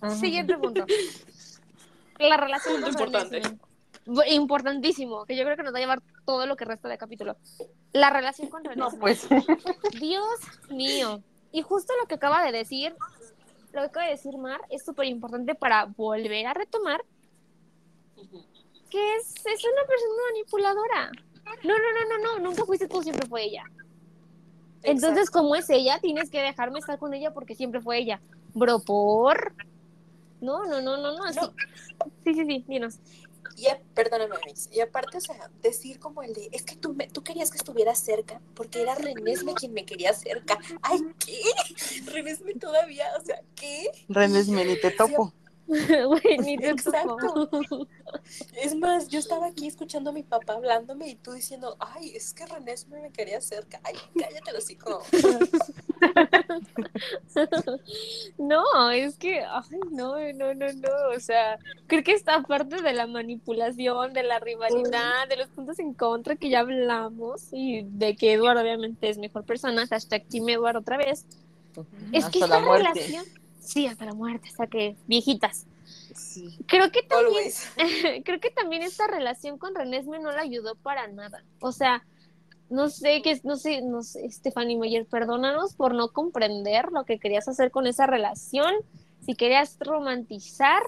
Ajá. 0.00 0.16
Siguiente 0.16 0.56
punto. 0.58 0.84
La 2.18 2.36
relación 2.36 2.74
Punto 2.80 2.86
con 2.98 3.06
importante. 3.08 3.42
Importantísimo, 4.32 5.24
que 5.26 5.36
yo 5.36 5.44
creo 5.44 5.56
que 5.56 5.62
nos 5.62 5.72
va 5.72 5.78
a 5.78 5.80
llevar 5.80 6.02
todo 6.24 6.46
lo 6.46 6.56
que 6.56 6.64
resta 6.64 6.88
de 6.88 6.98
capítulo. 6.98 7.36
La 7.92 8.10
relación 8.10 8.48
con 8.48 8.62
No, 8.64 8.70
Renesmee. 8.70 9.00
pues. 9.00 9.28
Dios 10.00 10.28
mío. 10.70 11.22
Y 11.52 11.62
justo 11.62 11.92
lo 12.00 12.06
que 12.08 12.14
acaba 12.16 12.44
de 12.44 12.52
decir, 12.52 12.94
lo 13.72 13.80
que 13.80 13.86
acaba 13.86 14.06
de 14.06 14.12
decir 14.12 14.36
Mar, 14.38 14.60
es 14.70 14.84
súper 14.84 15.06
importante 15.06 15.54
para 15.54 15.84
volver 15.86 16.46
a 16.46 16.54
retomar 16.54 17.04
que 18.90 19.16
es, 19.16 19.34
es 19.46 19.64
una 19.64 19.86
persona 19.86 20.22
manipuladora. 20.32 21.10
No, 21.64 21.74
no, 21.74 21.78
no, 21.78 22.08
no, 22.08 22.22
no, 22.22 22.38
nunca 22.48 22.64
fuiste 22.64 22.88
tú, 22.88 23.02
siempre 23.02 23.26
fue 23.26 23.44
ella. 23.44 23.64
Entonces, 24.82 25.30
como 25.30 25.54
es 25.54 25.70
ella, 25.70 25.98
tienes 26.00 26.28
que 26.28 26.40
dejarme 26.40 26.78
estar 26.78 26.98
con 26.98 27.14
ella 27.14 27.32
porque 27.32 27.54
siempre 27.54 27.80
fue 27.80 27.98
ella. 27.98 28.20
Bro, 28.54 28.80
por. 28.80 29.54
No, 30.40 30.64
no, 30.64 30.80
no, 30.80 30.96
no, 30.96 31.16
no. 31.16 31.32
Sí, 31.32 31.40
sí, 32.24 32.34
sí, 32.34 32.44
sí, 32.44 32.64
dinos. 32.66 32.98
Y 33.56 33.66
perdóname, 33.94 34.34
Mix. 34.46 34.68
Y 34.72 34.80
aparte, 34.80 35.18
o 35.18 35.20
sea, 35.20 35.50
decir 35.62 35.98
como 35.98 36.22
el 36.22 36.32
de, 36.32 36.48
es 36.52 36.62
que 36.62 36.74
tú, 36.74 36.94
me, 36.94 37.06
tú 37.06 37.22
querías 37.22 37.50
que 37.50 37.58
estuviera 37.58 37.94
cerca, 37.94 38.40
porque 38.54 38.82
era 38.82 38.94
Renesme 38.94 39.54
quien 39.54 39.72
me 39.72 39.84
quería 39.84 40.12
cerca. 40.14 40.58
Ay, 40.80 41.00
¿qué? 41.18 41.40
Renesme 42.12 42.54
todavía, 42.54 43.06
o 43.20 43.24
sea, 43.24 43.40
¿qué? 43.54 43.90
Renes, 44.08 44.48
ni 44.48 44.80
te 44.80 44.90
topo. 44.90 45.32
Güey, 46.06 46.38
ni 46.38 46.58
te 46.58 46.70
Exacto. 46.70 47.48
tocó. 47.48 47.86
Es 48.60 48.74
más, 48.74 49.08
yo 49.08 49.18
estaba 49.18 49.46
aquí 49.46 49.66
escuchando 49.68 50.10
a 50.10 50.12
mi 50.12 50.22
papá 50.22 50.54
hablándome 50.54 51.08
y 51.08 51.14
tú 51.14 51.32
diciendo, 51.32 51.76
ay, 51.78 52.12
es 52.14 52.34
que 52.34 52.44
René 52.46 52.74
me 52.90 53.10
quería 53.10 53.40
cerca. 53.40 53.80
Ay, 53.84 53.94
cállate 54.18 54.52
los 54.52 54.68
hijos. 54.70 55.04
No, 58.38 58.90
es 58.90 59.16
que, 59.16 59.40
ay, 59.40 59.78
no, 59.90 60.16
no, 60.34 60.54
no, 60.54 60.72
no, 60.72 60.88
o 61.16 61.20
sea, 61.20 61.58
creo 61.86 62.02
que 62.02 62.12
esta 62.12 62.42
parte 62.42 62.82
de 62.82 62.92
la 62.92 63.06
manipulación, 63.06 64.12
de 64.12 64.22
la 64.22 64.38
rivalidad, 64.40 65.28
de 65.28 65.36
los 65.36 65.48
puntos 65.48 65.78
en 65.78 65.94
contra 65.94 66.36
que 66.36 66.50
ya 66.50 66.60
hablamos 66.60 67.48
y 67.52 67.82
de 67.84 68.16
que 68.16 68.32
Eduardo 68.32 68.62
obviamente 68.62 69.08
es 69.08 69.18
mejor 69.18 69.44
persona, 69.44 69.86
hashtag 69.86 70.24
Team 70.28 70.48
Eduardo 70.48 70.80
otra 70.80 70.96
vez, 70.96 71.24
es 72.12 72.26
que 72.26 72.40
la 72.40 72.44
esta 72.46 72.60
muerte. 72.60 72.88
relación, 72.92 73.24
sí, 73.62 73.86
hasta 73.86 74.04
la 74.04 74.14
muerte, 74.14 74.48
hasta 74.48 74.66
que 74.66 74.96
viejitas. 75.06 75.66
Sí. 76.14 76.58
Creo 76.66 76.90
que 76.90 77.02
también, 77.02 77.50
creo 78.24 78.40
que 78.40 78.50
también 78.50 78.82
esta 78.82 79.06
relación 79.06 79.58
con 79.58 79.74
Renesme 79.74 80.18
no 80.18 80.30
la 80.30 80.42
ayudó 80.42 80.74
para 80.74 81.06
nada. 81.08 81.44
O 81.60 81.72
sea, 81.72 82.04
no 82.68 82.88
sé 82.88 83.22
qué, 83.22 83.40
no 83.44 83.56
sé, 83.56 83.82
no 83.82 84.02
sé, 84.02 84.30
Stephanie 84.30 84.78
Meyer, 84.78 85.06
perdónanos 85.06 85.74
por 85.74 85.94
no 85.94 86.08
comprender 86.08 86.90
lo 86.92 87.04
que 87.04 87.18
querías 87.18 87.48
hacer 87.48 87.70
con 87.70 87.86
esa 87.86 88.06
relación. 88.06 88.72
Si 89.24 89.34
querías 89.34 89.76
romantizar, 89.80 90.82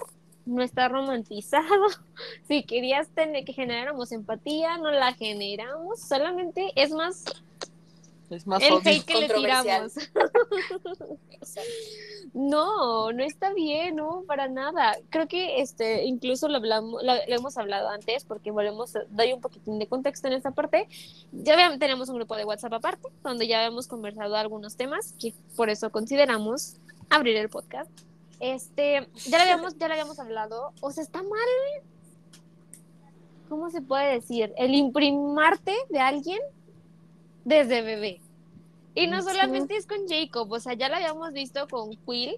no 0.45 0.61
está 0.61 0.87
romantizado. 0.87 1.65
Si 2.47 2.63
querías 2.63 3.09
tener 3.09 3.43
que 3.43 3.53
generáramos 3.53 4.11
empatía, 4.11 4.77
no 4.77 4.91
la 4.91 5.13
generamos. 5.13 5.99
Solamente 5.99 6.71
es 6.75 6.91
más 6.91 7.25
Es 8.29 8.47
más 8.47 8.61
el 8.63 8.73
obvio. 8.73 8.91
hate 8.91 9.05
que 9.05 9.15
le 9.19 9.29
tiramos. 9.29 9.93
No, 12.33 13.11
no 13.13 13.23
está 13.23 13.53
bien, 13.53 13.95
no, 13.95 14.23
para 14.27 14.47
nada. 14.49 14.93
Creo 15.09 15.27
que 15.27 15.61
este, 15.61 16.03
incluso 16.05 16.49
lo 16.49 16.57
hablamos, 16.57 17.01
lo, 17.01 17.13
lo 17.13 17.35
hemos 17.35 17.57
hablado 17.57 17.87
antes, 17.89 18.25
porque 18.25 18.51
volvemos, 18.51 18.95
a- 18.95 19.05
doy 19.09 19.31
un 19.31 19.39
poquitín 19.41 19.79
de 19.79 19.87
contexto 19.87 20.27
en 20.27 20.33
esta 20.33 20.51
parte. 20.51 20.87
Ya 21.31 21.55
vean, 21.55 21.79
tenemos 21.79 22.09
un 22.09 22.15
grupo 22.15 22.35
de 22.35 22.43
WhatsApp 22.43 22.73
aparte, 22.73 23.07
donde 23.23 23.47
ya 23.47 23.63
hemos 23.63 23.87
conversado 23.87 24.35
algunos 24.35 24.75
temas, 24.75 25.13
que 25.19 25.33
por 25.55 25.69
eso 25.69 25.91
consideramos 25.91 26.75
abrir 27.09 27.37
el 27.37 27.47
podcast. 27.49 27.89
Este, 28.41 29.07
ya 29.27 29.37
lo 29.37 29.43
habíamos, 29.43 29.77
ya 29.77 29.87
lo 29.87 29.93
habíamos 29.93 30.19
hablado. 30.19 30.73
O 30.81 30.91
sea, 30.91 31.03
está 31.03 31.21
mal. 31.23 31.39
¿Cómo 33.47 33.69
se 33.69 33.81
puede 33.81 34.11
decir? 34.13 34.51
El 34.57 34.73
imprimarte 34.73 35.73
de 35.89 35.99
alguien 35.99 36.39
desde 37.45 37.81
bebé. 37.81 38.19
Y 38.93 39.07
no 39.07 39.21
Sí. 39.21 39.29
solamente 39.29 39.77
es 39.77 39.87
con 39.87 40.07
Jacob, 40.07 40.51
o 40.51 40.59
sea, 40.59 40.73
ya 40.73 40.89
lo 40.89 40.95
habíamos 40.95 41.31
visto 41.33 41.67
con 41.67 41.95
Quill. 42.05 42.37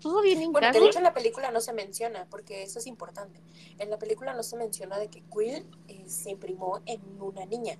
Todo 0.00 0.20
bien 0.22 0.42
en 0.42 0.52
Bueno, 0.52 0.70
de 0.70 0.84
hecho 0.86 0.98
en 0.98 1.04
la 1.04 1.14
película 1.14 1.50
no 1.50 1.60
se 1.60 1.72
menciona, 1.72 2.26
porque 2.30 2.62
eso 2.62 2.78
es 2.78 2.86
importante. 2.86 3.40
En 3.78 3.88
la 3.90 3.98
película 3.98 4.34
no 4.34 4.42
se 4.42 4.56
menciona 4.56 4.98
de 4.98 5.08
que 5.08 5.22
Quill 5.22 5.64
eh, 5.88 6.04
se 6.06 6.30
imprimó 6.30 6.80
en 6.86 7.00
una 7.20 7.46
niña. 7.46 7.76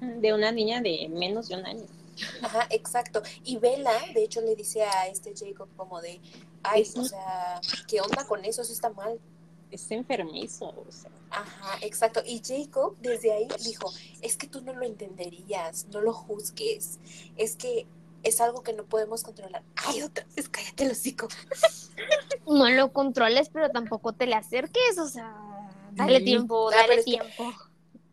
De 0.00 0.32
una 0.32 0.52
niña 0.52 0.80
de 0.80 1.08
menos 1.10 1.48
de 1.48 1.56
un 1.56 1.66
año. 1.66 1.84
Ajá, 2.40 2.66
exacto. 2.70 3.22
Y 3.44 3.56
Bella, 3.58 3.92
de 4.14 4.22
hecho, 4.22 4.40
le 4.40 4.54
dice 4.54 4.82
a 4.84 5.08
este 5.08 5.34
Jacob 5.36 5.68
como 5.76 6.00
de, 6.00 6.20
ay, 6.62 6.82
o 6.96 7.04
sea, 7.04 7.60
¿qué 7.88 8.00
onda 8.00 8.24
con 8.26 8.44
eso? 8.44 8.62
Eso 8.62 8.72
está 8.72 8.90
mal. 8.90 9.18
Es 9.70 9.90
enfermizo. 9.90 10.66
O 10.66 10.86
sea. 10.90 11.10
Ajá, 11.34 11.78
exacto. 11.82 12.22
Y 12.24 12.40
Jacob 12.44 12.96
desde 13.00 13.32
ahí 13.32 13.48
dijo, 13.64 13.92
es 14.22 14.36
que 14.36 14.46
tú 14.46 14.60
no 14.62 14.72
lo 14.72 14.84
entenderías, 14.84 15.86
no 15.92 16.00
lo 16.00 16.12
juzgues, 16.12 16.98
es 17.36 17.56
que 17.56 17.86
es 18.22 18.40
algo 18.40 18.62
que 18.62 18.72
no 18.72 18.84
podemos 18.84 19.22
controlar. 19.22 19.62
Ay, 19.84 20.02
otra 20.02 20.26
vez, 20.36 20.48
cállate 20.48 20.84
el 20.84 20.92
hocico. 20.92 21.28
No 22.46 22.68
lo 22.68 22.92
controles, 22.92 23.48
pero 23.50 23.70
tampoco 23.70 24.12
te 24.12 24.26
le 24.26 24.34
acerques, 24.34 24.98
o 24.98 25.08
sea, 25.08 25.34
dale 25.92 26.20
tiempo, 26.20 26.68
Ah, 26.68 26.72
dale 26.76 26.88
pero 26.88 27.00
es 27.00 27.04
que- 27.06 27.10
tiempo. 27.12 27.54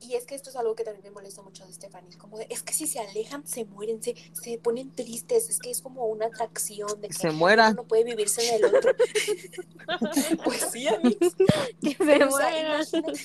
Y 0.02 0.16
es 0.16 0.26
que 0.26 0.34
esto 0.34 0.50
es 0.50 0.56
algo 0.56 0.74
que 0.76 0.84
también 0.84 1.04
me 1.04 1.12
molesta 1.12 1.42
mucho 1.44 1.64
de 1.66 1.72
Stephanie, 1.74 2.18
como 2.18 2.38
de, 2.40 2.48
es 2.50 2.64
que 2.64 2.74
si 2.74 2.88
se 2.88 3.00
alejan, 3.00 3.46
se 3.46 3.66
mueren, 3.66 4.02
se, 4.02 4.16
se 4.34 4.58
ponen 4.58 4.90
tristes, 4.92 5.48
es 5.50 5.60
que 5.60 5.70
es 5.70 5.82
como 5.82 6.06
una 6.08 6.26
atracción 6.26 7.00
de 7.02 7.08
que 7.10 7.14
Se 7.14 7.30
uno 7.30 7.74
no 7.74 7.84
puede 7.84 8.04
vivirse 8.04 8.48
en 8.50 8.56
el 8.66 8.76
otro. 8.76 8.94
pues 10.44 10.68
sí, 10.72 10.88
amigos. 10.88 11.36
Que 11.82 11.92
se 11.92 11.96
Pero, 12.04 12.30
o 12.30 12.38
sea, 12.38 12.50
muera. 12.50 12.80
imagínate- 12.80 13.20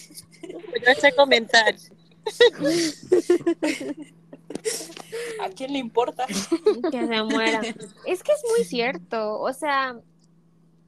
ese 0.87 1.13
comentario. 1.15 1.81
¿A 5.41 5.49
quién 5.51 5.73
le 5.73 5.79
importa? 5.79 6.27
Que 6.27 7.07
se 7.07 7.23
muera. 7.23 7.61
Es 8.07 8.23
que 8.23 8.33
es 8.33 8.43
muy 8.55 8.65
cierto, 8.65 9.41
o 9.41 9.53
sea, 9.53 9.99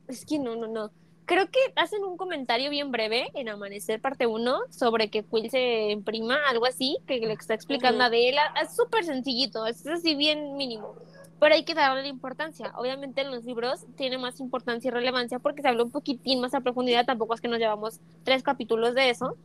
es 0.08 0.24
que 0.24 0.38
no, 0.38 0.56
no, 0.56 0.66
no. 0.66 0.90
Creo 1.28 1.46
que 1.50 1.58
hacen 1.76 2.02
un 2.04 2.16
comentario 2.16 2.70
bien 2.70 2.90
breve 2.90 3.28
en 3.34 3.50
Amanecer 3.50 4.00
parte 4.00 4.26
1 4.26 4.60
sobre 4.70 5.10
que 5.10 5.22
Quill 5.22 5.50
se 5.50 5.90
imprima, 5.90 6.38
algo 6.48 6.64
así, 6.64 6.96
que 7.06 7.18
le 7.18 7.34
está 7.34 7.52
explicando 7.52 7.98
Ujú. 7.98 8.04
a 8.04 8.06
Adela. 8.06 8.54
Es 8.62 8.74
súper 8.74 9.04
sencillito, 9.04 9.66
es 9.66 9.86
así 9.86 10.14
bien 10.14 10.56
mínimo. 10.56 10.94
Pero 11.38 11.54
hay 11.54 11.64
que 11.64 11.74
darle 11.74 12.08
importancia. 12.08 12.72
Obviamente 12.78 13.20
en 13.20 13.30
los 13.30 13.44
libros 13.44 13.84
tiene 13.98 14.16
más 14.16 14.40
importancia 14.40 14.88
y 14.88 14.90
relevancia 14.90 15.38
porque 15.38 15.60
se 15.60 15.68
habla 15.68 15.84
un 15.84 15.90
poquitín 15.90 16.40
más 16.40 16.54
a 16.54 16.62
profundidad. 16.62 17.04
Tampoco 17.04 17.34
es 17.34 17.42
que 17.42 17.48
nos 17.48 17.58
llevamos 17.58 18.00
tres 18.24 18.42
capítulos 18.42 18.94
de 18.94 19.10
eso. 19.10 19.36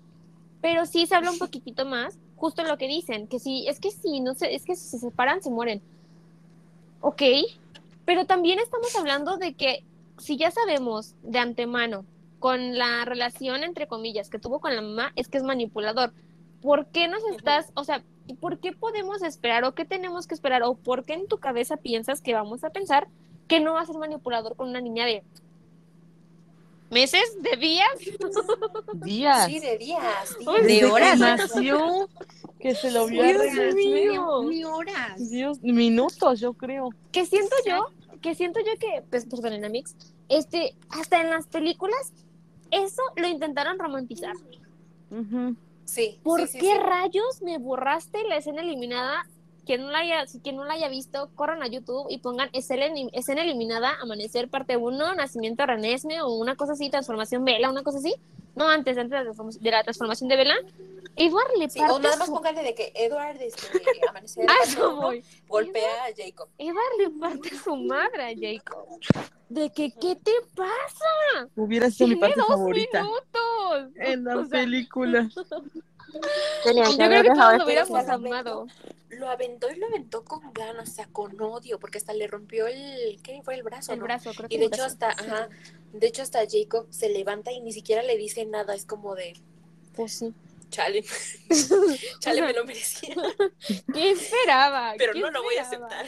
Pero 0.61 0.85
sí 0.85 1.05
se 1.05 1.15
habla 1.15 1.31
un 1.31 1.37
poquitito 1.37 1.85
más, 1.85 2.17
justo 2.37 2.63
lo 2.63 2.77
que 2.77 2.87
dicen, 2.87 3.27
que 3.27 3.39
sí, 3.39 3.65
es 3.67 3.81
que 3.81 3.91
sí, 3.91 4.21
no 4.21 4.35
sé, 4.35 4.55
es 4.55 4.63
que 4.63 4.77
si 4.77 4.87
se 4.87 4.99
separan 4.99 5.43
se 5.43 5.49
mueren. 5.49 5.81
Ok, 7.01 7.23
pero 8.05 8.25
también 8.25 8.59
estamos 8.59 8.95
hablando 8.95 9.35
de 9.35 9.53
que 9.53 9.83
si 10.17 10.37
ya 10.37 10.51
sabemos 10.51 11.15
de 11.23 11.39
antemano 11.39 12.05
con 12.39 12.77
la 12.77 13.05
relación 13.05 13.63
entre 13.63 13.87
comillas 13.87 14.29
que 14.29 14.39
tuvo 14.39 14.59
con 14.59 14.75
la 14.75 14.81
mamá, 14.81 15.13
es 15.15 15.27
que 15.27 15.37
es 15.37 15.43
manipulador. 15.43 16.13
¿Por 16.61 16.87
qué 16.87 17.07
nos 17.07 17.23
estás, 17.35 17.71
o 17.75 17.83
sea, 17.83 18.03
por 18.39 18.59
qué 18.59 18.71
podemos 18.71 19.21
esperar 19.21 19.63
o 19.63 19.73
qué 19.73 19.85
tenemos 19.85 20.27
que 20.27 20.35
esperar 20.35 20.63
o 20.63 20.75
por 20.75 21.05
qué 21.05 21.13
en 21.13 21.27
tu 21.27 21.37
cabeza 21.37 21.77
piensas 21.77 22.21
que 22.21 22.33
vamos 22.33 22.63
a 22.63 22.69
pensar 22.69 23.07
que 23.47 23.59
no 23.59 23.73
va 23.73 23.81
a 23.81 23.85
ser 23.85 23.97
manipulador 23.97 24.55
con 24.55 24.69
una 24.69 24.81
niña 24.81 25.05
de 25.05 25.23
meses, 26.93 27.37
de 27.41 27.57
días? 27.57 27.87
Días. 29.03 29.45
Sí, 29.47 29.59
de 29.59 29.77
días. 29.77 30.37
de 30.65 30.85
horas. 30.85 31.19
nació, 31.19 32.07
que 32.59 32.75
se 32.75 32.91
lo 32.91 33.07
vio 33.07 33.23
a 33.23 33.27
Dios 33.27 33.75
mío. 33.75 34.43
Ni 34.47 34.63
horas. 34.63 35.29
Dios, 35.29 35.61
minutos, 35.61 36.39
yo 36.39 36.53
creo. 36.53 36.89
que 37.11 37.25
siento 37.25 37.55
yo, 37.65 37.87
que 38.23 38.33
siento 38.33 38.59
yo 38.61 38.71
que, 38.79 39.03
pues, 39.11 39.25
perdonen, 39.27 39.63
Amix, 39.65 39.95
este, 40.29 40.75
hasta 40.89 41.21
en 41.21 41.29
las 41.29 41.45
películas, 41.45 42.11
eso 42.71 43.03
lo 43.15 43.27
intentaron 43.27 43.77
romantizar. 43.77 44.33
Sí. 45.85 46.19
¿Por 46.23 46.41
sí, 46.41 46.47
sí, 46.47 46.57
qué 46.59 46.71
sí. 46.73 46.79
rayos 46.79 47.41
me 47.43 47.57
borraste 47.59 48.23
la 48.27 48.37
escena 48.37 48.61
eliminada? 48.61 49.27
Quien 49.65 49.81
no 49.83 49.91
la 49.91 49.99
haya, 49.99 50.25
quien 50.41 50.55
no 50.57 50.65
la 50.65 50.73
haya 50.73 50.89
visto, 50.89 51.29
corran 51.35 51.63
a 51.63 51.67
YouTube 51.67 52.07
y 52.09 52.17
pongan 52.17 52.49
escena, 52.51 52.85
escena 53.13 53.43
eliminada, 53.43 53.93
Amanecer 54.01 54.49
parte 54.49 54.75
1, 54.75 55.15
Nacimiento 55.15 55.63
de 55.63 55.67
Renesme 55.67 56.21
o 56.21 56.33
una 56.33 56.55
cosa 56.55 56.73
así, 56.73 56.89
Transformación 56.89 57.45
Vela, 57.45 57.69
una 57.69 57.83
cosa 57.83 57.99
así. 57.99 58.13
No, 58.55 58.67
antes, 58.67 58.97
antes 58.97 59.11
de 59.11 59.23
la 59.23 59.31
transform- 59.31 59.59
de 59.59 59.71
la 59.71 59.83
transformación 59.83 60.27
de 60.29 60.35
Vela. 60.35 60.55
Edward 61.15 61.51
le 61.57 61.69
Sí, 61.69 61.79
parte 61.79 61.93
o 61.93 61.99
nada 61.99 62.17
más 62.17 62.27
su- 62.27 62.33
póngale 62.33 62.63
de 62.63 62.73
que 62.75 62.91
Edward 62.95 63.39
este, 63.41 63.67
amanecer 64.09 64.45
Ah, 64.49 64.55
uno, 64.77 64.95
voy. 64.95 65.23
golpea 65.47 66.05
a 66.05 66.07
Jacob. 66.15 66.49
Edward 66.57 66.97
le 66.97 67.09
parte 67.11 67.49
su 67.57 67.75
madre 67.75 68.23
a 68.23 68.33
Jacob. 68.35 68.87
De 69.49 69.69
que, 69.71 69.91
¿qué 69.91 70.15
te 70.15 70.31
pasa? 70.55 71.47
Hubiera 71.55 71.91
sido 71.91 72.07
mi 72.09 72.15
parte 72.15 72.39
dos 72.39 72.47
favorita. 72.47 73.03
minutos. 73.03 73.91
En 73.97 74.23
la 74.23 74.37
O 74.37 74.45
sea, 74.45 74.59
película. 74.61 75.29
Tenían 76.63 76.85
Yo 76.91 76.91
que 76.91 76.95
creo 76.97 77.05
haber 77.07 77.23
que 77.23 77.29
todos 77.29 77.39
lo 77.49 77.55
ese 77.55 77.63
hubiéramos 77.65 78.07
amado. 78.09 78.67
Lo 79.09 79.29
aventó 79.29 79.69
y 79.71 79.75
lo 79.75 79.85
aventó 79.87 80.23
con 80.25 80.51
ganas, 80.53 80.89
o 80.89 80.91
sea, 80.93 81.05
con 81.11 81.39
odio, 81.39 81.79
porque 81.79 81.99
hasta 81.99 82.13
le 82.13 82.25
rompió 82.25 82.65
el, 82.65 83.19
¿qué 83.21 83.41
fue? 83.43 83.53
El 83.53 83.61
brazo, 83.61 83.93
El 83.93 83.99
¿no? 83.99 84.05
brazo, 84.05 84.31
creo 84.35 84.49
que 84.49 84.55
Y 84.55 84.57
de 84.57 84.65
hecho 84.65 84.77
brazo. 84.77 84.85
hasta, 85.05 85.09
ajá, 85.11 85.49
de 85.91 86.07
hecho 86.07 86.23
hasta 86.23 86.39
Jacob 86.49 86.87
se 86.89 87.09
levanta 87.09 87.51
y 87.51 87.61
ni 87.61 87.71
siquiera 87.73 88.01
le 88.01 88.17
dice 88.17 88.43
nada, 88.47 88.73
es 88.73 88.85
como 88.85 89.13
de, 89.13 89.33
Pues 89.95 90.13
sí. 90.17 90.33
Chale, 90.73 91.03
chale, 92.19 92.41
me 92.41 92.53
lo 92.53 92.65
merecía, 92.65 93.15
¿Qué 93.93 94.11
esperaba? 94.11 94.93
pero 94.97 95.13
¿Qué 95.13 95.19
no 95.19 95.31
lo 95.31 95.43
voy 95.43 95.55
a 95.55 95.61
esperaba? 95.61 95.87
aceptar. 95.87 96.05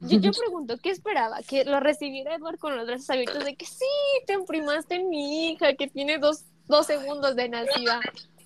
Yo, 0.00 0.18
yo 0.18 0.32
pregunto, 0.32 0.76
¿qué 0.78 0.90
esperaba? 0.90 1.42
Que 1.42 1.64
lo 1.64 1.78
recibiera 1.80 2.34
Edward 2.34 2.58
con 2.58 2.76
los 2.76 2.86
brazos 2.86 3.08
abiertos 3.10 3.44
de 3.44 3.54
que 3.54 3.66
sí, 3.66 3.84
te 4.26 4.32
imprimaste 4.34 4.96
en 4.96 5.08
mi 5.08 5.50
hija, 5.50 5.74
que 5.74 5.86
tiene 5.86 6.18
dos, 6.18 6.44
dos 6.66 6.86
segundos 6.86 7.36
de 7.36 7.48
nacida. 7.48 8.00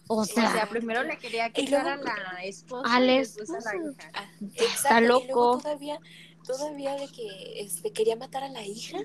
O 0.08 0.18
O 0.18 0.24
sea, 0.24 0.68
primero 0.70 1.02
le 1.02 1.18
quería 1.18 1.50
quitar 1.50 1.82
luego- 1.96 2.10
a 2.10 2.32
la 2.34 2.44
esposa 2.44 2.94
A 2.94 3.00
la 3.00 3.12
y 3.14 3.18
después 3.18 3.48
a 3.50 3.52
la 3.54 3.58
esposa. 3.58 3.76
hija. 3.98 4.10
Ah, 4.14 4.30
Está 4.54 4.64
exacto, 4.64 4.98
y 5.02 5.06
luego 5.06 5.26
loco. 5.26 5.58
todavía, 5.62 5.98
todavía 6.46 6.94
de 6.94 7.08
que 7.08 7.60
este, 7.60 7.92
quería 7.92 8.16
matar 8.16 8.44
a 8.44 8.48
la 8.50 8.62
hija 8.62 8.98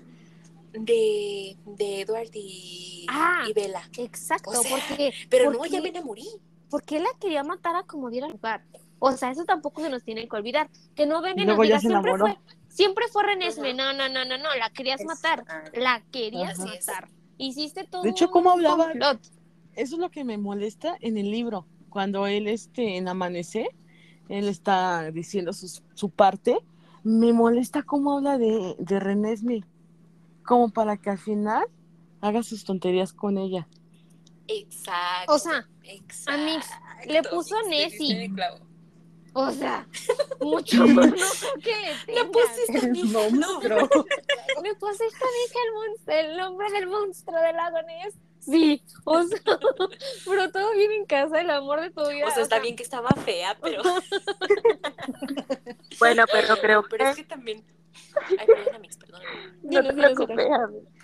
de, 0.74 1.58
de 1.66 2.02
Edward 2.02 2.30
y, 2.34 3.06
Ah. 3.10 3.46
y 3.48 3.54
Bella. 3.54 3.90
exacto, 3.98 4.52
O 4.52 4.62
sea, 4.62 4.72
porque, 4.88 5.14
Pero 5.30 5.46
¿por 5.46 5.56
no, 5.58 5.66
ya 5.66 5.82
viene 5.82 6.00
a 6.00 6.04
morir. 6.72 6.86
porque 6.86 7.00
la 7.00 7.10
quería 7.20 7.44
matar 7.44 7.76
a 7.76 7.84
como 7.84 8.10
diera 8.10 8.28
lugar. 8.28 8.66
O 9.00 9.12
sea, 9.14 9.32
eso 9.32 9.46
tampoco 9.46 9.82
se 9.82 9.90
nos 9.90 10.04
tiene 10.04 10.28
que 10.28 10.36
olvidar. 10.36 10.70
Que 10.96 11.06
no 11.06 11.22
ven 11.22 11.38
Y 11.38 11.42
en 11.42 11.48
luego 11.48 11.64
ya 11.64 11.76
Navidad 11.76 11.82
se 11.82 11.88
siempre 11.88 12.12
enamoró. 12.12 12.36
fue, 12.36 12.56
Siempre 12.70 13.06
fue 13.12 13.24
Renesme. 13.24 13.74
No, 13.74 13.94
no, 13.94 14.08
no, 14.10 14.26
no, 14.26 14.38
no. 14.38 14.56
La 14.56 14.70
querías 14.70 15.04
matar. 15.06 15.44
La 15.74 16.04
querías 16.12 16.60
es. 16.60 16.88
matar. 16.88 17.10
Hiciste 17.38 17.84
todo. 17.86 18.04
De 18.04 18.10
hecho, 18.12 18.30
¿cómo 18.30 18.54
un 18.54 18.60
hablaba? 18.66 18.86
complot. 18.90 19.22
Eso 19.76 19.96
es 19.96 20.00
lo 20.02 20.10
que 20.12 20.24
me 20.24 20.38
molesta 20.38 20.98
en 21.02 21.18
el 21.18 21.32
libro. 21.32 21.66
Cuando 21.90 22.28
él, 22.28 22.48
este, 22.48 22.98
en 22.98 23.08
Amanecer, 23.08 23.70
él 24.30 24.48
está 24.48 25.12
diciendo 25.12 25.52
su, 25.54 25.82
su 25.94 26.10
parte, 26.10 26.60
me 27.04 27.34
molesta 27.34 27.84
cómo 27.84 28.18
habla 28.18 28.38
de, 28.38 28.76
de 28.80 29.00
Renesme. 29.00 29.64
Como 30.46 30.70
para 30.70 30.98
que 30.98 31.10
al 31.10 31.18
final 31.18 31.66
haga 32.22 32.44
sus 32.44 32.64
tonterías 32.64 33.14
con 33.14 33.38
ella. 33.38 33.68
Exacto. 34.48 35.34
O 35.34 35.40
sea, 35.40 35.68
exacto, 35.84 36.42
Amix, 36.42 36.68
le 37.06 37.24
puso 37.24 37.56
le 37.62 37.70
Nessie. 37.70 38.26
el. 38.26 38.72
O 39.34 39.50
sea, 39.52 39.88
mucho 40.42 40.86
no 40.86 41.02
creo 41.02 41.14
que 41.64 41.96
le 42.08 42.16
Le 42.16 42.26
pusiste 42.26 42.86
a 42.86 42.90
mí. 42.90 43.04
No, 43.04 43.30
¿Me 44.62 44.76
pusiste 44.76 45.24
a 45.24 45.32
mí 45.32 45.44
que 45.52 45.60
el 45.66 45.74
monstruo, 45.74 46.16
el 46.18 46.38
nombre 46.38 46.72
del 46.72 46.88
monstruo 46.88 47.40
del 47.40 47.56
lago 47.56 47.82
Ness? 47.84 48.16
Sí, 48.40 48.84
o 49.06 49.22
sea, 49.24 49.40
pero 50.26 50.52
todo 50.52 50.74
bien 50.74 50.92
en 50.92 51.06
casa, 51.06 51.40
el 51.40 51.50
amor 51.50 51.80
de 51.80 51.92
tu 51.92 52.06
vida. 52.10 52.26
O 52.28 52.32
sea, 52.32 52.44
está 52.44 52.60
bien 52.60 52.76
que 52.76 52.84
estaba 52.84 53.10
fea, 53.24 53.56
pero. 53.62 53.84
Bueno, 56.00 56.26
pero 56.32 56.58
creo 56.58 56.84
Pero 56.90 57.06
es 57.06 57.16
que 57.16 57.22
que 57.24 57.28
también. 57.30 57.64
Ay, 58.40 58.48
perdón, 58.48 58.76
Amix, 58.76 58.98
perdón. 58.98 59.22
no 59.64 59.84
te 59.84 59.94
preocupes. 59.94 60.48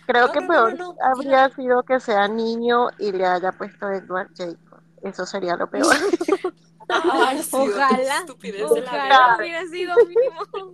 Creo 0.07 0.27
No, 0.27 0.31
que 0.31 0.39
no, 0.41 0.47
peor 0.47 0.77
no, 0.77 0.93
no, 0.93 0.97
habría 1.03 1.49
sido 1.49 1.83
que 1.83 1.99
sea 1.99 2.27
niño 2.29 2.87
y 2.97 3.11
le 3.11 3.25
haya 3.25 3.51
puesto 3.51 3.89
Edward 3.91 4.29
Jacob. 4.37 4.79
Eso 5.03 5.25
sería 5.25 5.55
lo 5.57 5.69
peor. 5.69 5.93
Ay, 6.89 7.43
sí, 7.43 7.49
Ojalá, 7.51 8.19
estupidez 8.19 8.69
de 8.71 8.81
la 8.81 8.87
Ojalá 8.87 9.35
hubiera 9.37 9.65
sido 9.67 9.93
mínimo. 9.97 10.73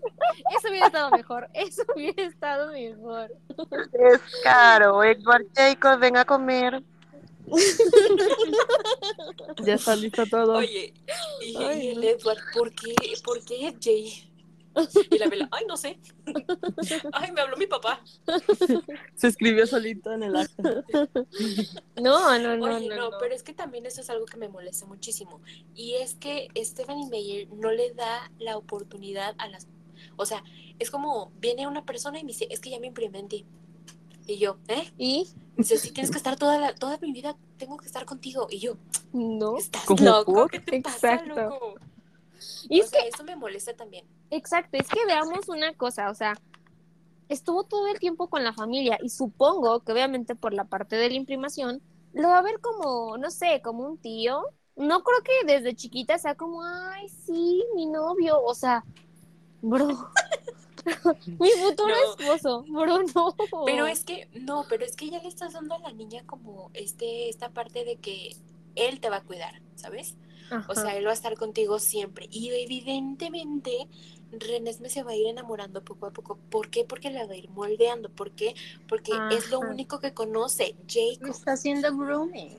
Eso 0.55 0.69
hubiera 0.69 0.85
estado 0.85 1.09
mejor. 1.09 1.49
Eso 1.53 1.81
hubiera 1.95 2.23
estado 2.23 2.71
mejor. 2.71 3.31
es 3.93 4.21
caro. 4.43 5.03
Edward 5.03 5.45
Jacob, 5.55 5.99
ven 5.99 6.17
a 6.17 6.25
comer. 6.25 6.83
Ya 9.63 9.73
está 9.73 9.95
listo 9.95 10.23
todo. 10.27 10.53
Oye, 10.57 10.93
y, 11.41 11.57
Ay, 11.57 11.81
y 11.81 11.89
el 11.89 12.01
no. 12.01 12.03
Edward, 12.03 12.37
¿por 12.53 12.71
qué, 12.71 12.93
¿por 13.25 13.43
qué 13.43 13.75
Jay? 13.81 14.29
Y 15.11 15.17
la 15.19 15.27
vela, 15.27 15.47
ay, 15.51 15.65
no 15.67 15.77
sé. 15.77 15.99
Ay, 17.13 17.31
me 17.31 17.41
habló 17.41 17.57
mi 17.57 17.67
papá. 17.67 18.01
Se 19.15 19.27
escribió 19.27 19.67
solito 19.67 20.11
en 20.11 20.23
el 20.23 20.35
acta. 20.35 20.83
No, 22.01 22.37
no, 22.39 22.57
no, 22.57 22.75
Oye, 22.77 22.87
no. 22.89 22.95
no, 22.95 23.11
no. 23.11 23.17
pero 23.19 23.35
es 23.35 23.43
que 23.43 23.53
también 23.53 23.85
eso 23.85 24.01
es 24.01 24.09
algo 24.09 24.25
que 24.25 24.37
me 24.37 24.49
molesta 24.49 24.85
muchísimo. 24.85 25.41
Y 25.75 25.93
es 25.95 26.15
que 26.15 26.47
Stephanie 26.57 27.07
Meyer 27.09 27.47
no 27.53 27.71
le 27.71 27.93
da 27.93 28.31
la 28.39 28.57
oportunidad 28.57 29.35
a 29.37 29.47
las... 29.47 29.67
O 30.15 30.25
sea, 30.25 30.43
es 30.79 30.89
como, 30.91 31.31
viene 31.39 31.67
una 31.67 31.85
persona 31.85 32.19
y 32.19 32.23
me 32.23 32.29
dice, 32.29 32.47
es 32.49 32.59
que 32.59 32.69
ya 32.69 32.79
me 32.79 32.87
imprimí 32.87 33.19
en 33.19 33.27
ti. 33.27 33.45
Y 34.25 34.37
yo, 34.37 34.57
¿eh? 34.69 34.91
¿Y? 34.97 35.27
Dice, 35.57 35.77
sí, 35.77 35.91
tienes 35.91 36.09
que 36.09 36.17
estar 36.17 36.37
toda, 36.37 36.57
la, 36.57 36.73
toda 36.73 36.97
mi 36.99 37.11
vida, 37.11 37.37
tengo 37.57 37.77
que 37.77 37.85
estar 37.85 38.05
contigo. 38.05 38.47
Y 38.49 38.59
yo, 38.59 38.77
No. 39.11 39.57
¿estás 39.57 39.83
¿Cómo 39.85 40.03
loco? 40.03 40.33
por? 40.33 40.51
¿Qué 40.51 40.59
te 40.59 40.81
pasa, 40.81 41.13
Exacto. 41.15 41.41
loco? 41.41 41.75
Y 42.69 42.79
o 42.79 42.85
es 42.85 42.89
sea, 42.89 42.99
que 42.99 43.07
eso 43.07 43.23
me 43.23 43.35
molesta 43.35 43.75
también. 43.75 44.05
Exacto, 44.29 44.77
es 44.77 44.89
que 44.89 45.05
veamos 45.05 45.47
una 45.47 45.73
cosa, 45.75 46.09
o 46.09 46.15
sea, 46.15 46.41
estuvo 47.29 47.65
todo 47.65 47.87
el 47.87 47.99
tiempo 47.99 48.29
con 48.29 48.43
la 48.43 48.53
familia 48.53 48.97
y 49.01 49.09
supongo 49.09 49.81
que 49.83 49.93
obviamente 49.93 50.35
por 50.35 50.53
la 50.53 50.65
parte 50.65 50.95
de 50.97 51.09
la 51.09 51.15
imprimación 51.15 51.83
lo 52.13 52.29
va 52.29 52.39
a 52.39 52.41
ver 52.43 52.59
como, 52.61 53.17
no 53.17 53.31
sé, 53.31 53.61
como 53.63 53.85
un 53.87 53.99
tío. 53.99 54.43
No 54.75 55.03
creo 55.03 55.19
que 55.23 55.53
desde 55.53 55.75
chiquita 55.75 56.17
sea 56.19 56.35
como, 56.35 56.63
ay, 56.63 57.09
sí, 57.09 57.63
mi 57.75 57.87
novio, 57.87 58.41
o 58.43 58.55
sea, 58.55 58.85
bro, 59.61 59.87
mi 61.39 61.51
futuro 61.57 61.93
No. 61.93 61.95
esposo, 62.05 62.63
bro, 62.69 62.99
no. 63.15 63.35
Pero 63.63 63.85
es 63.87 64.03
que, 64.03 64.29
no, 64.33 64.67
pero 64.67 64.85
es 64.85 64.95
que 64.95 65.09
ya 65.09 65.21
le 65.21 65.27
estás 65.29 65.53
dando 65.53 65.75
a 65.75 65.79
la 65.79 65.91
niña 65.93 66.23
como 66.25 66.69
este, 66.73 67.29
esta 67.29 67.49
parte 67.53 67.85
de 67.85 67.97
que 67.97 68.35
él 68.75 68.99
te 68.99 69.09
va 69.09 69.17
a 69.17 69.23
cuidar, 69.23 69.61
¿sabes? 69.75 70.15
O 70.67 70.75
sea, 70.75 70.95
él 70.97 71.05
va 71.05 71.11
a 71.11 71.13
estar 71.13 71.35
contigo 71.35 71.79
siempre. 71.79 72.27
Y 72.31 72.49
evidentemente, 72.49 73.87
Renesme 74.31 74.89
se 74.89 75.03
va 75.03 75.11
a 75.11 75.15
ir 75.15 75.27
enamorando 75.27 75.83
poco 75.83 76.07
a 76.07 76.11
poco. 76.11 76.37
¿Por 76.49 76.69
qué? 76.69 76.85
Porque 76.85 77.09
la 77.09 77.25
va 77.25 77.33
a 77.33 77.37
ir 77.37 77.49
moldeando. 77.49 78.09
¿Por 78.09 78.31
qué? 78.31 78.55
Porque 78.87 79.11
es 79.31 79.49
lo 79.51 79.59
único 79.59 79.99
que 79.99 80.13
conoce. 80.13 80.75
Jacob. 80.87 81.29
Está 81.29 81.53
haciendo 81.53 81.95
grooming. 81.95 82.57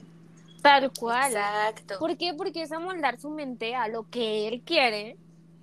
tal 0.63 0.93
cual. 0.93 1.33
Exacto. 1.33 1.99
¿Por 1.99 2.17
qué? 2.17 2.35
Porque 2.35 2.63
es 2.63 2.73
amoldar 2.73 3.19
su 3.21 3.31
mente 3.31 3.75
a 3.75 3.89
lo 3.89 4.09
que 4.09 4.49
él 4.49 4.63
quiere, 4.65 5.17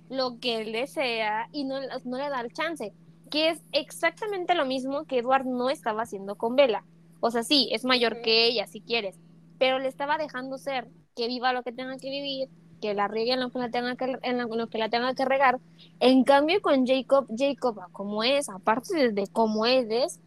lo 0.08 0.38
que 0.38 0.60
él 0.60 0.72
desea 0.72 1.48
y 1.52 1.64
no, 1.64 1.80
no 2.04 2.18
le 2.18 2.28
da 2.28 2.40
el 2.40 2.52
chance. 2.52 2.92
Que 3.30 3.50
es 3.50 3.62
exactamente 3.72 4.54
lo 4.54 4.66
mismo 4.66 5.04
que 5.04 5.18
Edward 5.18 5.46
no 5.46 5.70
estaba 5.70 6.02
haciendo 6.02 6.36
con 6.36 6.54
Bella. 6.54 6.84
O 7.20 7.30
sea, 7.30 7.44
sí, 7.44 7.68
es 7.72 7.84
mayor 7.84 8.20
que 8.20 8.46
ella, 8.46 8.66
si 8.66 8.80
quieres, 8.80 9.16
pero 9.58 9.78
le 9.78 9.86
estaba 9.86 10.18
dejando 10.18 10.58
ser, 10.58 10.88
que 11.14 11.26
viva 11.26 11.52
lo 11.52 11.62
que 11.62 11.72
tenga 11.72 11.96
que 11.98 12.10
vivir, 12.10 12.48
que 12.80 12.94
la 12.94 13.08
riegue 13.08 13.32
en 13.32 13.40
lo 13.40 13.50
que 13.50 13.58
la 13.58 13.70
tenga 13.70 13.96
que, 13.96 14.18
en 14.22 14.38
lo, 14.38 14.68
que, 14.68 14.78
la 14.78 14.88
tenga 14.88 15.14
que 15.14 15.24
regar. 15.24 15.60
En 16.00 16.24
cambio, 16.24 16.60
con 16.60 16.86
Jacob, 16.86 17.26
Jacob, 17.36 17.78
como 17.92 18.24
es, 18.24 18.48
aparte 18.48 19.12
de, 19.12 19.26
cómo 19.28 19.66
es, 19.66 20.20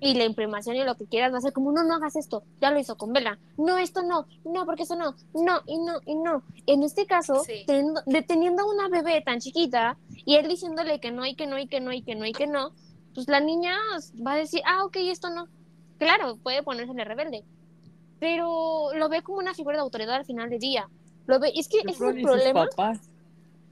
y 0.00 0.14
la 0.14 0.24
imprimación 0.24 0.74
y 0.74 0.82
lo 0.82 0.96
que 0.96 1.06
quieras 1.06 1.32
va 1.32 1.38
a 1.38 1.40
ser 1.40 1.52
como, 1.52 1.70
no, 1.70 1.84
no 1.84 1.94
hagas 1.94 2.16
esto, 2.16 2.42
ya 2.60 2.72
lo 2.72 2.80
hizo 2.80 2.96
con 2.96 3.12
Vela, 3.12 3.38
no, 3.56 3.78
esto 3.78 4.02
no, 4.02 4.26
no, 4.44 4.66
porque 4.66 4.82
eso 4.82 4.96
no, 4.96 5.14
no, 5.32 5.60
y 5.64 5.78
no, 5.78 6.00
y 6.04 6.16
no. 6.16 6.42
En 6.66 6.82
este 6.82 7.06
caso, 7.06 7.44
Sí. 7.44 7.62
teniendo, 7.68 8.02
deteniendo 8.06 8.62
a 8.62 8.66
una 8.72 8.88
bebé 8.88 9.22
tan 9.22 9.38
chiquita 9.38 9.96
y 10.08 10.34
él 10.34 10.48
diciéndole 10.48 10.98
que 10.98 11.12
no, 11.12 11.24
y 11.24 11.36
que 11.36 11.46
no, 11.46 11.56
y 11.56 11.68
que 11.68 11.80
no, 11.80 11.92
y 11.92 12.02
que 12.02 12.16
no, 12.16 12.26
y 12.26 12.32
que 12.32 12.48
no, 12.48 12.72
pues 13.14 13.28
la 13.28 13.38
niña 13.38 13.76
va 14.26 14.32
a 14.32 14.36
decir, 14.36 14.60
ah, 14.66 14.84
ok, 14.84 14.96
esto 14.96 15.30
no. 15.30 15.46
Claro, 15.98 16.36
puede 16.42 16.64
ponérsele 16.64 17.04
rebelde, 17.04 17.44
pero 18.22 18.90
lo 18.94 19.08
ve 19.08 19.20
como 19.22 19.38
una 19.38 19.52
figura 19.52 19.76
de 19.78 19.82
autoridad 19.82 20.14
al 20.14 20.24
final 20.24 20.48
del 20.48 20.60
día. 20.60 20.88
Lo 21.26 21.40
ve, 21.40 21.50
es 21.56 21.66
que 21.66 21.78
ese 21.78 21.90
es 21.90 21.98
Pero 21.98 22.10
el 22.10 22.22
problema. 22.22 22.66
papás 22.66 23.00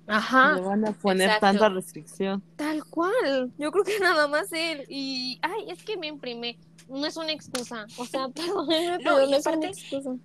Ajá. 0.09 0.55
le 0.55 0.63
van 0.63 0.85
a 0.89 0.91
poner 0.91 1.29
Exacto. 1.29 1.47
tanta 1.47 1.69
restricción. 1.69 2.43
Tal 2.57 2.85
cual. 2.87 3.53
Yo 3.59 3.71
creo 3.71 3.85
que 3.85 3.97
nada 4.01 4.27
más 4.27 4.53
él. 4.53 4.87
Y, 4.89 5.39
ay, 5.43 5.67
es 5.71 5.85
que 5.85 5.97
me 5.97 6.09
imprimé. 6.09 6.59
No 6.89 7.07
es 7.07 7.17
una 7.17 7.31
excusa. 7.31 7.87
O 7.97 8.05
sea, 8.05 8.29
perdónenme, 8.35 9.05
No, 9.05 9.23
y 9.23 9.31
no 9.31 9.37
es 9.37 9.47
una 9.47 9.69
excusa. 9.69 10.17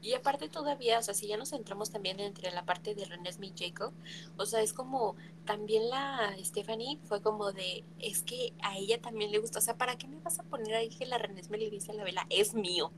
Y 0.00 0.14
aparte 0.14 0.48
todavía, 0.48 0.98
o 0.98 1.02
sea, 1.02 1.12
si 1.12 1.26
ya 1.26 1.36
nos 1.36 1.50
centramos 1.50 1.90
también 1.90 2.20
entre 2.20 2.50
la 2.50 2.64
parte 2.64 2.94
de 2.94 3.04
Renesme 3.04 3.48
y 3.48 3.52
Jacob, 3.54 3.92
o 4.38 4.46
sea, 4.46 4.62
es 4.62 4.72
como 4.72 5.16
también 5.44 5.90
la 5.90 6.34
Stephanie 6.42 6.98
fue 7.04 7.20
como 7.20 7.52
de, 7.52 7.84
es 8.00 8.22
que 8.22 8.54
a 8.62 8.78
ella 8.78 8.98
también 9.02 9.32
le 9.32 9.38
gusta, 9.38 9.58
o 9.58 9.62
sea, 9.62 9.76
¿para 9.76 9.96
qué 9.96 10.06
me 10.06 10.18
vas 10.20 10.38
a 10.38 10.42
poner 10.44 10.74
ahí 10.74 10.88
que 10.88 11.04
la 11.04 11.18
Renesme 11.18 11.58
le 11.58 11.68
dice 11.68 11.92
a 11.92 11.94
la 11.94 12.04
vela, 12.04 12.26
es 12.30 12.54
mío? 12.54 12.90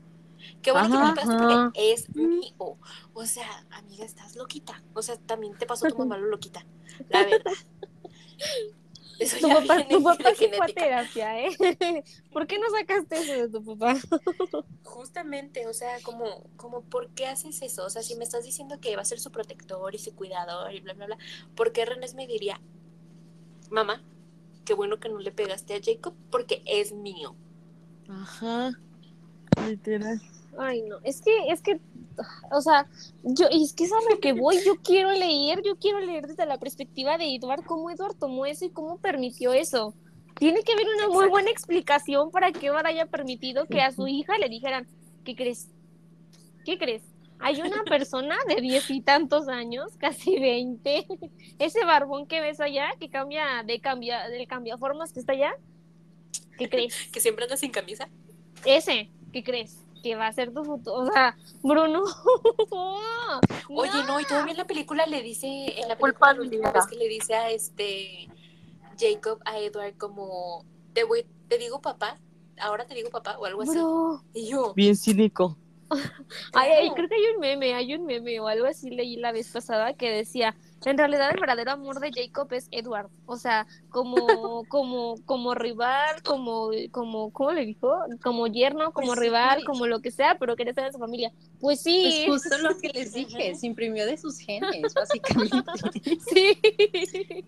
Qué 0.61 0.71
bueno 0.71 0.89
que 0.89 0.97
me 0.97 1.07
lo 1.07 1.15
porque 1.15 1.71
es 1.75 2.15
mío. 2.15 2.77
O 3.13 3.25
sea, 3.25 3.65
amiga, 3.71 4.05
estás 4.05 4.35
loquita. 4.35 4.83
O 4.93 5.01
sea, 5.01 5.17
también 5.17 5.57
te 5.57 5.65
pasó 5.65 5.87
tu 5.87 5.97
mamá 5.97 6.17
lo 6.17 6.27
loquita, 6.27 6.65
la 7.09 7.23
verdad. 7.25 7.53
Eso 9.19 9.39
Tu 9.39 9.47
ya 9.47 9.55
papá, 9.55 9.77
viene 9.77 9.89
tu 9.89 10.03
papá 10.03 10.35
sí 10.35 10.49
fue 10.55 10.67
a 10.67 10.69
terapia, 10.69 11.39
¿eh? 11.47 11.57
¿Por 12.31 12.45
qué 12.45 12.59
no 12.59 12.69
sacaste 12.69 13.17
eso 13.17 13.33
de 13.33 13.49
tu 13.49 13.63
papá? 13.63 13.95
Justamente, 14.83 15.67
o 15.67 15.73
sea, 15.73 16.01
como, 16.01 16.49
como, 16.55 16.83
¿por 16.83 17.09
qué 17.11 17.27
haces 17.27 17.61
eso? 17.61 17.85
O 17.85 17.89
sea, 17.89 18.03
si 18.03 18.15
me 18.15 18.23
estás 18.23 18.43
diciendo 18.43 18.79
que 18.79 18.95
va 18.95 19.01
a 19.01 19.05
ser 19.05 19.19
su 19.19 19.31
protector 19.31 19.93
y 19.95 19.99
su 19.99 20.15
cuidador 20.15 20.73
y 20.73 20.81
bla, 20.81 20.93
bla, 20.93 21.07
bla, 21.07 21.17
¿por 21.55 21.71
qué 21.71 21.85
René 21.85 22.07
me 22.13 22.27
diría, 22.27 22.61
mamá, 23.71 24.03
qué 24.65 24.73
bueno 24.73 24.99
que 24.99 25.09
no 25.09 25.19
le 25.19 25.31
pegaste 25.31 25.75
a 25.75 25.81
Jacob 25.83 26.15
porque 26.29 26.61
es 26.65 26.93
mío? 26.93 27.35
Ajá. 28.07 28.71
Literal. 29.67 30.21
Ay, 30.57 30.81
no. 30.83 30.97
Es 31.03 31.21
que, 31.21 31.31
es 31.49 31.61
que, 31.61 31.79
o 32.51 32.61
sea, 32.61 32.87
yo, 33.23 33.47
y 33.51 33.63
es 33.63 33.73
que 33.73 33.83
es 33.83 33.91
a 33.91 34.09
lo 34.09 34.19
que 34.19 34.33
voy. 34.33 34.57
Yo 34.65 34.75
quiero 34.81 35.11
leer, 35.11 35.61
yo 35.63 35.75
quiero 35.77 35.99
leer 35.99 36.27
desde 36.27 36.45
la 36.45 36.57
perspectiva 36.57 37.17
de 37.17 37.35
Edward, 37.35 37.63
cómo 37.65 37.91
Edward 37.91 38.15
tomó 38.15 38.45
eso 38.45 38.65
y 38.65 38.71
cómo 38.71 38.97
permitió 38.97 39.53
eso. 39.53 39.93
Tiene 40.39 40.63
que 40.63 40.73
haber 40.73 40.87
una 40.97 41.09
muy 41.09 41.27
buena 41.29 41.49
explicación 41.49 42.31
para 42.31 42.51
que 42.51 42.67
Edward 42.67 42.87
haya 42.87 43.05
permitido 43.05 43.65
que 43.65 43.81
a 43.81 43.91
su 43.91 44.07
hija 44.07 44.37
le 44.37 44.49
dijeran, 44.49 44.87
¿qué 45.23 45.35
crees? 45.35 45.69
¿Qué 46.65 46.77
crees? 46.77 47.03
Hay 47.39 47.61
una 47.61 47.83
persona 47.83 48.35
de 48.47 48.61
diez 48.61 48.89
y 48.89 49.01
tantos 49.01 49.47
años, 49.47 49.95
casi 49.97 50.39
veinte, 50.39 51.05
ese 51.59 51.85
barbón 51.85 52.27
que 52.27 52.41
ves 52.41 52.59
allá, 52.59 52.89
que 52.99 53.09
cambia 53.09 53.63
de 53.63 53.79
cambia, 53.79 54.27
del 54.27 54.47
cambiaformas 54.47 55.13
que 55.13 55.19
está 55.19 55.33
allá, 55.33 55.53
¿qué 56.57 56.67
crees? 56.69 56.95
Que 57.11 57.19
siempre 57.19 57.43
anda 57.43 57.57
sin 57.57 57.71
camisa. 57.71 58.09
Ese, 58.65 59.11
¿qué 59.37 59.43
crees? 59.43 59.85
Que 60.01 60.15
va 60.15 60.27
a 60.27 60.33
ser 60.33 60.51
tu 60.51 60.63
futuro. 60.63 60.97
O 60.97 61.11
sea, 61.11 61.37
Bruno. 61.61 62.03
Oye, 63.69 64.03
no, 64.07 64.19
y 64.19 64.25
todavía 64.25 64.51
en 64.51 64.57
la 64.57 64.65
película 64.65 65.05
le 65.05 65.21
dice, 65.21 65.47
en 65.47 65.87
la 65.87 65.95
película 65.95 66.33
la 66.33 66.41
última 66.41 66.63
mía. 66.63 66.71
vez 66.71 66.87
que 66.87 66.95
le 66.95 67.07
dice 67.07 67.35
a 67.35 67.51
este 67.51 68.27
Jacob, 68.97 69.39
a 69.45 69.59
Edward, 69.59 69.95
como, 69.97 70.65
te 70.93 71.03
voy, 71.03 71.27
te 71.47 71.59
digo 71.59 71.81
papá, 71.81 72.17
ahora 72.59 72.87
te 72.87 72.95
digo 72.95 73.11
papá, 73.11 73.37
o 73.37 73.45
algo 73.45 73.61
así. 73.61 73.77
Bro. 73.77 74.23
Y 74.33 74.47
yo, 74.47 74.73
Bien 74.73 74.95
cínico. 74.95 75.55
Ay, 76.53 76.71
ay, 76.71 76.91
creo 76.95 77.07
que 77.07 77.15
hay 77.15 77.33
un 77.33 77.39
meme, 77.39 77.73
hay 77.73 77.95
un 77.95 78.05
meme 78.05 78.41
o 78.41 78.47
algo 78.47 78.65
así 78.65 78.89
leí 78.89 79.15
la 79.15 79.31
vez 79.31 79.49
pasada 79.51 79.93
que 79.93 80.09
decía, 80.09 80.53
En 80.85 80.97
realidad 80.97 81.31
el 81.33 81.39
verdadero 81.39 81.71
amor 81.71 81.99
de 81.99 82.11
Jacob 82.13 82.51
es 82.53 82.67
Edward, 82.71 83.09
o 83.25 83.35
sea, 83.37 83.65
como, 83.89 84.15
como, 84.69 85.15
como 85.25 85.53
rival, 85.55 86.21
como, 86.23 86.69
como, 86.91 87.31
¿cómo 87.31 87.51
le 87.51 87.65
dijo? 87.65 87.93
Como 88.21 88.47
yerno, 88.47 88.91
como 88.93 89.07
Pues, 89.07 89.19
rival, 89.19 89.59
sí. 89.59 89.65
como 89.65 89.87
lo 89.87 90.01
que 90.01 90.11
sea, 90.11 90.37
pero 90.39 90.55
quería 90.55 90.71
estar 90.71 90.85
en 90.85 90.93
su 90.93 90.99
familia. 90.99 91.31
Pues 91.59 91.81
Pues 91.81 91.81
sí, 91.81 92.25
justo 92.27 92.57
lo 92.59 92.77
que 92.77 92.89
les 92.89 93.13
dije, 93.13 93.55
se 93.55 93.67
imprimió 93.67 94.05
de 94.05 94.17
sus 94.17 94.37
genes, 94.39 94.93
básicamente. 94.93 95.63
sí. 96.29 97.45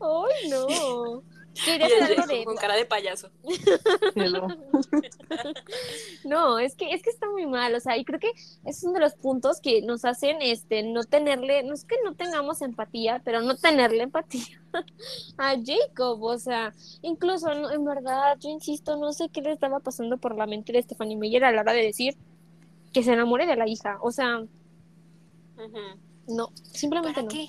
Ay, 0.00 0.48
no. 0.50 1.22
Y 1.54 1.70
algo 1.70 2.26
de 2.26 2.44
con 2.44 2.56
cara 2.56 2.76
de 2.76 2.84
payaso. 2.86 3.30
No, 6.24 6.58
es 6.58 6.74
que 6.76 6.92
es 6.92 7.02
que 7.02 7.10
está 7.10 7.28
muy 7.30 7.46
mal, 7.46 7.74
o 7.74 7.80
sea, 7.80 7.96
y 7.96 8.04
creo 8.04 8.18
que 8.20 8.30
es 8.64 8.82
uno 8.84 8.94
de 8.94 9.00
los 9.00 9.14
puntos 9.14 9.60
que 9.60 9.82
nos 9.82 10.04
hacen 10.04 10.38
este 10.40 10.82
no 10.82 11.04
tenerle, 11.04 11.62
no 11.62 11.74
es 11.74 11.84
que 11.84 11.96
no 12.04 12.14
tengamos 12.14 12.62
empatía, 12.62 13.20
pero 13.24 13.42
no 13.42 13.56
tenerle 13.56 14.02
empatía 14.04 14.44
a 15.38 15.54
Jacob, 15.62 16.22
o 16.22 16.38
sea, 16.38 16.72
incluso 17.02 17.52
no- 17.54 17.70
en 17.70 17.84
verdad, 17.84 18.36
yo 18.40 18.48
insisto, 18.50 18.96
no 18.96 19.12
sé 19.12 19.28
qué 19.30 19.42
le 19.42 19.52
estaba 19.52 19.80
pasando 19.80 20.18
por 20.18 20.36
la 20.36 20.46
mente 20.46 20.72
de 20.72 20.82
Stephanie 20.82 21.16
Meyer 21.16 21.44
a 21.44 21.52
la 21.52 21.62
hora 21.62 21.72
de 21.72 21.82
decir 21.82 22.16
que 22.92 23.02
se 23.02 23.12
enamore 23.12 23.46
de 23.46 23.56
la 23.56 23.68
hija, 23.68 23.98
o 24.02 24.10
sea, 24.12 24.42
no, 26.28 26.50
simplemente 26.72 27.14
¿Para 27.14 27.22
no. 27.24 27.28
qué? 27.28 27.48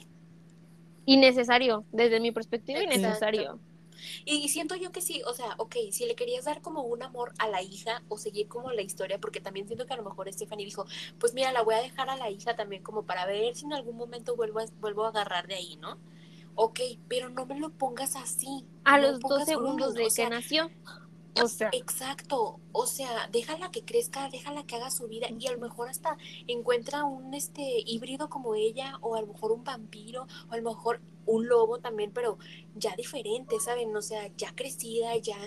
Innecesario, 1.06 1.86
desde 1.92 2.20
mi 2.20 2.32
perspectiva, 2.32 2.80
Exacto. 2.80 3.00
innecesario. 3.00 3.60
Y 4.26 4.50
siento 4.50 4.76
yo 4.76 4.92
que 4.92 5.02
sí, 5.02 5.22
o 5.26 5.34
sea, 5.34 5.56
ok, 5.58 5.76
si 5.92 6.06
le 6.06 6.16
querías 6.16 6.46
dar 6.46 6.62
como 6.62 6.82
un 6.82 7.04
amor 7.04 7.34
a 7.40 7.48
la 7.48 7.62
hija 7.62 8.04
o 8.10 8.18
seguir 8.18 8.48
como 8.48 8.72
la 8.72 8.82
historia, 8.82 9.20
porque 9.20 9.42
también 9.42 9.68
siento 9.68 9.86
que 9.86 9.94
a 9.94 9.98
lo 9.98 10.04
mejor 10.04 10.32
Stephanie 10.32 10.66
dijo, 10.66 10.86
pues 11.20 11.34
mira, 11.34 11.52
la 11.52 11.62
voy 11.62 11.76
a 11.76 11.82
dejar 11.82 12.10
a 12.10 12.16
la 12.16 12.30
hija 12.30 12.56
también 12.56 12.84
como 12.84 13.04
para 13.04 13.26
ver 13.26 13.56
si 13.56 13.66
en 13.66 13.74
algún 13.74 13.98
momento 13.98 14.36
vuelvo 14.36 14.60
a, 14.60 14.66
vuelvo 14.80 15.06
a 15.06 15.10
agarrar 15.10 15.48
de 15.48 15.56
ahí, 15.56 15.78
¿no? 15.78 15.98
Ok, 16.56 16.80
pero 17.08 17.30
no 17.30 17.46
me 17.46 17.60
lo 17.60 17.72
pongas 17.72 18.16
así. 18.16 18.66
A 18.84 18.98
no 18.98 19.12
los 19.12 19.20
dos 19.20 19.46
segundos 19.46 19.94
de 19.96 20.06
o 20.06 20.10
sea, 20.10 20.26
que 20.26 20.36
nació. 20.36 20.70
O 21.42 21.48
sea, 21.48 21.70
Exacto, 21.72 22.60
o 22.72 22.86
sea, 22.86 23.28
déjala 23.32 23.72
que 23.72 23.84
crezca, 23.84 24.30
déjala 24.30 24.64
que 24.66 24.76
haga 24.76 24.92
su 24.92 25.08
vida 25.08 25.28
y 25.38 25.48
a 25.48 25.52
lo 25.52 25.60
mejor 25.60 25.90
hasta 25.90 26.18
encuentra 26.48 27.06
un 27.06 27.34
este 27.34 27.84
híbrido 27.86 28.30
como 28.30 28.56
ella 28.56 28.98
o 29.02 29.16
a 29.16 29.22
lo 29.22 29.28
mejor 29.28 29.52
un 29.52 29.64
vampiro 29.64 30.28
o 30.50 30.54
a 30.54 30.58
lo 30.58 30.64
mejor 30.64 31.02
un 31.26 31.48
lobo 31.48 31.80
también, 31.80 32.12
pero 32.12 32.38
ya 32.76 32.96
diferente, 32.96 33.60
¿saben? 33.60 33.96
O 33.96 34.02
sea, 34.02 34.28
ya 34.38 34.54
crecida, 34.56 35.16
ya 35.18 35.38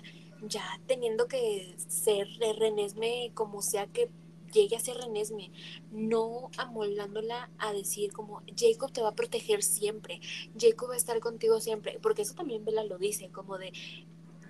ya 0.42 0.62
teniendo 0.86 1.28
que 1.28 1.74
ser 1.78 2.28
de 2.38 2.52
Renesme 2.52 3.30
como 3.34 3.62
sea 3.62 3.86
que 3.86 4.10
llegue 4.52 4.76
a 4.76 4.80
ser 4.80 4.96
Renesme, 4.96 5.50
no 5.90 6.50
amoldándola 6.56 7.50
a 7.58 7.72
decir 7.72 8.12
como 8.12 8.42
Jacob 8.56 8.92
te 8.92 9.02
va 9.02 9.10
a 9.10 9.14
proteger 9.14 9.62
siempre, 9.62 10.20
Jacob 10.58 10.90
va 10.90 10.94
a 10.94 10.96
estar 10.98 11.20
contigo 11.20 11.60
siempre, 11.60 11.98
porque 12.00 12.22
eso 12.22 12.34
también 12.34 12.64
Bella 12.64 12.84
lo 12.84 12.98
dice, 12.98 13.30
como 13.30 13.58
de 13.58 13.72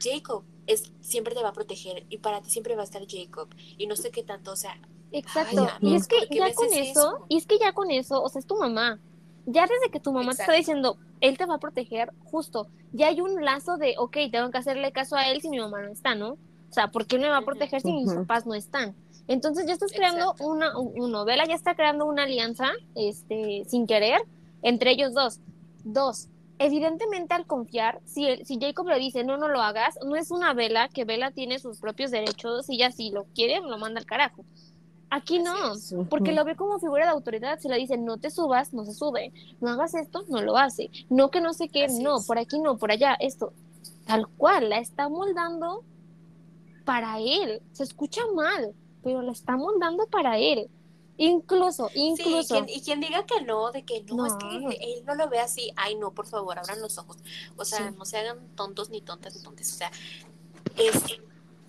Jacob 0.00 0.44
es, 0.66 0.92
siempre 1.00 1.34
te 1.34 1.42
va 1.42 1.50
a 1.50 1.52
proteger 1.52 2.04
y 2.10 2.18
para 2.18 2.40
ti 2.42 2.50
siempre 2.50 2.74
va 2.74 2.82
a 2.82 2.84
estar 2.84 3.02
Jacob 3.06 3.48
y 3.78 3.86
no 3.86 3.96
sé 3.96 4.10
qué 4.10 4.22
tanto, 4.22 4.52
o 4.52 4.56
sea, 4.56 4.76
Exacto. 5.12 5.68
Ay, 5.80 5.88
y 5.92 5.94
es 5.94 6.08
que 6.08 6.16
¿por 6.18 6.28
qué 6.28 6.38
ya 6.38 6.54
con 6.54 6.66
eso, 6.66 6.80
eso? 6.82 7.26
y 7.28 7.36
es 7.38 7.46
que 7.46 7.58
ya 7.58 7.72
con 7.72 7.90
eso, 7.90 8.22
o 8.22 8.28
sea, 8.28 8.40
es 8.40 8.46
tu 8.46 8.56
mamá. 8.56 9.00
Ya 9.46 9.62
desde 9.62 9.90
que 9.92 10.00
tu 10.00 10.12
mamá 10.12 10.34
te 10.34 10.42
está 10.42 10.52
diciendo, 10.52 10.98
él 11.20 11.38
te 11.38 11.46
va 11.46 11.54
a 11.54 11.58
proteger, 11.58 12.12
justo, 12.24 12.68
ya 12.92 13.06
hay 13.08 13.20
un 13.20 13.42
lazo 13.44 13.76
de, 13.76 13.94
ok, 13.98 14.16
tengo 14.32 14.50
que 14.50 14.58
hacerle 14.58 14.90
caso 14.92 15.14
a 15.16 15.30
él 15.30 15.40
si 15.40 15.48
mi 15.48 15.58
mamá 15.60 15.80
no 15.82 15.92
está, 15.92 16.14
¿no? 16.16 16.32
O 16.32 16.38
sea, 16.72 16.88
¿por 16.88 17.06
qué 17.06 17.18
me 17.18 17.28
va 17.28 17.38
a 17.38 17.44
proteger 17.44 17.80
si 17.80 17.92
mis 17.92 18.12
papás 18.12 18.44
no 18.46 18.54
están? 18.54 18.96
Entonces 19.28 19.66
ya 19.66 19.72
estás 19.74 19.92
creando 19.92 20.32
Exacto. 20.32 20.46
una, 20.48 20.78
un- 20.78 20.92
uno, 21.00 21.24
Vela 21.24 21.46
ya 21.46 21.54
está 21.54 21.74
creando 21.76 22.06
una 22.06 22.24
alianza, 22.24 22.70
este, 22.96 23.64
sin 23.68 23.86
querer, 23.86 24.20
entre 24.62 24.90
ellos 24.90 25.14
dos. 25.14 25.40
Dos, 25.84 26.28
evidentemente 26.58 27.34
al 27.34 27.46
confiar, 27.46 28.00
si, 28.04 28.44
si 28.44 28.58
Jacob 28.60 28.86
le 28.88 28.98
dice, 28.98 29.24
no, 29.24 29.36
no 29.36 29.48
lo 29.48 29.60
hagas, 29.60 29.98
no 30.04 30.16
es 30.16 30.30
una 30.30 30.54
Vela, 30.54 30.88
que 30.88 31.04
Vela 31.04 31.30
tiene 31.30 31.58
sus 31.58 31.78
propios 31.78 32.10
derechos 32.10 32.68
y 32.68 32.78
ya 32.78 32.90
si 32.90 33.10
lo 33.10 33.24
quiere, 33.34 33.60
lo 33.60 33.78
manda 33.78 34.00
al 34.00 34.06
carajo. 34.06 34.44
Aquí 35.08 35.38
no, 35.38 35.54
porque 36.10 36.32
lo 36.32 36.44
ve 36.44 36.56
como 36.56 36.80
figura 36.80 37.04
de 37.04 37.12
autoridad. 37.12 37.60
Si 37.60 37.68
le 37.68 37.76
dicen 37.76 38.04
no 38.04 38.16
te 38.16 38.30
subas, 38.30 38.74
no 38.74 38.84
se 38.84 38.92
sube. 38.92 39.32
No 39.60 39.70
hagas 39.70 39.94
esto, 39.94 40.24
no 40.28 40.42
lo 40.42 40.56
hace. 40.56 40.90
No 41.08 41.30
que 41.30 41.40
no 41.40 41.52
sé 41.52 41.68
qué, 41.68 41.84
Así 41.84 42.02
no, 42.02 42.18
es. 42.18 42.26
por 42.26 42.38
aquí 42.38 42.58
no, 42.58 42.76
por 42.76 42.90
allá, 42.90 43.16
esto. 43.20 43.52
Tal 44.04 44.26
cual, 44.26 44.68
la 44.68 44.78
está 44.78 45.08
moldando 45.08 45.84
para 46.84 47.20
él. 47.20 47.62
Se 47.72 47.84
escucha 47.84 48.20
mal, 48.34 48.74
pero 49.04 49.22
la 49.22 49.30
está 49.30 49.56
moldando 49.56 50.06
para 50.06 50.38
él. 50.38 50.68
Incluso, 51.18 51.88
Sí, 51.88 52.00
incluso. 52.00 52.54
quien- 52.54 52.68
y 52.68 52.82
quien 52.82 53.00
diga 53.00 53.24
que 53.24 53.40
no, 53.42 53.70
de 53.72 53.84
que 53.84 54.02
no, 54.04 54.26
es 54.26 54.34
que 54.34 54.76
él 54.80 55.04
no 55.06 55.14
lo 55.14 55.28
ve 55.28 55.38
así, 55.40 55.72
ay 55.76 55.94
no, 55.94 56.12
por 56.12 56.26
favor, 56.26 56.58
abran 56.58 56.80
los 56.80 56.98
ojos. 56.98 57.16
O 57.56 57.64
sea, 57.64 57.90
Sí. 57.90 57.96
no 57.98 58.04
se 58.04 58.18
hagan 58.18 58.48
tontos 58.54 58.90
ni 58.90 59.00
tontas 59.00 59.34
ni 59.36 59.42
tontes. 59.42 59.72
O 59.72 59.76
sea, 59.76 59.90
es, 60.76 60.94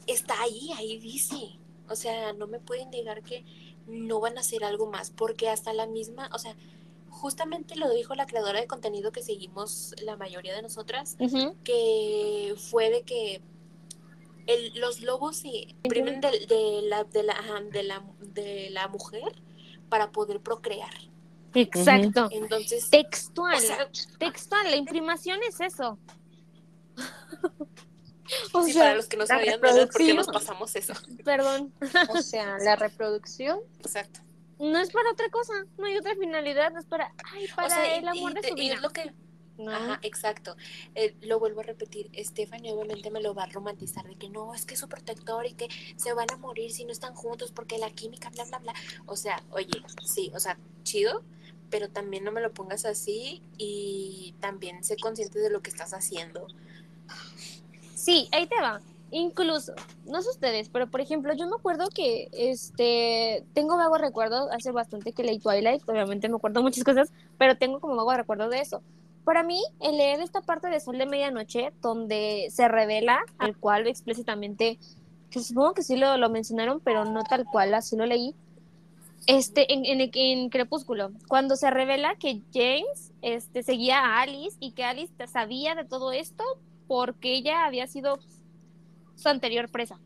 está 0.06 0.42
ahí, 0.42 0.72
ahí 0.76 0.98
dice. 1.00 1.58
O 1.90 1.96
sea, 1.96 2.34
no 2.34 2.48
me 2.48 2.60
pueden 2.60 2.90
negar 2.90 3.24
que 3.24 3.46
no 3.88 4.20
van 4.20 4.38
a 4.38 4.42
hacer 4.42 4.66
algo 4.66 4.88
más, 4.88 5.12
porque 5.12 5.48
hasta 5.50 5.72
la 5.72 5.88
misma, 5.88 6.30
o 6.34 6.40
sea, 6.40 6.56
justamente 7.10 7.78
lo 7.78 7.90
dijo 7.90 8.14
la 8.16 8.26
creadora 8.26 8.60
de 8.60 8.68
contenido 8.68 9.14
que 9.14 9.24
seguimos 9.24 9.96
la 10.04 10.18
mayoría 10.18 10.54
de 10.54 10.62
nosotras, 10.62 11.16
que 11.64 12.54
fue 12.58 12.90
de 12.90 13.04
que 13.04 13.42
el- 14.48 14.74
los 14.80 15.02
lobos 15.02 15.38
se 15.38 15.76
priven 15.84 16.20
de, 16.22 16.32
de 16.48 16.82
la, 16.84 17.04
de, 17.04 17.24
la, 17.24 17.36
de, 17.72 17.84
la, 17.84 18.04
de 18.20 18.70
la 18.72 18.88
mujer 18.88 19.42
para 19.90 20.12
poder 20.12 20.40
procrear. 20.42 20.94
Exacto. 21.54 22.28
Entonces, 22.32 22.90
Textual. 22.90 23.56
o 23.56 23.60
sea, 23.60 23.90
textual. 24.20 24.70
La 24.70 24.76
imprimación 24.78 25.40
es 25.48 25.60
eso. 25.62 25.98
o 28.54 28.64
sí, 28.64 28.74
sea, 28.74 28.84
para 28.84 28.96
los 28.96 29.08
que 29.08 29.18
no 29.18 29.26
sabían, 29.26 29.62
¿verdad? 29.62 29.88
Porque 29.92 30.04
reproducción. 30.12 30.18
nos 30.18 30.28
pasamos 30.28 30.76
eso. 30.76 30.94
perdón. 31.24 31.74
O 32.10 32.22
sea, 32.22 32.58
la 32.60 32.76
reproducción 32.76 33.60
Exacto. 33.80 34.22
No 34.60 34.80
es 34.80 34.90
para 34.92 35.12
otra 35.12 35.30
cosa. 35.30 35.54
No 35.78 35.86
hay 35.86 35.96
otra 35.98 36.16
finalidad. 36.16 36.72
No 36.72 36.80
es 36.80 36.86
para, 36.86 37.14
ay, 37.34 37.48
para 37.56 37.68
o 37.68 37.70
sea, 37.70 37.96
y- 37.96 38.00
el 38.00 38.08
amor 38.08 38.32
y 38.32 38.34
de 38.42 38.48
su 38.48 38.54
y 38.58 38.60
vida. 38.60 38.74
es 38.76 38.82
lo 38.82 38.90
que 38.90 39.14
No. 39.58 39.72
Ajá, 39.72 40.00
exacto. 40.04 40.56
Eh, 40.96 41.16
lo 41.22 41.40
vuelvo 41.40 41.62
a 41.62 41.64
repetir, 41.64 42.10
Stephanie 42.18 42.72
obviamente 42.72 43.10
me 43.10 43.22
lo 43.22 43.34
va 43.34 43.44
a 43.44 43.48
romantizar 43.48 44.06
de 44.06 44.16
que 44.16 44.30
no, 44.30 44.54
es 44.54 44.66
que 44.66 44.76
es 44.76 44.80
su 44.80 44.88
protector 44.88 45.46
y 45.46 45.54
que 45.54 45.68
se 45.96 46.14
van 46.14 46.28
a 46.32 46.38
morir 46.38 46.72
si 46.72 46.86
no 46.86 46.92
están 46.92 47.16
juntos 47.16 47.52
porque 47.52 47.78
la 47.78 47.90
química, 47.90 48.30
bla, 48.30 48.46
bla, 48.46 48.60
bla. 48.60 48.74
O 49.06 49.16
sea, 49.16 49.42
oye, 49.52 49.82
sí, 50.04 50.32
o 50.36 50.40
sea, 50.40 50.58
chido, 50.84 51.24
pero 51.70 51.90
también 51.90 52.24
no 52.24 52.32
me 52.32 52.42
lo 52.42 52.54
pongas 52.54 52.86
así 52.86 53.42
y 53.58 54.36
también 54.40 54.84
sé 54.84 54.96
consciente 54.98 55.40
de 55.40 55.50
lo 55.50 55.62
que 55.62 55.70
estás 55.70 55.94
haciendo. 55.94 56.48
Sí, 57.96 58.30
ahí 58.32 58.48
te 58.48 58.62
va. 58.62 58.82
Incluso, 59.10 59.74
no 60.06 60.22
sé 60.22 60.30
ustedes, 60.30 60.68
pero 60.68 60.88
por 60.88 61.00
ejemplo, 61.00 61.34
yo 61.34 61.48
me 61.48 61.56
acuerdo 61.56 61.88
que 61.90 62.28
este 62.34 63.46
tengo 63.54 63.78
vagos 63.78 64.02
recuerdos, 64.02 64.50
hace 64.52 64.72
bastante 64.72 65.14
que 65.14 65.24
leí 65.24 65.40
Twilight, 65.40 65.82
obviamente 65.88 66.28
me 66.28 66.36
acuerdo 66.36 66.62
muchas 66.62 66.84
cosas, 66.84 67.12
pero 67.38 67.58
tengo 67.58 67.80
como 67.80 67.96
vagos 67.96 68.18
recuerdos 68.18 68.50
de 68.50 68.60
eso. 68.60 68.84
Para 69.28 69.44
mí, 69.44 69.62
el 69.82 69.98
leer 69.98 70.22
esta 70.22 70.40
parte 70.40 70.70
de 70.70 70.80
Sol 70.80 70.98
de 70.98 71.06
Medianoche, 71.06 71.74
donde 71.82 72.48
se 72.50 72.70
revela, 72.70 73.20
al 73.40 73.58
cual 73.58 73.86
explícitamente, 73.86 74.80
que 75.30 75.42
supongo 75.42 75.74
que 75.74 75.84
sí 75.84 75.98
lo, 75.98 76.16
lo 76.16 76.30
mencionaron, 76.30 76.80
pero 76.80 77.04
no 77.04 77.26
tal 77.26 77.44
cual, 77.44 77.74
así 77.74 77.98
lo 77.98 78.06
leí, 78.06 78.34
este, 79.26 79.74
en, 79.74 79.84
en, 79.84 80.10
en 80.14 80.48
Crepúsculo, 80.48 81.12
cuando 81.28 81.58
se 81.58 81.70
revela 81.70 82.16
que 82.16 82.42
James 82.54 83.12
este, 83.22 83.64
seguía 83.64 84.00
a 84.00 84.22
Alice 84.22 84.56
y 84.62 84.72
que 84.72 84.86
Alice 84.86 85.12
sabía 85.28 85.76
de 85.76 85.84
todo 85.84 86.14
esto 86.14 86.46
porque 86.88 87.34
ella 87.34 87.66
había 87.66 87.86
sido 87.88 88.20
su 89.16 89.28
anterior 89.28 89.68
presa. 89.68 90.00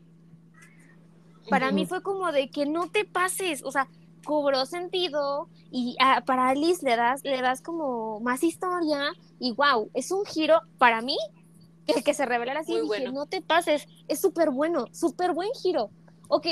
Para 1.48 1.70
mí 1.70 1.86
fue 1.86 2.02
como 2.02 2.32
de 2.32 2.50
que 2.50 2.66
no 2.66 2.90
te 2.90 3.04
pases, 3.04 3.62
o 3.62 3.70
sea, 3.70 3.86
cobró 4.24 4.66
sentido 4.66 5.48
y 5.70 5.96
a- 6.00 6.20
para 6.22 6.48
Alice 6.48 6.84
le 6.84 6.96
das, 6.96 7.22
le 7.24 7.40
das 7.40 7.62
como 7.62 8.20
más 8.20 8.42
historia 8.42 9.12
y 9.38 9.52
wow, 9.52 9.90
es 9.94 10.10
un 10.10 10.24
giro 10.24 10.60
para 10.78 11.00
mí 11.00 11.16
el 11.86 12.04
que 12.04 12.14
se 12.14 12.24
revelara 12.26 12.60
así, 12.60 12.72
Muy 12.72 12.82
dije, 12.82 12.86
bueno. 13.04 13.12
no 13.12 13.26
te 13.26 13.42
pases, 13.42 13.86
es 14.08 14.20
súper 14.20 14.50
bueno, 14.50 14.86
súper 14.92 15.32
buen 15.34 15.50
giro. 15.62 15.90
Ok, 16.28 16.44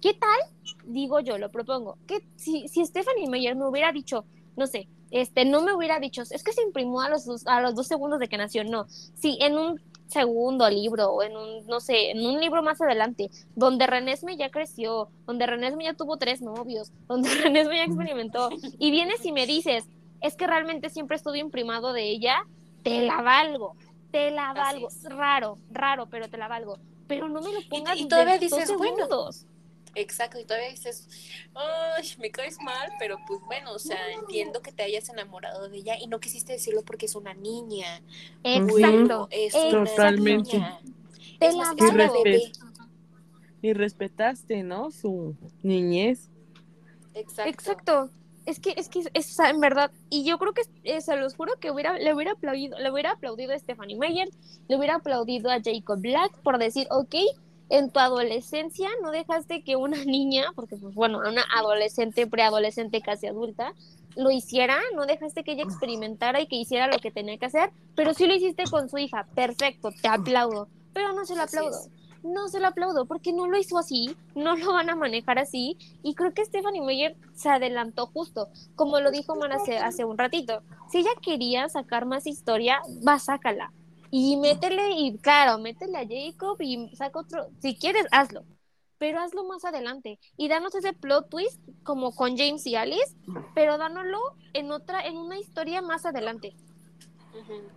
¿qué 0.00 0.14
tal? 0.14 0.38
Digo 0.86 1.20
yo, 1.20 1.36
lo 1.38 1.50
propongo, 1.50 1.98
que 2.06 2.26
si, 2.36 2.66
si 2.68 2.84
Stephanie 2.86 3.28
Meyer 3.28 3.54
me 3.54 3.68
hubiera 3.68 3.92
dicho, 3.92 4.24
no 4.56 4.66
sé, 4.66 4.88
este, 5.10 5.44
no 5.44 5.62
me 5.62 5.74
hubiera 5.74 6.00
dicho, 6.00 6.22
es 6.22 6.42
que 6.42 6.52
se 6.52 6.62
imprimió 6.62 7.00
a 7.00 7.10
los, 7.10 7.26
dos- 7.26 7.46
a 7.46 7.60
los 7.60 7.74
dos 7.74 7.86
segundos 7.86 8.18
de 8.18 8.28
que 8.28 8.38
nació, 8.38 8.64
no, 8.64 8.86
si 8.88 9.36
en 9.42 9.58
un 9.58 9.80
segundo 10.06 10.68
libro 10.70 11.10
o 11.10 11.22
en 11.22 11.36
un, 11.36 11.66
no 11.66 11.80
sé, 11.80 12.10
en 12.10 12.24
un 12.24 12.40
libro 12.40 12.62
más 12.62 12.80
adelante, 12.80 13.30
donde 13.54 13.86
Renesme 13.86 14.36
ya 14.36 14.50
creció, 14.50 15.08
donde 15.26 15.46
Renesme 15.46 15.84
ya 15.84 15.94
tuvo 15.94 16.16
tres 16.16 16.42
novios, 16.42 16.92
donde 17.08 17.28
Renesme 17.28 17.76
ya 17.76 17.84
experimentó, 17.84 18.50
y 18.78 18.90
vienes 18.90 19.24
y 19.24 19.32
me 19.32 19.46
dices, 19.46 19.84
es 20.20 20.36
que 20.36 20.46
realmente 20.46 20.90
siempre 20.90 21.16
estuve 21.16 21.38
imprimado 21.38 21.92
de 21.92 22.04
ella, 22.04 22.44
te 22.82 23.02
la 23.02 23.20
valgo, 23.22 23.74
te 24.10 24.30
la 24.30 24.52
valgo, 24.52 24.88
raro, 25.04 25.58
raro, 25.70 26.06
pero 26.06 26.28
te 26.28 26.36
la 26.36 26.48
valgo, 26.48 26.78
pero 27.06 27.28
no 27.28 27.40
me 27.40 27.52
lo 27.52 27.60
pongas 27.68 27.98
y 27.98 28.08
todavía 28.08 28.38
bueno. 28.76 29.30
Exacto, 29.98 30.38
y 30.38 30.44
todavía 30.44 30.68
dices, 30.68 31.08
ay, 31.54 32.06
me 32.20 32.30
caes 32.30 32.58
mal, 32.62 32.90
pero 32.98 33.16
pues 33.26 33.40
bueno, 33.46 33.72
o 33.72 33.78
sea, 33.78 34.12
entiendo 34.12 34.60
que 34.60 34.70
te 34.70 34.82
hayas 34.82 35.08
enamorado 35.08 35.70
de 35.70 35.78
ella 35.78 35.96
y 35.98 36.06
no 36.06 36.20
quisiste 36.20 36.52
decirlo 36.52 36.82
porque 36.84 37.06
es 37.06 37.14
una 37.14 37.32
niña. 37.32 38.02
Exacto. 38.44 39.26
Es 39.30 39.54
una 39.54 39.84
Totalmente. 39.86 40.52
niña. 40.58 40.78
Te 41.38 41.46
Es 41.46 41.54
la 41.54 41.72
valgo. 41.72 42.22
bebé. 42.22 42.52
Y 43.62 43.72
respetaste, 43.72 44.62
¿no? 44.62 44.90
Su 44.90 45.34
niñez. 45.62 46.28
Exacto. 47.14 47.50
Exacto. 47.50 48.10
Es 48.44 48.60
que, 48.60 48.74
es 48.76 48.88
que, 48.88 49.00
es, 49.14 49.30
o 49.30 49.34
sea, 49.34 49.48
en 49.50 49.58
verdad, 49.60 49.90
y 50.08 50.24
yo 50.24 50.38
creo 50.38 50.52
que, 50.52 50.62
eh, 50.84 51.00
se 51.00 51.16
los 51.16 51.34
juro 51.34 51.54
que 51.58 51.70
hubiera, 51.72 51.98
le 51.98 52.14
hubiera 52.14 52.32
aplaudido, 52.32 52.78
le 52.78 52.92
hubiera 52.92 53.12
aplaudido 53.12 53.52
a 53.52 53.58
Stephanie 53.58 53.96
Meyer, 53.96 54.28
le 54.68 54.76
hubiera 54.76 54.96
aplaudido 54.96 55.50
a 55.50 55.58
Jacob 55.60 56.00
Black 56.00 56.36
por 56.42 56.58
decir, 56.58 56.86
ok, 56.90 57.14
en 57.68 57.90
tu 57.90 57.98
adolescencia 57.98 58.88
no 59.02 59.10
dejaste 59.10 59.62
que 59.62 59.76
una 59.76 59.96
niña, 60.04 60.46
porque 60.54 60.76
pues 60.76 60.94
bueno, 60.94 61.18
una 61.18 61.44
adolescente, 61.54 62.26
preadolescente, 62.26 63.00
casi 63.00 63.26
adulta, 63.26 63.72
lo 64.16 64.30
hiciera, 64.30 64.78
no 64.94 65.04
dejaste 65.06 65.44
que 65.44 65.52
ella 65.52 65.64
experimentara 65.64 66.40
y 66.40 66.46
que 66.46 66.56
hiciera 66.56 66.86
lo 66.86 66.98
que 66.98 67.10
tenía 67.10 67.36
que 67.38 67.46
hacer, 67.46 67.70
pero 67.94 68.14
sí 68.14 68.26
lo 68.26 68.34
hiciste 68.34 68.64
con 68.70 68.88
su 68.88 68.98
hija, 68.98 69.26
perfecto, 69.34 69.90
te 70.00 70.08
aplaudo, 70.08 70.68
pero 70.92 71.12
no 71.12 71.24
se 71.24 71.36
lo 71.36 71.42
aplaudo. 71.42 71.76
No 72.22 72.48
se 72.48 72.58
lo 72.58 72.66
aplaudo 72.66 73.06
porque 73.06 73.32
no 73.32 73.46
lo 73.46 73.56
hizo 73.56 73.78
así, 73.78 74.16
no 74.34 74.56
lo 74.56 74.72
van 74.72 74.90
a 74.90 74.96
manejar 74.96 75.38
así 75.38 75.76
y 76.02 76.14
creo 76.14 76.34
que 76.34 76.44
Stephanie 76.44 76.82
Meyer 76.82 77.14
se 77.34 77.50
adelantó 77.50 78.06
justo, 78.06 78.48
como 78.74 78.98
lo 78.98 79.12
dijo 79.12 79.36
Man 79.36 79.52
hace, 79.52 79.78
hace 79.78 80.04
un 80.04 80.18
ratito. 80.18 80.62
Si 80.90 80.98
ella 80.98 81.10
quería 81.22 81.68
sacar 81.68 82.04
más 82.04 82.26
historia, 82.26 82.80
va, 83.06 83.20
sácala. 83.20 83.70
Y 84.18 84.38
métele, 84.38 84.92
y 84.92 85.18
claro, 85.18 85.58
métele 85.58 85.98
a 85.98 86.06
Jacob 86.08 86.56
y 86.60 86.88
saca 86.96 87.18
otro, 87.18 87.48
si 87.60 87.76
quieres, 87.76 88.06
hazlo. 88.10 88.46
Pero 88.96 89.20
hazlo 89.20 89.44
más 89.44 89.62
adelante. 89.66 90.18
Y 90.38 90.48
danos 90.48 90.74
ese 90.74 90.94
plot 90.94 91.28
twist 91.28 91.60
como 91.82 92.14
con 92.14 92.34
James 92.34 92.66
y 92.66 92.76
Alice, 92.76 93.14
pero 93.54 93.76
dánoslo 93.76 94.18
en 94.54 94.72
otra, 94.72 95.06
en 95.06 95.18
una 95.18 95.38
historia 95.38 95.82
más 95.82 96.06
adelante 96.06 96.56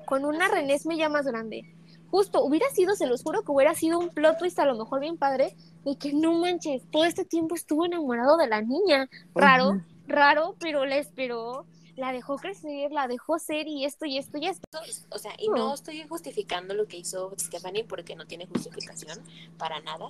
con 0.05 0.23
una. 0.23 0.47
Renesme 0.47 0.95
ya 0.95 1.09
más 1.09 1.25
grande. 1.25 1.75
Justo, 2.09 2.41
hubiera 2.41 2.69
sido, 2.69 2.95
se 2.95 3.05
los 3.05 3.21
juro 3.21 3.43
que 3.43 3.51
hubiera 3.51 3.75
sido 3.75 3.99
un 3.99 4.07
plot 4.07 4.37
twist 4.39 4.59
a 4.59 4.65
lo 4.65 4.77
mejor 4.77 5.01
bien 5.01 5.17
padre, 5.17 5.57
de 5.83 5.97
que 5.97 6.13
no 6.13 6.39
manches, 6.39 6.89
todo 6.89 7.03
este 7.03 7.25
tiempo 7.25 7.55
estuvo 7.55 7.85
enamorado 7.85 8.37
de 8.37 8.47
la 8.47 8.61
niña. 8.61 9.09
Raro, 9.35 9.81
raro, 10.07 10.55
pero 10.57 10.85
la 10.85 10.95
esperó, 10.95 11.65
la 11.99 12.11
dejó 12.13 12.37
crecer, 12.37 12.91
la 12.91 13.07
dejó 13.07 13.37
ser 13.39 13.67
y 13.67 13.85
esto 13.85 14.05
y 14.05 14.17
esto 14.17 14.37
y 14.37 14.47
esto. 14.47 14.67
O 15.09 15.19
sea, 15.19 15.33
y 15.37 15.49
no 15.49 15.73
estoy 15.73 16.01
justificando 16.07 16.73
lo 16.73 16.87
que 16.87 16.97
hizo 16.97 17.33
Stephanie 17.37 17.83
porque 17.83 18.15
no 18.15 18.25
tiene 18.25 18.47
justificación 18.47 19.19
para 19.57 19.79
nada. 19.81 20.09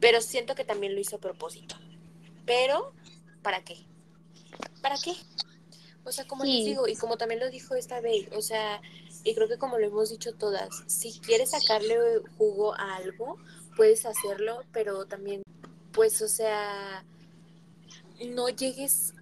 Pero 0.00 0.20
siento 0.20 0.54
que 0.54 0.64
también 0.64 0.94
lo 0.94 1.00
hizo 1.00 1.16
a 1.16 1.20
propósito. 1.20 1.76
Pero, 2.44 2.92
¿para 3.42 3.62
qué? 3.62 3.76
¿Para 4.82 4.96
qué? 4.98 5.14
O 6.04 6.10
sea, 6.10 6.26
como 6.26 6.42
Sí. 6.44 6.56
les 6.56 6.64
digo, 6.66 6.88
y 6.88 6.96
como 6.96 7.16
también 7.16 7.38
lo 7.38 7.48
dijo 7.48 7.76
esta 7.76 8.00
vez, 8.00 8.26
o 8.36 8.42
sea, 8.42 8.80
y 9.22 9.34
creo 9.36 9.46
que 9.48 9.58
como 9.58 9.78
lo 9.78 9.86
hemos 9.86 10.10
dicho 10.10 10.34
todas, 10.34 10.68
si 10.88 11.20
quieres 11.20 11.50
sacarle 11.50 11.96
jugo 12.36 12.74
a 12.74 12.96
algo, 12.96 13.36
puedes 13.76 14.04
hacerlo, 14.04 14.64
pero 14.72 15.06
también, 15.06 15.42
pues, 15.92 16.20
o 16.22 16.28
sea, 16.28 17.04
no 18.26 18.48
llegues 18.48 19.14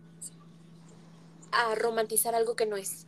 a 1.53 1.75
romantizar 1.75 2.35
algo 2.35 2.57
que 2.57 2.67
no 2.67 2.77
es. 2.77 3.07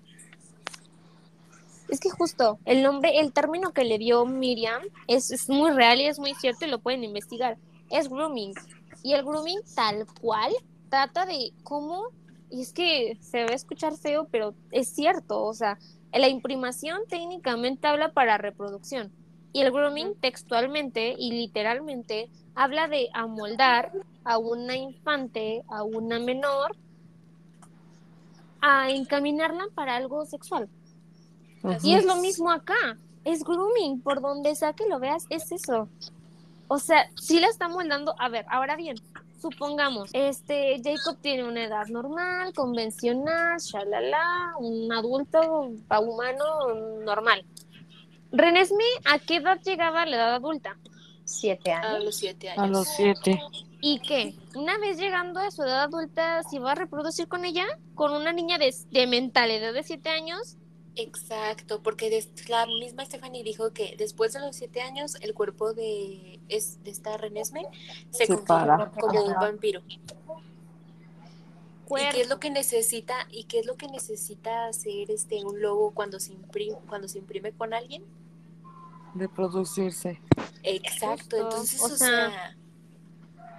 Es 1.89 2.01
que 2.01 2.11
justo, 2.11 2.59
el 2.65 2.83
nombre, 2.83 3.19
el 3.21 3.33
término 3.33 3.73
que 3.73 3.85
le 3.85 3.99
dio 3.99 4.25
Miriam 4.25 4.83
es, 5.09 5.31
es 5.31 5.51
muy 5.51 5.73
real 5.73 6.01
y 6.01 6.07
es 6.07 6.19
muy 6.19 6.35
cierto 6.35 6.65
y 6.65 6.69
lo 6.69 6.81
pueden 6.81 7.05
investigar. 7.05 7.59
Es 7.91 8.09
grooming. 8.09 8.55
Y 9.03 9.13
el 9.13 9.25
grooming 9.25 9.61
tal 9.75 10.07
cual 10.21 10.53
trata 10.89 11.27
de 11.27 11.53
cómo, 11.65 12.09
y 12.51 12.63
es 12.63 12.73
que 12.73 13.19
se 13.21 13.45
va 13.45 13.51
a 13.51 13.55
escuchar 13.55 13.97
feo, 13.97 14.27
pero 14.31 14.55
es 14.71 14.89
cierto, 14.89 15.43
o 15.43 15.53
sea, 15.53 15.79
la 16.13 16.29
imprimación 16.29 17.01
técnicamente 17.09 17.87
habla 17.87 18.13
para 18.13 18.39
reproducción. 18.39 19.13
Y 19.53 19.61
el 19.61 19.71
grooming 19.71 20.15
textualmente 20.21 21.15
y 21.19 21.33
literalmente 21.33 22.31
habla 22.55 22.89
de 22.89 23.09
amoldar 23.13 23.93
a 24.25 24.39
una 24.39 24.77
infante, 24.77 25.63
a 25.69 25.83
una 25.83 26.19
menor, 26.19 26.77
a 28.63 28.89
encaminarla 28.91 29.65
para 29.75 29.97
algo 29.97 30.25
sexual. 30.25 30.69
Y 31.83 31.95
es 31.95 32.05
lo 32.07 32.17
mismo 32.17 32.51
acá, 32.51 32.97
es 33.25 33.45
grooming, 33.45 34.01
por 34.01 34.21
donde 34.21 34.55
sea 34.57 34.73
que 34.73 34.89
lo 34.89 34.99
veas, 34.99 35.27
es 35.31 35.53
eso. 35.53 35.89
O 36.69 36.79
sea, 36.79 37.09
sí 37.21 37.39
la 37.39 37.49
está 37.49 37.69
moldando. 37.69 38.15
A 38.19 38.29
ver, 38.29 38.47
ahora 38.49 38.75
bien, 38.77 38.97
supongamos, 39.41 40.11
este 40.13 40.81
Jacob 40.83 41.19
tiene 41.21 41.45
una 41.47 41.65
edad 41.65 41.87
normal, 41.89 42.53
convencional, 42.55 43.59
shalala, 43.61 44.55
un 44.59 44.91
adulto 44.93 45.71
pa- 45.87 46.01
humano 46.01 46.45
normal. 47.05 47.45
Renesme, 48.33 48.85
¿a 49.05 49.19
qué 49.19 49.37
edad 49.37 49.61
llegaba 49.63 50.03
a 50.03 50.07
la 50.07 50.17
edad 50.17 50.35
adulta? 50.37 50.77
Siete 51.25 51.73
A 51.73 51.81
años. 51.81 52.05
los 52.05 52.17
siete 52.17 52.51
A 52.51 52.55
años. 52.63 52.71
los 52.71 52.89
siete. 52.89 53.41
¿Y 53.85 53.99
qué? 53.99 54.37
Una 54.55 54.79
vez 54.79 54.97
llegando 54.97 55.41
a 55.41 55.51
su 55.51 55.63
edad 55.65 55.83
adulta, 55.83 56.43
¿se 56.45 56.61
va 56.61 56.71
a 56.71 56.75
reproducir 56.77 57.27
con 57.27 57.45
ella? 57.45 57.65
¿Con 57.97 58.13
una 58.13 58.33
niña 58.33 58.57
de, 58.57 58.73
de 58.93 59.07
mentalidad 59.09 59.75
de 59.75 59.83
siete 59.83 60.09
años? 60.09 60.57
Exacto, 60.95 61.83
porque 61.83 62.09
des- 62.09 62.49
la 62.49 62.65
misma 62.67 63.05
Stephanie 63.05 63.43
dijo 63.43 63.73
que 63.73 63.97
después 63.99 64.35
de 64.35 64.41
los 64.41 64.55
siete 64.55 64.83
años 64.83 65.17
el 65.21 65.35
cuerpo 65.35 65.73
de, 65.75 66.39
es, 66.49 66.83
de 66.85 66.91
esta 66.93 67.17
Renesme 67.17 67.67
se 68.11 68.27
Se 68.27 68.37
conforma 68.37 68.91
como 68.93 69.25
un 69.25 69.35
vampiro. 69.35 69.83
¿Y 69.89 69.99
qué 72.13 72.21
es 72.21 72.29
lo 72.29 72.39
que 72.39 72.51
necesita 72.51 73.27
y 73.31 73.45
qué 73.45 73.59
es 73.59 73.67
lo 73.67 73.77
que 73.77 73.89
necesita 73.89 74.67
hacer 74.67 75.11
este 75.11 75.45
un 75.45 75.61
logo 75.61 75.91
cuando 75.91 76.21
se 76.21 76.33
imprime 76.33 76.77
cuando 76.89 77.09
se 77.09 77.19
imprime 77.19 77.53
con 77.53 77.75
alguien? 77.75 78.05
Reproducirse. 79.15 80.21
Exacto, 80.63 81.17
Justo, 81.17 81.37
entonces 81.37 81.83
o 81.83 81.87
o 81.87 81.89
sea, 81.91 82.31
sea, 82.31 82.57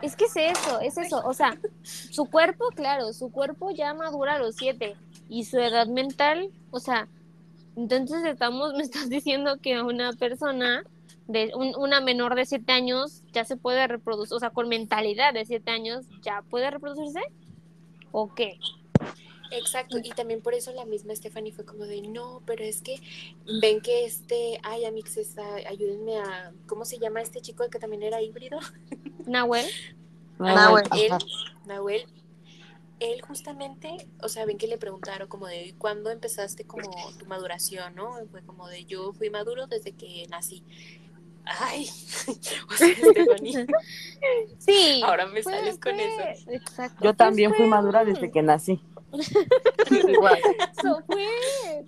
Es 0.04 0.16
que 0.18 0.26
es 0.26 0.36
eso, 0.36 0.80
es 0.82 0.98
eso. 0.98 1.22
O 1.26 1.34
sea, 1.34 1.58
su 1.82 2.26
cuerpo, 2.26 2.66
claro, 2.76 3.14
su 3.14 3.32
cuerpo 3.32 3.72
ya 3.72 3.94
madura 3.94 4.36
a 4.36 4.40
los 4.40 4.56
siete. 4.56 4.96
Y 5.30 5.46
su 5.46 5.58
edad 5.60 5.88
mental, 5.88 6.50
o 6.72 6.80
sea, 6.80 7.08
entonces 7.78 8.24
estamos, 8.26 8.74
me 8.78 8.84
estás 8.84 9.10
diciendo 9.10 9.58
que 9.62 9.82
una 9.82 10.12
persona, 10.14 10.84
de 11.28 11.52
un- 11.56 11.74
una 11.78 12.02
menor 12.02 12.36
de 12.36 12.46
siete 12.46 12.74
años, 12.74 13.24
ya 13.32 13.46
se 13.46 13.56
puede 13.56 13.88
reproducir, 13.88 14.36
o 14.36 14.40
sea, 14.40 14.50
con 14.50 14.68
mentalidad 14.68 15.34
de 15.34 15.46
siete 15.46 15.72
años, 15.72 16.06
ya 16.22 16.44
puede 16.50 16.70
reproducirse. 16.70 17.22
¿O 18.12 18.34
qué? 18.36 18.60
Exacto, 19.58 19.98
y 20.04 20.10
también 20.12 20.42
por 20.42 20.54
eso 20.54 20.72
la 20.74 20.86
misma 20.86 21.16
Stephanie 21.16 21.52
fue 21.52 21.66
como 21.66 21.86
de, 21.86 22.02
no, 22.02 22.42
pero 22.46 22.64
es 22.64 22.82
que 22.82 22.96
ven 23.62 23.82
que 23.82 24.06
este, 24.06 24.60
ay, 24.64 24.86
Amix, 24.86 25.18
está, 25.18 25.56
ayúdenme 25.56 26.18
a, 26.20 26.52
¿cómo 26.68 26.86
se 26.86 26.98
llama 27.00 27.22
este 27.22 27.42
chico 27.42 27.68
que 27.70 27.80
también 27.80 28.04
era 28.04 28.22
híbrido? 28.22 28.60
Nahuel. 29.26 29.66
Nahuel. 30.40 30.86
Él. 30.98 31.12
Nahuel, 31.66 32.06
él 33.00 33.22
justamente, 33.22 34.08
o 34.22 34.30
sea, 34.30 34.46
ven 34.46 34.58
que 34.58 34.68
le 34.68 34.78
preguntaron 34.78 35.28
como 35.28 35.48
de, 35.48 35.76
¿cuándo 35.78 36.10
empezaste 36.10 36.66
como 36.66 36.90
tu 37.20 37.26
maduración, 37.26 37.96
no? 37.96 38.16
Fue 38.32 38.42
como 38.44 38.68
de, 38.68 38.86
yo 38.86 39.14
fui 39.14 39.30
maduro 39.30 39.68
desde 39.68 39.92
que 39.94 40.26
nací. 40.30 40.64
Ay, 41.46 41.90
o 42.70 42.74
sea, 42.74 42.88
Stephanie, 42.96 43.68
Sí. 44.60 45.02
ahora 45.04 45.26
me 45.28 45.44
fue- 45.44 45.54
sales 45.54 45.78
con 45.78 45.94
fue- 45.96 46.32
eso. 46.32 46.50
Exacto. 46.52 46.96
Yo 47.04 47.10
Pues 47.10 47.18
también 47.18 47.50
fue 47.52 47.58
fui 47.60 47.68
madura 47.68 48.06
desde 48.06 48.32
que 48.32 48.42
nací. 48.42 48.82
Igual. 50.10 50.40
Eso 50.78 51.04
fue 51.06 51.28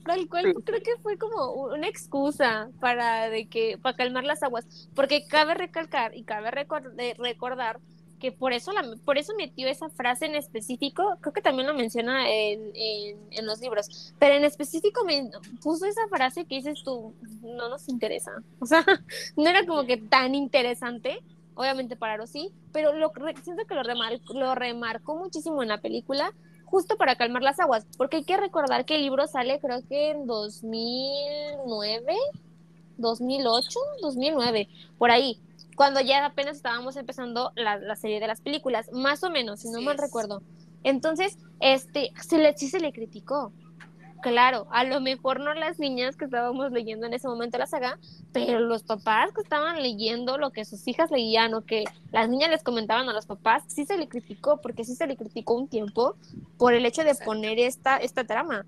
tal 0.05 0.27
cual, 0.29 0.53
creo 0.63 0.81
que 0.81 0.97
fue 1.01 1.17
como 1.17 1.53
una 1.53 1.87
excusa 1.87 2.69
para 2.79 3.29
de 3.29 3.47
que 3.47 3.77
para 3.81 3.95
calmar 3.95 4.23
las 4.23 4.43
aguas, 4.43 4.89
porque 4.95 5.27
cabe 5.27 5.55
recalcar 5.55 6.15
y 6.15 6.23
cabe 6.23 6.51
recordar 6.51 7.79
que 8.19 8.31
por 8.31 8.53
eso 8.53 8.71
la, 8.71 8.81
por 9.03 9.17
eso 9.17 9.33
metió 9.37 9.67
esa 9.67 9.89
frase 9.89 10.25
en 10.25 10.35
específico, 10.35 11.17
creo 11.21 11.33
que 11.33 11.41
también 11.41 11.67
lo 11.67 11.73
menciona 11.73 12.29
en, 12.29 12.71
en, 12.73 13.17
en 13.31 13.45
los 13.45 13.59
libros, 13.59 14.13
pero 14.19 14.35
en 14.35 14.45
específico 14.45 15.03
me 15.03 15.29
puso 15.61 15.85
esa 15.85 16.07
frase 16.07 16.45
que 16.45 16.55
dices 16.55 16.81
tú, 16.83 17.13
no 17.41 17.69
nos 17.69 17.89
interesa, 17.89 18.31
o 18.59 18.65
sea, 18.65 18.85
no 19.35 19.49
era 19.49 19.65
como 19.65 19.85
que 19.85 19.97
tan 19.97 20.33
interesante, 20.33 21.19
obviamente 21.55 21.95
para 21.95 22.25
sí, 22.25 22.51
pero 22.71 22.93
lo, 22.93 23.11
siento 23.43 23.65
que 23.65 23.75
lo, 23.75 23.83
remar- 23.83 24.21
lo 24.33 24.55
remarcó 24.55 25.15
muchísimo 25.15 25.61
en 25.61 25.69
la 25.69 25.79
película 25.81 26.31
justo 26.75 26.97
para 26.97 27.15
calmar 27.15 27.41
las 27.41 27.57
aguas, 27.61 27.87
porque 27.97 28.17
hay 28.17 28.25
que 28.25 28.35
recordar 28.35 28.83
que 28.83 28.95
el 28.95 29.03
libro 29.03 29.27
sale 29.27 29.61
creo 29.61 29.81
que 29.87 30.11
en 30.11 30.27
2009, 30.27 32.13
2008, 32.97 33.79
2009, 34.01 34.67
por 34.97 35.09
ahí, 35.09 35.39
cuando 35.77 36.01
ya 36.01 36.25
apenas 36.25 36.57
estábamos 36.57 36.97
empezando 36.97 37.53
la, 37.55 37.77
la 37.77 37.95
serie 37.95 38.19
de 38.19 38.27
las 38.27 38.41
películas, 38.41 38.91
más 38.91 39.23
o 39.23 39.29
menos, 39.29 39.61
si 39.61 39.69
no 39.69 39.77
Así 39.77 39.85
mal 39.85 39.95
es. 39.95 40.01
recuerdo. 40.01 40.43
Entonces, 40.83 41.37
este, 41.61 42.11
se 42.21 42.39
le, 42.39 42.57
sí 42.57 42.67
se 42.67 42.81
le 42.81 42.91
criticó. 42.91 43.53
Claro, 44.25 44.65
a 44.71 44.83
lo 44.83 45.01
mejor 45.01 45.39
no 45.39 45.53
las 45.53 45.77
niñas 45.77 46.15
que 46.15 46.25
estábamos 46.25 46.71
leyendo 46.71 47.05
en 47.05 47.13
ese 47.13 47.27
momento 47.27 47.59
la 47.59 47.67
saga, 47.67 47.99
pero 48.33 48.59
los 48.59 48.81
papás 48.81 49.31
que 49.31 49.41
estaban 49.41 49.83
leyendo 49.83 50.39
lo 50.39 50.49
que 50.49 50.65
sus 50.65 50.87
hijas 50.87 51.11
leían 51.11 51.53
o 51.53 51.61
que 51.61 51.83
las 52.11 52.27
niñas 52.27 52.49
les 52.49 52.63
comentaban 52.63 53.07
a 53.07 53.13
los 53.13 53.27
papás, 53.27 53.61
sí 53.67 53.85
se 53.85 53.99
le 53.99 54.07
criticó, 54.07 54.57
porque 54.57 54.83
sí 54.83 54.95
se 54.95 55.05
le 55.05 55.15
criticó 55.15 55.53
un 55.53 55.67
tiempo 55.67 56.15
por 56.57 56.73
el 56.73 56.87
hecho 56.87 57.03
de 57.03 57.11
Exacto. 57.11 57.33
poner 57.33 57.59
esta, 57.59 57.97
esta 57.97 58.23
trama. 58.23 58.65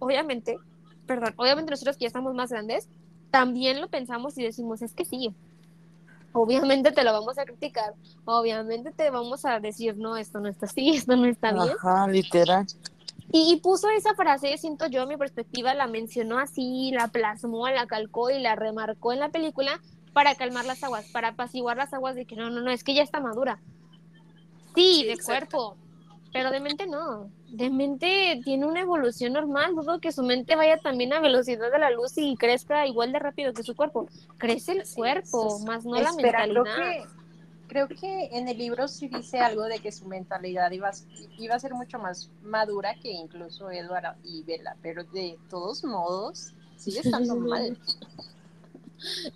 Obviamente, 0.00 0.58
perdón, 1.06 1.32
obviamente 1.38 1.70
nosotros 1.70 1.96
que 1.96 2.02
ya 2.02 2.08
estamos 2.08 2.34
más 2.34 2.50
grandes, 2.50 2.86
también 3.30 3.80
lo 3.80 3.88
pensamos 3.88 4.36
y 4.36 4.42
decimos, 4.42 4.82
es 4.82 4.92
que 4.92 5.06
sí, 5.06 5.34
obviamente 6.34 6.92
te 6.92 7.04
lo 7.04 7.12
vamos 7.14 7.38
a 7.38 7.46
criticar, 7.46 7.94
obviamente 8.26 8.90
te 8.90 9.08
vamos 9.08 9.46
a 9.46 9.60
decir, 9.60 9.96
no, 9.96 10.18
esto 10.18 10.40
no 10.40 10.48
está 10.50 10.66
así, 10.66 10.90
esto 10.90 11.16
no 11.16 11.24
está 11.24 11.52
bien. 11.52 11.70
Ajá, 11.78 12.06
literal. 12.06 12.66
Y, 13.32 13.52
y 13.52 13.60
puso 13.60 13.88
esa 13.90 14.14
frase, 14.14 14.56
siento 14.58 14.86
yo, 14.88 15.06
mi 15.06 15.16
perspectiva, 15.16 15.74
la 15.74 15.86
mencionó 15.86 16.38
así, 16.38 16.90
la 16.92 17.08
plasmó, 17.08 17.68
la 17.68 17.86
calcó 17.86 18.30
y 18.30 18.40
la 18.40 18.56
remarcó 18.56 19.12
en 19.12 19.20
la 19.20 19.28
película 19.28 19.80
para 20.12 20.34
calmar 20.34 20.64
las 20.64 20.82
aguas, 20.82 21.06
para 21.12 21.28
apaciguar 21.28 21.76
las 21.76 21.92
aguas 21.92 22.14
de 22.14 22.26
que 22.26 22.36
no, 22.36 22.50
no, 22.50 22.60
no, 22.60 22.70
es 22.70 22.84
que 22.84 22.94
ya 22.94 23.02
está 23.02 23.20
madura. 23.20 23.60
Sí, 24.74 25.00
Sí, 25.00 25.04
de 25.04 25.18
cuerpo, 25.18 25.76
pero 26.32 26.50
de 26.50 26.60
mente 26.60 26.86
no. 26.86 27.30
De 27.48 27.70
mente 27.70 28.40
tiene 28.44 28.66
una 28.66 28.80
evolución 28.80 29.32
normal, 29.32 29.74
dudo 29.74 30.00
que 30.00 30.12
su 30.12 30.22
mente 30.22 30.54
vaya 30.54 30.78
también 30.78 31.12
a 31.12 31.20
velocidad 31.20 31.70
de 31.70 31.78
la 31.78 31.90
luz 31.90 32.16
y 32.16 32.36
crezca 32.36 32.86
igual 32.86 33.12
de 33.12 33.18
rápido 33.18 33.52
que 33.52 33.62
su 33.62 33.74
cuerpo. 33.74 34.08
Crece 34.38 34.72
el 34.72 34.84
cuerpo, 34.94 35.58
más 35.60 35.84
no 35.84 36.00
la 36.00 36.12
mentalidad. 36.12 36.64
que, 36.64 37.04
creo 37.70 37.86
que 37.86 38.24
en 38.32 38.48
el 38.48 38.58
libro 38.58 38.88
sí 38.88 39.06
dice 39.06 39.38
algo 39.38 39.62
de 39.62 39.78
que 39.78 39.92
su 39.92 40.04
mentalidad 40.06 40.72
iba, 40.72 40.88
a- 40.88 40.94
iba 41.38 41.54
a 41.54 41.58
ser 41.60 41.72
mucho 41.72 42.00
más 42.00 42.28
madura 42.42 42.96
que 43.00 43.12
incluso 43.12 43.70
Edward 43.70 44.16
y 44.24 44.42
Bella, 44.42 44.76
pero 44.82 45.04
de 45.04 45.38
todos 45.48 45.84
modos 45.84 46.52
sigue 46.76 46.98
estando 46.98 47.36
mal. 47.36 47.78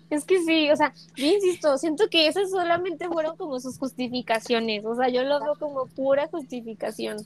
Es 0.09 0.25
que 0.25 0.43
sí, 0.43 0.69
o 0.69 0.75
sea, 0.75 0.93
yo 1.15 1.25
insisto, 1.27 1.77
siento 1.77 2.09
que 2.09 2.27
esas 2.27 2.49
solamente 2.51 3.07
fueron 3.07 3.37
como 3.37 3.57
sus 3.61 3.79
justificaciones, 3.79 4.83
o 4.85 4.95
sea, 4.95 5.07
yo 5.07 5.23
lo 5.23 5.39
veo 5.39 5.55
como 5.55 5.87
pura 5.87 6.27
justificación, 6.27 7.25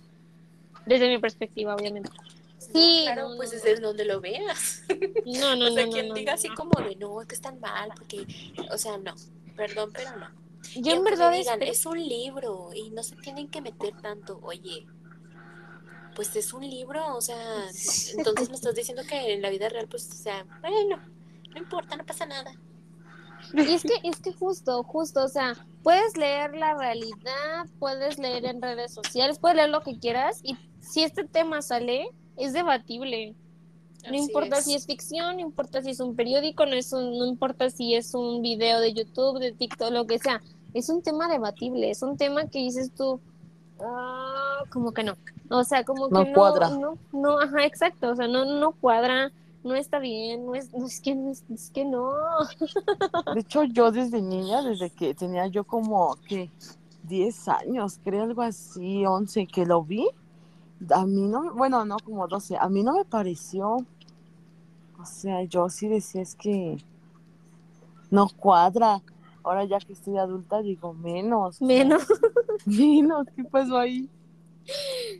desde 0.85 1.09
mi 1.09 1.17
perspectiva, 1.17 1.75
obviamente. 1.75 2.11
Sí, 2.59 3.01
claro, 3.05 3.29
no, 3.29 3.35
pues 3.37 3.51
no, 3.51 3.55
desde 3.55 3.81
donde 3.81 4.05
lo 4.05 4.21
veas. 4.21 4.83
no, 5.25 5.55
no, 5.55 5.65
o 5.69 5.71
sea, 5.71 5.85
no, 5.85 5.87
no, 5.87 5.91
quien 5.91 6.07
no, 6.09 6.13
diga 6.13 6.33
no, 6.33 6.35
así 6.35 6.49
no. 6.49 6.55
como 6.55 6.79
de 6.81 6.95
no, 6.97 7.19
es 7.19 7.27
que 7.27 7.35
están 7.35 7.59
mal, 7.59 7.89
porque, 7.97 8.27
o 8.71 8.77
sea, 8.77 8.97
no, 8.99 9.15
perdón, 9.55 9.89
pero 9.91 10.15
no. 10.17 10.48
Yo 10.75 10.93
en 10.93 11.03
verdad 11.03 11.31
digan, 11.31 11.61
es 11.61 11.85
un 11.85 11.99
libro 11.99 12.69
y 12.75 12.89
no 12.91 13.03
se 13.03 13.15
tienen 13.15 13.49
que 13.49 13.61
meter 13.61 13.99
tanto, 14.01 14.39
oye, 14.43 14.85
pues 16.15 16.35
es 16.35 16.53
un 16.53 16.69
libro, 16.69 17.15
o 17.15 17.21
sea, 17.21 17.37
entonces 18.17 18.49
me 18.49 18.55
estás 18.55 18.75
diciendo 18.75 19.03
que 19.07 19.33
en 19.33 19.41
la 19.41 19.49
vida 19.49 19.69
real, 19.69 19.87
pues, 19.87 20.09
o 20.09 20.15
sea, 20.15 20.45
bueno, 20.61 20.97
no 21.49 21.57
importa, 21.57 21.95
no 21.95 22.05
pasa 22.05 22.25
nada. 22.25 22.51
Y 23.53 23.73
es 23.73 23.83
que, 23.83 23.93
es 24.03 24.19
que 24.19 24.33
justo, 24.33 24.83
justo, 24.83 25.23
o 25.23 25.27
sea, 25.27 25.55
puedes 25.81 26.17
leer 26.17 26.55
la 26.55 26.75
realidad, 26.75 27.65
puedes 27.79 28.19
leer 28.19 28.45
en 28.45 28.61
redes 28.61 28.93
sociales, 28.93 29.39
puedes 29.39 29.55
leer 29.55 29.69
lo 29.69 29.81
que 29.81 29.97
quieras 29.97 30.41
y 30.43 30.57
si 30.81 31.03
este 31.03 31.23
tema 31.23 31.61
sale, 31.61 32.09
es 32.37 32.53
debatible. 32.53 33.35
No 34.03 34.09
Así 34.15 34.17
importa 34.17 34.57
es. 34.59 34.65
si 34.65 34.75
es 34.75 34.85
ficción, 34.85 35.35
no 35.35 35.41
importa 35.41 35.81
si 35.81 35.89
es 35.91 35.99
un 35.99 36.15
periódico, 36.15 36.65
no, 36.65 36.73
es 36.73 36.93
un- 36.93 37.17
no 37.17 37.25
importa 37.25 37.69
si 37.69 37.95
es 37.95 38.13
un 38.13 38.41
video 38.41 38.79
de 38.79 38.93
YouTube, 38.93 39.39
de 39.39 39.51
TikTok, 39.51 39.91
lo 39.91 40.05
que 40.07 40.19
sea. 40.19 40.41
Es 40.73 40.89
un 40.89 41.01
tema 41.01 41.27
debatible, 41.27 41.89
es 41.89 42.01
un 42.01 42.15
tema 42.17 42.45
que 42.47 42.59
dices 42.59 42.91
tú, 42.95 43.19
ah, 43.81 44.59
como 44.71 44.91
que 44.93 45.03
no. 45.03 45.15
O 45.49 45.63
sea, 45.63 45.83
como 45.83 46.07
No 46.09 46.23
que 46.23 46.29
no, 46.29 46.35
cuadra. 46.35 46.69
no, 46.69 46.97
no, 47.11 47.39
ajá, 47.39 47.65
exacto, 47.65 48.11
o 48.11 48.15
sea, 48.15 48.27
no, 48.27 48.45
no 48.45 48.71
cuadra, 48.71 49.31
no 49.63 49.75
está 49.75 49.99
bien, 49.99 50.45
no 50.45 50.55
es, 50.55 50.71
no 50.73 50.85
es 50.85 51.01
que, 51.01 51.15
no 51.15 51.31
es, 51.31 51.43
es 51.49 51.69
que 51.71 51.83
no. 51.85 52.11
De 53.33 53.41
hecho, 53.41 53.63
yo 53.63 53.91
desde 53.91 54.21
niña, 54.21 54.61
desde 54.61 54.89
que 54.91 55.13
tenía 55.13 55.47
yo 55.47 55.63
como 55.63 56.15
que 56.27 56.49
10 57.03 57.47
años, 57.47 57.99
creo 58.03 58.23
algo 58.23 58.41
así, 58.43 59.05
11, 59.05 59.47
que 59.47 59.65
lo 59.65 59.83
vi, 59.83 60.07
a 60.93 61.05
mí 61.05 61.27
no, 61.27 61.53
bueno, 61.53 61.85
no 61.85 61.97
como 62.03 62.27
12, 62.27 62.57
a 62.57 62.69
mí 62.69 62.83
no 62.83 62.93
me 62.93 63.05
pareció, 63.05 63.77
o 64.99 65.05
sea, 65.05 65.43
yo 65.43 65.69
sí 65.69 65.87
decía 65.87 66.21
es 66.21 66.35
que 66.35 66.77
no 68.09 68.29
cuadra. 68.29 69.01
Ahora 69.43 69.63
ya 69.65 69.79
que 69.79 69.93
estoy 69.93 70.17
adulta 70.17 70.61
digo 70.61 70.93
menos. 70.93 71.61
Menos. 71.61 72.03
Menos, 72.65 73.25
¿qué 73.35 73.43
pasó 73.45 73.77
ahí? 73.77 74.09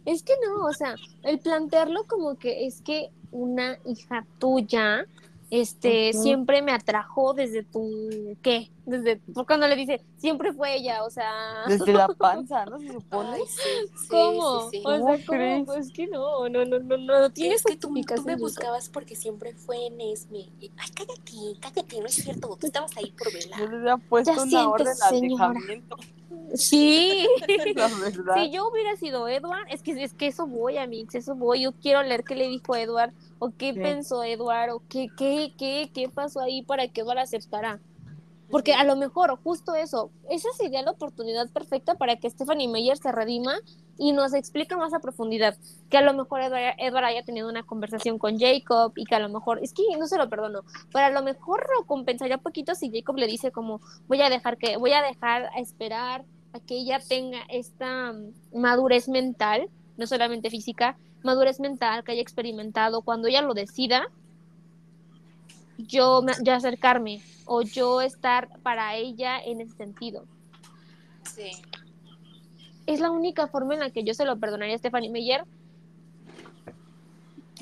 Es 0.05 0.23
que 0.23 0.33
no, 0.45 0.65
o 0.65 0.73
sea, 0.73 0.95
el 1.23 1.39
plantearlo 1.39 2.05
como 2.05 2.35
que 2.37 2.67
es 2.67 2.81
que 2.81 3.11
una 3.31 3.77
hija 3.85 4.27
tuya, 4.37 5.05
este, 5.49 6.13
siempre 6.13 6.61
me 6.61 6.73
atrajo 6.73 7.33
desde 7.33 7.63
tu, 7.63 8.37
¿qué? 8.41 8.69
Desde, 8.89 9.17
por 9.33 9.45
cuando 9.45 9.67
le 9.67 9.75
dice, 9.75 10.01
siempre 10.17 10.53
fue 10.53 10.75
ella, 10.75 11.03
o 11.03 11.09
sea, 11.09 11.31
Desde 11.67 11.93
la 11.93 12.07
panza, 12.17 12.65
¿no? 12.65 12.79
Se 12.79 12.91
supone. 12.93 13.29
Ay, 13.35 13.41
sí, 13.47 13.61
sí, 13.95 14.07
¿cómo? 14.09 14.69
sí, 14.71 14.77
sí. 14.77 14.83
O 14.85 14.97
sea, 15.03 15.17
¿Cómo. 15.25 15.65
Pues 15.65 15.91
que 15.91 16.07
no, 16.07 16.49
no, 16.49 16.65
no, 16.65 16.79
no, 16.79 16.97
no, 16.97 17.29
tiene 17.31 17.55
es 17.55 17.63
que 17.63 17.75
tú, 17.77 17.89
tú 18.15 18.23
me 18.23 18.35
buscabas 18.35 18.89
porque 18.89 19.15
siempre 19.15 19.53
fue 19.53 19.87
en 19.87 20.01
Esme. 20.01 20.51
Ay, 20.77 20.89
cállate, 20.95 21.59
cállate, 21.59 21.99
no 22.01 22.07
es 22.07 22.15
cierto. 22.15 22.57
Tú 22.59 22.67
estabas 22.67 22.95
ahí 22.97 23.11
por 23.11 23.31
Yo 23.55 23.67
velar. 23.67 23.69
le 23.69 23.77
había 23.91 23.97
puesto 23.97 24.31
Ya 24.35 24.41
una 24.43 24.69
orden 24.69 24.87
de 24.87 24.95
siéntese, 24.95 25.09
señora. 25.09 25.45
alejamiento, 25.49 25.97
Sí. 26.53 27.27
Si 28.33 28.51
yo 28.51 28.67
hubiera 28.69 28.95
sido 28.97 29.27
Edward, 29.27 29.65
es 29.69 29.81
que 29.83 29.91
es 30.03 30.13
que 30.13 30.27
eso 30.27 30.47
voy, 30.47 30.77
Amix, 30.77 31.15
eso 31.15 31.35
voy. 31.35 31.61
Yo 31.63 31.73
quiero 31.73 32.03
leer 32.03 32.23
qué 32.23 32.35
le 32.35 32.47
dijo 32.47 32.75
Edward, 32.75 33.13
o 33.39 33.51
qué 33.57 33.73
Sí. 33.73 33.79
pensó 33.81 34.23
Edward, 34.23 34.71
o 34.71 34.83
qué, 34.89 35.07
qué, 35.17 35.53
qué, 35.57 35.91
qué 35.93 36.09
pasó 36.09 36.39
ahí 36.41 36.63
para 36.63 36.87
que 36.87 37.01
Edward 37.01 37.19
aceptara. 37.19 37.81
Porque 38.51 38.73
a 38.73 38.83
lo 38.83 38.95
mejor, 38.95 39.37
justo 39.43 39.75
eso, 39.75 40.09
esa 40.29 40.49
sería 40.57 40.81
la 40.81 40.91
oportunidad 40.91 41.49
perfecta 41.49 41.95
para 41.95 42.15
que 42.15 42.29
Stephanie 42.29 42.67
Meyer 42.67 42.97
se 42.97 43.11
redima 43.11 43.53
y 43.97 44.11
nos 44.11 44.33
explique 44.33 44.75
más 44.75 44.93
a 44.93 44.99
profundidad. 44.99 45.55
Que 45.89 45.97
a 45.97 46.01
lo 46.01 46.13
mejor 46.13 46.41
Edward, 46.41 46.73
Edward 46.79 47.05
haya 47.05 47.23
tenido 47.23 47.47
una 47.47 47.63
conversación 47.63 48.17
con 48.17 48.39
Jacob 48.39 48.93
y 48.95 49.05
que 49.05 49.15
a 49.15 49.19
lo 49.19 49.29
mejor, 49.29 49.59
es 49.61 49.73
que 49.73 49.83
no 49.99 50.07
se 50.07 50.17
lo 50.17 50.29
perdono, 50.29 50.63
pero 50.91 51.05
a 51.05 51.09
lo 51.11 51.21
mejor 51.21 51.67
lo 51.77 51.85
compensaría 51.85 52.39
poquito 52.39 52.73
si 52.73 52.89
Jacob 52.91 53.17
le 53.17 53.27
dice 53.27 53.51
como, 53.51 53.81
voy 54.07 54.21
a 54.21 54.29
dejar 54.29 54.57
que, 54.57 54.77
voy 54.77 54.93
a 54.93 55.03
dejar 55.03 55.45
a 55.55 55.59
esperar 55.59 56.25
a 56.53 56.59
que 56.59 56.75
ella 56.75 56.99
tenga 57.07 57.41
esta 57.49 58.13
mm, 58.13 58.33
madurez 58.59 59.09
mental, 59.09 59.69
no 59.97 60.07
solamente 60.07 60.49
física, 60.49 60.97
madurez 61.23 61.59
mental 61.59 62.03
que 62.03 62.13
haya 62.13 62.21
experimentado 62.21 63.03
cuando 63.03 63.27
ella 63.27 63.43
lo 63.43 63.53
decida, 63.53 64.07
yo, 65.77 66.21
me- 66.21 66.33
yo 66.43 66.53
acercarme 66.53 67.21
o 67.51 67.63
yo 67.63 67.99
estar 67.99 68.47
para 68.61 68.95
ella 68.95 69.39
en 69.39 69.59
ese 69.59 69.75
sentido. 69.75 70.23
Sí. 71.23 71.49
Es 72.85 72.99
la 72.99 73.09
única 73.09 73.47
forma 73.47 73.73
en 73.73 73.79
la 73.79 73.89
que 73.89 74.03
yo 74.03 74.13
se 74.13 74.23
lo 74.23 74.39
perdonaría 74.39 74.75
a 74.75 74.77
Stephanie 74.77 75.09
Meyer 75.09 75.45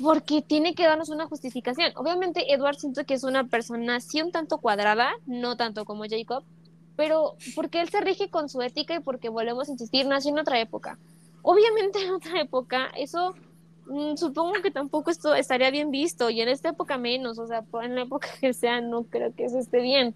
porque 0.02 0.42
tiene 0.42 0.74
que 0.74 0.84
darnos 0.84 1.08
una 1.08 1.26
justificación. 1.26 1.92
Obviamente 1.96 2.52
Edward 2.52 2.76
siento 2.76 3.04
que 3.04 3.14
es 3.14 3.24
una 3.24 3.44
persona 3.44 3.98
sí 4.00 4.20
un 4.20 4.30
tanto 4.30 4.58
cuadrada, 4.58 5.10
no 5.26 5.56
tanto 5.56 5.86
como 5.86 6.04
Jacob, 6.04 6.44
pero 6.94 7.36
porque 7.54 7.80
él 7.80 7.88
se 7.88 8.02
rige 8.02 8.28
con 8.28 8.50
su 8.50 8.60
ética 8.60 8.94
y 8.94 9.00
porque 9.00 9.30
volvemos 9.30 9.68
a 9.68 9.72
insistir, 9.72 10.06
nació 10.06 10.32
en 10.32 10.40
otra 10.40 10.60
época. 10.60 10.98
Obviamente 11.40 12.04
en 12.04 12.10
otra 12.10 12.42
época 12.42 12.90
eso 12.94 13.34
supongo 14.16 14.52
que 14.62 14.70
tampoco 14.70 15.10
esto 15.10 15.34
estaría 15.34 15.70
bien 15.70 15.90
visto 15.90 16.30
y 16.30 16.40
en 16.40 16.48
esta 16.48 16.70
época 16.70 16.98
menos, 16.98 17.38
o 17.38 17.46
sea, 17.46 17.64
en 17.82 17.94
la 17.94 18.02
época 18.02 18.28
que 18.40 18.52
sea 18.52 18.80
no 18.80 19.04
creo 19.04 19.34
que 19.34 19.44
eso 19.46 19.58
esté 19.58 19.80
bien. 19.80 20.14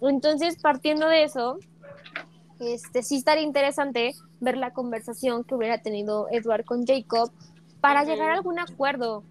Entonces, 0.00 0.60
partiendo 0.60 1.08
de 1.08 1.24
eso, 1.24 1.58
este 2.60 3.02
sí 3.02 3.16
estaría 3.16 3.44
interesante 3.44 4.14
ver 4.40 4.56
la 4.56 4.72
conversación 4.72 5.44
que 5.44 5.54
hubiera 5.54 5.78
tenido 5.78 6.26
Edward 6.30 6.64
con 6.64 6.84
Jacob 6.86 7.30
para 7.80 8.04
llegar 8.04 8.30
a 8.30 8.34
algún 8.34 8.58
acuerdo. 8.58 9.24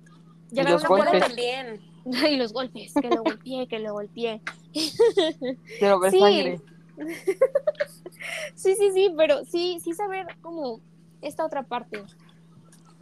Y 0.52 0.56
Llegar 0.56 0.74
a 0.74 0.78
un 0.78 0.84
acuerdo 0.86 1.12
golpes. 1.12 1.28
también. 1.28 1.82
y 2.32 2.36
los 2.38 2.54
golpes, 2.54 2.94
que 2.94 3.10
lo 3.10 3.24
golpeé, 3.24 3.68
que 3.68 3.80
lo 3.80 3.94
golpeé. 3.94 4.42
Quiero 5.80 6.00
ver 6.00 6.12
Sí. 6.12 6.20
sangre. 6.20 6.62
Sí, 8.56 8.74
sí, 8.76 8.92
sí, 8.94 9.14
pero 9.16 9.44
sí, 9.46 9.80
sí 9.84 9.94
saber 9.94 10.26
como 10.42 10.80
esta 11.22 11.46
otra 11.46 11.62
parte. 11.64 12.02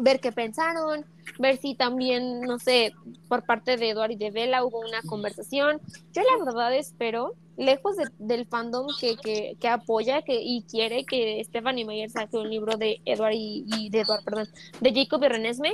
Ver 0.03 0.19
qué 0.19 0.33
pensaron, 0.33 1.05
ver 1.39 1.57
si 1.57 1.75
también, 1.75 2.41
no 2.41 2.59
sé, 2.59 2.91
por 3.29 3.45
parte 3.45 3.77
de 3.77 3.91
Edward 3.91 4.11
y 4.11 4.15
de 4.17 4.31
Bella 4.31 4.65
hubo 4.65 4.79
una 4.81 5.01
conversación. 5.03 5.79
Yo 6.11 6.21
la 6.23 6.43
verdad 6.43 6.75
espero, 6.75 7.35
lejos 7.55 7.95
de- 7.95 8.09
del 8.19 8.45
fandom 8.45 8.87
que, 8.99 9.15
que, 9.15 9.55
que 9.61 9.67
apoya 9.69 10.21
que, 10.21 10.41
y 10.41 10.63
quiere 10.63 11.05
que 11.05 11.41
Stephanie 11.45 11.85
Meyer 11.85 12.09
saque 12.09 12.35
un 12.37 12.49
libro 12.49 12.75
de 12.75 12.99
Edward 13.05 13.33
y, 13.35 13.89
de 13.89 14.01
Edward, 14.01 14.25
perdón, 14.25 14.47
de 14.81 14.93
Jacob 14.93 15.23
y 15.23 15.27
Renesme, 15.29 15.71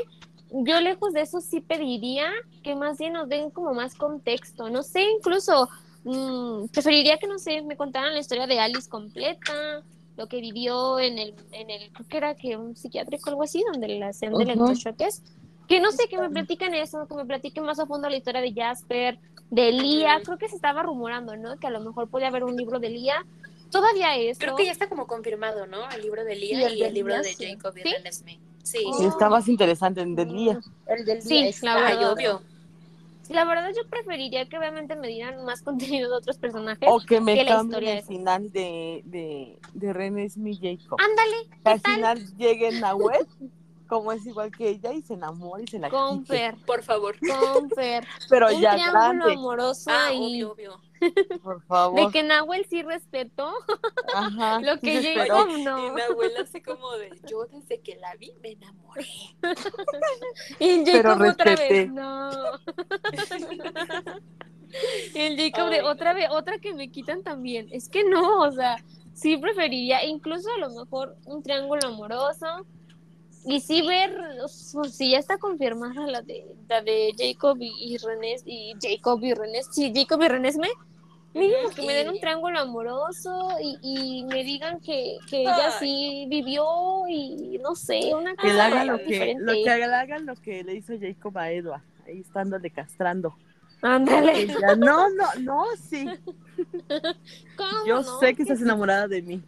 yo 0.52 0.80
lejos 0.80 1.12
de 1.14 1.22
eso 1.22 1.42
sí 1.42 1.60
pediría 1.62 2.30
que 2.64 2.76
más 2.76 3.00
bien 3.00 3.14
nos 3.14 3.30
den 3.30 3.50
como 3.50 3.74
más 3.74 3.96
contexto, 3.96 4.70
no 4.70 4.84
sé, 4.84 5.02
incluso 5.18 5.68
mm, 6.04 6.68
preferiría 6.72 7.18
que, 7.18 7.26
no 7.28 7.40
sé, 7.40 7.64
me 7.64 7.76
contaran 7.78 8.14
la 8.14 8.20
historia 8.20 8.46
de 8.46 8.60
Alice 8.60 8.88
completa, 8.90 9.82
lo 10.20 10.28
que 10.28 10.42
vivió 10.42 11.00
en 11.00 11.18
el, 11.18 11.34
en 11.54 11.70
el 11.70 11.92
creo 11.94 12.08
que 12.10 12.18
era 12.18 12.36
que 12.36 12.58
un 12.58 12.76
psiquiátrico 12.76 13.30
o 13.30 13.30
algo 13.32 13.44
así, 13.44 13.64
donde 13.72 13.88
le 13.88 14.04
hacían 14.04 14.34
de 14.34 14.44
Ujú. 14.44 14.52
electrochoques. 14.52 15.24
Que 15.68 15.80
no 15.80 15.92
sé, 15.92 16.08
que 16.10 16.18
me 16.18 16.30
platiquen 16.30 16.74
eso, 16.74 17.08
que 17.08 17.16
me 17.16 17.26
platiquen 17.26 17.64
más 17.64 17.80
a 17.80 17.86
fondo 17.86 18.10
la 18.10 18.18
historia 18.18 18.42
de 18.42 18.54
Jasper, 18.54 19.18
de 19.50 19.72
Lía. 19.72 20.20
Creo 20.26 20.38
que 20.38 20.50
se 20.50 20.56
estaba 20.56 20.84
rumorando, 20.84 21.38
¿no? 21.38 21.58
Que 21.58 21.68
a 21.68 21.70
lo 21.70 21.80
mejor 21.80 22.10
podía 22.10 22.28
haber 22.28 22.44
un 22.44 22.56
libro 22.58 22.80
de 22.80 22.90
Lía. 22.90 23.26
Todavía 23.72 24.16
eso. 24.18 24.40
Creo 24.40 24.56
que 24.56 24.66
ya 24.66 24.72
está 24.72 24.90
como 24.90 25.06
confirmado, 25.08 25.68
¿no? 25.68 25.88
El 25.92 26.02
libro 26.02 26.24
de 26.26 26.36
Lía 26.36 26.60
Y 26.60 26.64
el 26.64 26.74
y 26.78 26.80
de 26.82 26.88
el 26.88 26.94
libro 26.96 27.14
Lía, 27.14 27.22
de 27.22 27.34
sí. 27.34 27.46
Jacob 27.54 27.78
y 27.78 27.82
¿Sí? 27.84 27.90
Renesmee. 27.96 28.40
Sí, 28.64 28.80
Oh. 28.86 28.94
sí. 28.98 29.06
Está 29.06 29.30
más 29.30 29.48
interesante 29.48 30.02
en 30.02 30.16
del 30.16 30.34
día. 30.34 30.60
El 30.88 31.06
del 31.06 31.22
Sí, 31.22 31.40
la 31.44 31.48
está- 31.50 31.76
verdad. 31.76 31.98
Ay, 32.00 32.04
obvio. 32.06 32.42
La 33.30 33.46
verdad, 33.46 33.70
yo 33.76 33.88
preferiría 33.90 34.48
que 34.50 34.58
obviamente 34.58 34.96
me 34.96 35.08
dieran 35.08 35.44
más 35.46 35.62
contenido 35.64 36.10
de 36.10 36.16
otros 36.18 36.38
personajes. 36.38 36.90
O 36.92 37.00
que 37.00 37.22
me 37.22 37.36
que 37.36 37.44
la 37.44 37.62
historia 37.62 38.00
el 38.00 38.04
final 38.04 38.52
de, 38.52 39.02
de, 39.06 39.60
de 39.74 39.94
René 39.94 40.30
Smith 40.30 40.60
Jacob. 40.62 41.00
Ándale, 41.00 41.62
Que 41.64 41.72
al 41.72 41.80
final 41.82 42.38
llegue 42.38 42.72
Nahuel, 42.80 43.26
como 43.90 44.12
es 44.14 44.26
igual 44.26 44.52
que 44.56 44.70
ella, 44.70 44.94
y 44.94 45.02
se 45.02 45.16
enamora 45.16 45.62
y 45.64 45.68
se 45.68 45.80
la 45.80 45.90
con 45.90 46.20
quite. 46.24 46.38
Fer, 46.38 46.56
Por 46.66 46.84
favor. 46.84 47.16
con 47.20 47.70
Fer. 47.72 48.08
Pero 48.30 48.48
un 48.54 48.62
ya 48.62 48.72
triángulo 48.74 48.92
grande, 49.02 49.34
amoroso 49.34 49.90
Ah, 49.92 50.08
ahí. 50.08 50.44
obvio, 50.44 50.52
obvio. 50.54 50.82
por 51.44 51.60
De 51.62 51.66
favor. 51.66 52.12
que 52.12 52.24
Nahuel 52.24 52.66
sí 52.70 52.84
respetó 52.84 53.54
Ajá, 54.14 54.60
lo 54.62 54.74
sí 54.76 54.80
que. 54.82 55.14
Y 55.58 55.64
no. 55.64 55.94
mi 55.94 56.02
abuela 56.02 56.42
así 56.42 56.62
como 56.62 56.92
de, 56.94 57.10
yo 57.30 57.46
desde 57.46 57.80
que 57.82 57.96
la 57.96 58.16
vi 58.16 58.34
me 58.44 58.52
enamoré. 58.52 59.08
Y 60.60 60.70
el 60.70 60.84
Pero 60.84 61.10
Jacob 61.16 61.30
otra 61.32 61.46
respeté. 61.56 61.74
vez, 61.74 61.92
no. 61.92 62.30
Y 65.16 65.20
el 65.20 65.38
Jacob 65.38 65.70
de 65.72 65.82
otra 65.82 66.14
vez, 66.14 66.28
otra 66.32 66.60
que 66.60 66.74
me 66.74 66.92
quitan 66.92 67.24
también. 67.24 67.68
Es 67.72 67.90
que 67.90 68.04
no, 68.04 68.42
o 68.42 68.52
sea, 68.52 68.76
sí 69.14 69.38
preferiría, 69.38 70.04
incluso 70.06 70.48
a 70.54 70.60
lo 70.60 70.70
mejor 70.70 71.16
un 71.26 71.42
triángulo 71.42 71.88
amoroso. 71.88 72.66
Y 73.46 73.62
sí 73.62 73.82
ver, 73.82 74.16
o 74.44 74.48
sea, 74.48 74.84
si 74.86 75.12
ya 75.12 75.20
está 75.20 75.38
confirmada 75.38 76.06
la 76.08 76.22
de, 76.22 76.56
la 76.68 76.82
de 76.82 77.14
Jacob 77.18 77.58
y, 77.62 77.72
y 77.80 77.98
René, 77.98 78.36
y 78.46 78.74
Jacob 78.82 79.24
y 79.24 79.34
René, 79.34 79.64
sí, 79.64 79.92
Jacob 79.96 80.22
y 80.22 80.28
René 80.28 80.52
me 80.58 80.70
mínimo 81.34 81.70
que 81.76 81.82
me 81.84 81.94
den 81.94 82.10
un 82.10 82.20
triángulo 82.20 82.60
amoroso 82.60 83.50
y, 83.62 83.78
y 83.82 84.24
me 84.26 84.44
digan 84.44 84.80
que, 84.82 85.18
que 85.30 85.42
ella 85.42 85.72
sí 85.80 86.26
vivió 86.28 86.66
y 87.08 87.60
no 87.64 87.76
sé, 87.76 88.14
una 88.16 88.36
Que 88.36 88.48
le 88.48 88.54
cosa 88.54 88.66
hagan 88.66 88.88
lo 88.88 88.98
que, 88.98 89.04
diferente. 89.06 89.44
lo 89.44 89.54
que 89.64 89.70
hagan 89.70 90.26
lo 90.26 90.36
que 90.36 90.64
le 90.64 90.76
hizo 90.76 90.94
Jacob 91.00 91.38
a 91.38 91.52
Edward, 91.52 91.84
ahí 92.08 92.20
estándole 92.20 92.70
castrando. 92.72 93.36
Ándale. 93.82 94.42
Ella, 94.42 94.76
no, 94.76 95.10
no, 95.12 95.26
no, 95.40 95.64
sí. 95.90 96.06
¿Cómo 97.56 97.86
Yo 97.88 98.02
no? 98.02 98.20
sé 98.20 98.36
que 98.36 98.42
estás 98.44 98.62
enamorada 98.62 99.08
de 99.08 99.22
mí. 99.22 99.42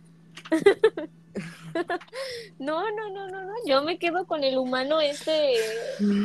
No, 2.60 2.84
no, 2.92 3.10
no, 3.10 3.28
no, 3.28 3.46
no. 3.46 3.54
Yo 3.66 3.82
me 3.82 3.98
quedo 3.98 4.26
con 4.28 4.44
el 4.44 4.58
humano 4.58 5.00
este 5.02 5.56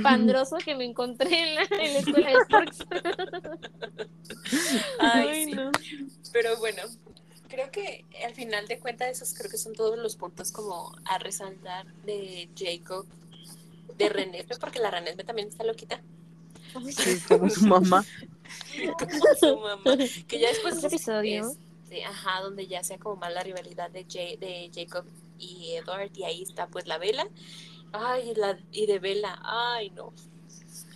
pandroso 0.02 0.57
que 0.59 0.74
me 0.74 0.84
encontré 0.84 1.50
en 1.50 1.54
la, 1.54 1.62
en 1.62 1.92
la 1.94 1.98
escuela 2.00 2.30
de 2.30 2.36
Sports. 2.36 2.86
Ay, 4.98 5.46
sí. 5.46 5.52
no. 5.52 5.70
Pero 6.32 6.57
bueno, 6.59 6.82
creo 7.48 7.70
que 7.70 8.04
al 8.24 8.34
final 8.34 8.66
de 8.66 8.78
cuentas 8.78 9.09
esos 9.09 9.34
creo 9.34 9.50
que 9.50 9.57
son 9.57 9.72
todos 9.72 9.98
los 9.98 10.16
puntos 10.16 10.52
como 10.52 10.94
a 11.04 11.18
resaltar 11.18 11.86
de 12.04 12.48
Jacob, 12.57 13.07
de 13.96 14.09
Renesme, 14.09 14.57
porque 14.59 14.78
la 14.78 14.90
Renesme 14.90 15.24
también 15.24 15.48
está 15.48 15.64
loquita, 15.64 16.02
Sí, 16.90 17.20
como 17.28 17.48
su 17.48 17.66
mamá. 17.66 18.04
como 18.98 19.34
su 19.40 19.61
mamá, 19.61 19.96
que 20.28 20.38
ya 20.38 20.48
después 20.48 20.76
Ese 20.76 20.88
episodio. 20.88 21.52
Este, 21.87 22.05
ajá, 22.05 22.41
donde 22.41 22.66
ya 22.66 22.82
sea 22.82 22.99
como 22.99 23.14
más 23.16 23.32
la 23.32 23.43
rivalidad 23.45 23.91
de, 23.91 24.03
Ja- 24.05 24.37
de 24.45 24.70
Jacob 24.74 25.05
y 25.39 25.72
Edward, 25.74 26.11
y 26.16 26.24
ahí 26.24 26.43
está 26.43 26.66
pues 26.66 26.87
la 26.89 26.99
vela, 26.99 27.28
ay, 27.93 28.32
la, 28.34 28.59
y 28.72 28.87
de 28.87 28.99
Vela, 28.99 29.39
ay 29.45 29.91
no, 29.91 30.12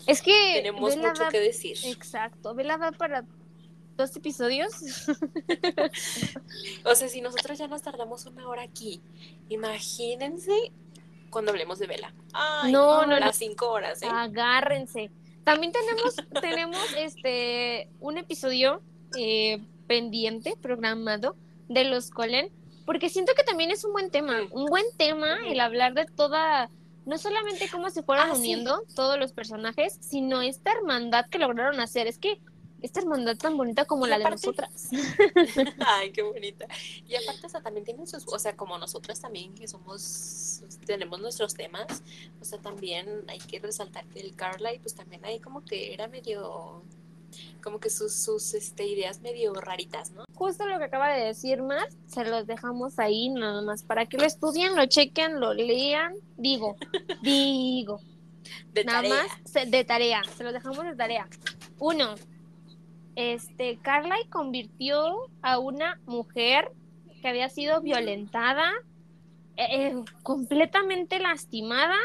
Es 0.07 0.21
que 0.21 0.33
tenemos 0.57 0.97
Bella 0.97 1.09
mucho 1.11 1.29
que 1.31 1.39
decir. 1.41 1.77
Exacto. 1.85 2.55
Vela 2.55 2.77
da 2.77 2.91
para 2.91 3.25
dos 3.97 4.17
episodios. 4.17 4.73
O 6.85 6.95
sea, 6.95 7.09
si 7.09 7.21
nosotros 7.21 7.59
ya 7.59 7.69
nos 7.69 7.83
tardamos 7.83 8.27
una 8.27 8.49
hora 8.49 8.63
aquí, 8.63 9.01
imagínense 9.49 10.73
cuando 11.31 11.51
hablemos 11.53 11.79
de 11.79 11.87
Vela. 11.87 12.13
Ay, 12.33 12.73
No, 12.73 13.07
no, 13.07 13.19
las 13.21 13.37
cinco 13.37 13.71
horas, 13.71 14.03
¿eh? 14.03 14.09
Agárrense. 14.11 15.11
También 15.45 15.73
tenemos, 15.73 16.17
tenemos 16.41 16.79
este 16.99 17.89
un 18.01 18.19
episodio 18.19 18.83
eh, 19.17 19.63
pendiente, 19.91 20.55
programado, 20.63 21.35
de 21.69 21.83
los 21.83 22.11
Colen, 22.11 22.49
porque 22.87 23.09
siento 23.09 23.33
que 23.37 23.43
también 23.43 23.73
es 23.73 23.85
un 23.85 23.91
buen 23.93 24.09
tema, 24.13 24.37
un 24.53 24.67
buen 24.67 24.85
tema 24.97 25.39
el 25.49 25.59
hablar 25.59 25.95
de 25.95 26.05
toda, 26.07 26.71
no 27.07 27.19
solamente 27.19 27.69
cómo 27.73 27.91
se 27.91 28.05
fueron 28.05 28.31
Ah, 28.31 28.35
sí. 28.37 28.41
uniendo 28.41 28.85
todos 28.95 29.19
los 29.19 29.33
personajes, 29.33 29.99
sino 30.01 30.43
esta 30.43 30.71
hermandad 30.71 31.27
que 31.29 31.39
lograron 31.41 31.81
hacer. 31.81 32.07
Es 32.07 32.19
que 32.19 32.41
esta 32.83 33.01
hermandad 33.01 33.37
tan 33.37 33.57
bonita 33.57 33.85
como 33.85 34.07
Y 34.07 34.11
la 34.11 34.19
de 34.19 34.25
aparte- 34.27 34.47
nosotras. 34.47 34.91
Ay, 35.87 36.13
qué 36.13 36.23
bonita. 36.23 36.67
Y 37.09 37.17
aparte, 37.17 37.47
o 37.47 37.51
sea, 37.51 37.61
también 37.61 37.85
tienen 37.85 38.07
sus, 38.07 38.25
o 38.33 38.39
sea, 38.39 38.57
como 38.57 38.79
nosotras 38.79 39.21
también 39.21 39.55
que 39.57 39.67
somos, 39.67 40.63
tenemos 40.87 41.21
nuestros 41.21 41.55
temas, 41.55 42.03
o 42.41 42.45
sea, 42.45 42.61
también 42.61 43.25
hay 43.27 43.39
que 43.39 43.59
resaltar 43.59 44.07
que 44.07 44.21
el 44.21 44.37
Carly, 44.37 44.79
pues 44.79 44.95
también 44.95 45.25
ahí 45.25 45.41
como 45.41 45.65
que 45.65 45.93
era 45.93 46.07
medio, 46.07 46.83
como 47.63 47.79
que 47.81 47.91
sus, 47.91 48.15
sus 48.15 48.55
este, 48.55 48.87
ideas 48.87 49.21
medio 49.21 49.53
raritas, 49.55 50.11
¿no? 50.13 50.25
Justo 50.35 50.67
lo 50.67 50.79
que 50.79 50.85
acaba 50.85 51.13
de 51.13 51.25
decir 51.27 51.63
Mar, 51.63 51.89
se 52.07 52.25
los 52.25 52.47
dejamos 52.47 52.99
ahí 52.99 53.29
nada 53.29 53.63
más 53.63 53.83
para 53.85 54.07
que 54.07 54.17
lo 54.19 54.25
estudien, 54.25 54.75
lo 54.77 54.87
chequen, 54.87 55.41
lo 55.41 55.53
lean. 55.55 56.15
Digo, 56.37 56.77
digo. 57.23 58.01
De 58.73 58.85
Nada 58.85 59.03
tarea. 59.03 59.15
más 59.23 59.27
se- 59.45 59.67
de 59.67 59.85
tarea, 59.85 60.23
se 60.37 60.43
los 60.45 60.53
dejamos 60.53 60.85
de 60.85 60.97
tarea. 60.97 61.29
Uno, 61.79 62.15
este, 63.15 63.79
Carly 63.79 64.27
convirtió 64.31 65.29
a 65.43 65.59
una 65.59 66.01
mujer 66.07 66.73
que 67.21 67.29
había 67.29 67.49
sido 67.49 67.81
violentada, 67.83 68.73
eh, 69.57 69.89
eh, 69.89 69.95
completamente 70.23 71.19
lastimada. 71.21 71.97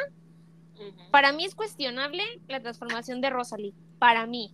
Para 1.10 1.32
mí 1.32 1.46
es 1.46 1.56
cuestionable 1.56 2.22
la 2.50 2.60
transformación 2.60 3.22
de 3.22 3.30
Rosalie. 3.30 3.74
Para 3.98 4.26
mí. 4.26 4.54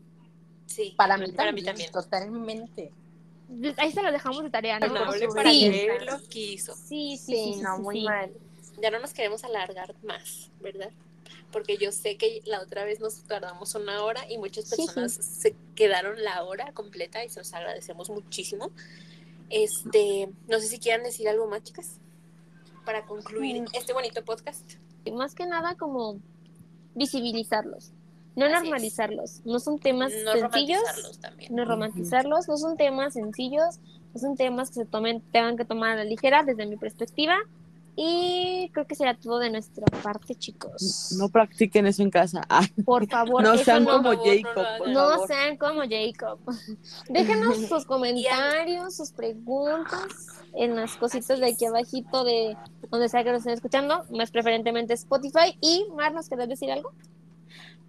Sí, 0.76 0.94
Para 0.98 1.18
mí, 1.18 1.32
para 1.32 1.52
mí 1.52 1.64
también, 1.64 1.92
totalmente. 1.92 2.92
Ahí 3.78 3.92
se 3.92 4.02
los 4.02 4.12
dejamos 4.14 4.44
de 4.44 4.50
tarea, 4.50 4.80
¿no? 4.80 4.94
Para 4.94 5.12
Sí, 5.52 5.70
que 5.70 6.00
lo 6.06 6.20
quiso. 6.30 6.74
sí, 6.76 7.18
sí, 7.18 7.18
Sí, 7.18 7.36
sí, 7.36 7.54
sí, 7.56 7.62
no, 7.62 7.76
sí, 7.78 7.82
muy 7.82 7.96
sí. 8.00 8.06
mal. 8.06 8.32
Ya 8.82 8.90
no 8.92 9.00
nos 9.00 9.14
queremos 9.14 9.44
alargar 9.44 9.94
más, 10.04 10.50
¿verdad? 10.62 10.90
Porque 11.52 11.76
yo 11.78 11.92
sé 11.92 12.16
que 12.18 12.42
la 12.46 12.62
otra 12.62 12.86
vez 12.86 13.02
nos 13.02 13.24
tardamos 13.24 13.76
una 13.76 14.04
hora 14.06 14.22
y 14.32 14.38
muchas 14.38 14.66
Sí, 14.66 14.76
sí. 14.78 14.86
personas 14.86 15.14
se 15.14 15.56
quedaron 15.76 16.24
la 16.24 16.44
hora 16.46 16.72
completa 16.74 17.24
y 17.26 17.30
se 17.30 17.40
los 17.42 17.54
agradecemos 17.54 18.10
muchísimo. 18.10 18.72
Este, 19.50 20.30
no 20.48 20.60
sé 20.60 20.68
si 20.68 20.80
quieran 20.80 21.04
decir 21.04 21.28
algo 21.28 21.48
más, 21.48 21.64
chicas, 21.64 21.98
para 22.86 23.06
concluir 23.06 23.62
Mm. 23.64 23.66
este 23.74 23.92
bonito 23.92 24.24
podcast. 24.24 24.64
Y 25.04 25.12
más 25.12 25.36
que 25.36 25.46
nada 25.46 25.76
como 25.76 26.22
visibilizarlos, 26.96 27.92
no 28.36 28.46
Así 28.46 28.54
es. 28.56 28.62
normalizarlos. 28.62 29.42
No 29.46 29.60
son 29.60 29.80
temas 29.80 30.12
No 30.26 30.32
sencillos, 30.34 30.82
también. 31.20 31.56
no 31.56 31.66
romantizarlos, 31.66 32.48
no 32.48 32.58
son 32.58 32.78
temas 32.78 33.14
sencillos, 33.14 33.80
no 34.14 34.20
son 34.20 34.36
temas 34.36 34.70
que 34.70 34.76
se 34.76 34.86
tomen, 34.86 35.22
tengan 35.32 35.58
que 35.58 35.66
tomar 35.66 35.92
a 35.92 35.96
la 35.98 36.04
ligera 36.04 36.44
desde 36.44 36.66
mi 36.66 36.78
perspectiva. 36.78 37.36
Y 37.94 38.70
creo 38.74 38.88
que 38.88 38.96
será 38.96 39.16
todo 39.18 39.38
de 39.40 39.50
nuestra 39.50 39.86
parte, 40.02 40.34
chicos. 40.36 41.14
No 41.20 41.28
practiquen 41.28 41.86
eso 41.88 42.02
en 42.04 42.10
casa. 42.10 42.42
Ah, 42.50 42.62
por 42.86 43.06
favor, 43.08 43.44
no 43.44 43.58
sean 43.58 43.84
no, 43.84 43.98
como 43.98 44.14
no 44.14 44.24
Jacob, 44.24 44.88
no 44.88 45.28
sean 45.28 45.58
como 45.58 45.82
Jacob. 45.82 46.40
Déjenos 47.10 47.58
sus 47.68 47.84
comentarios, 47.86 48.96
sus 48.96 49.12
preguntas 49.12 50.08
en 50.54 50.76
las 50.78 50.96
cositas 50.96 51.40
de 51.40 51.48
aquí 51.48 51.66
abajito 51.66 52.24
de 52.24 52.56
donde 52.90 53.10
sea 53.10 53.24
que 53.26 53.32
nos 53.32 53.40
estén 53.40 53.54
escuchando, 53.56 54.06
más 54.10 54.32
preferentemente 54.32 54.94
Spotify. 54.94 55.58
Y 55.60 55.86
Mar, 55.96 56.14
¿nos 56.14 56.30
querés 56.30 56.48
decir 56.48 56.72
algo? 56.72 56.94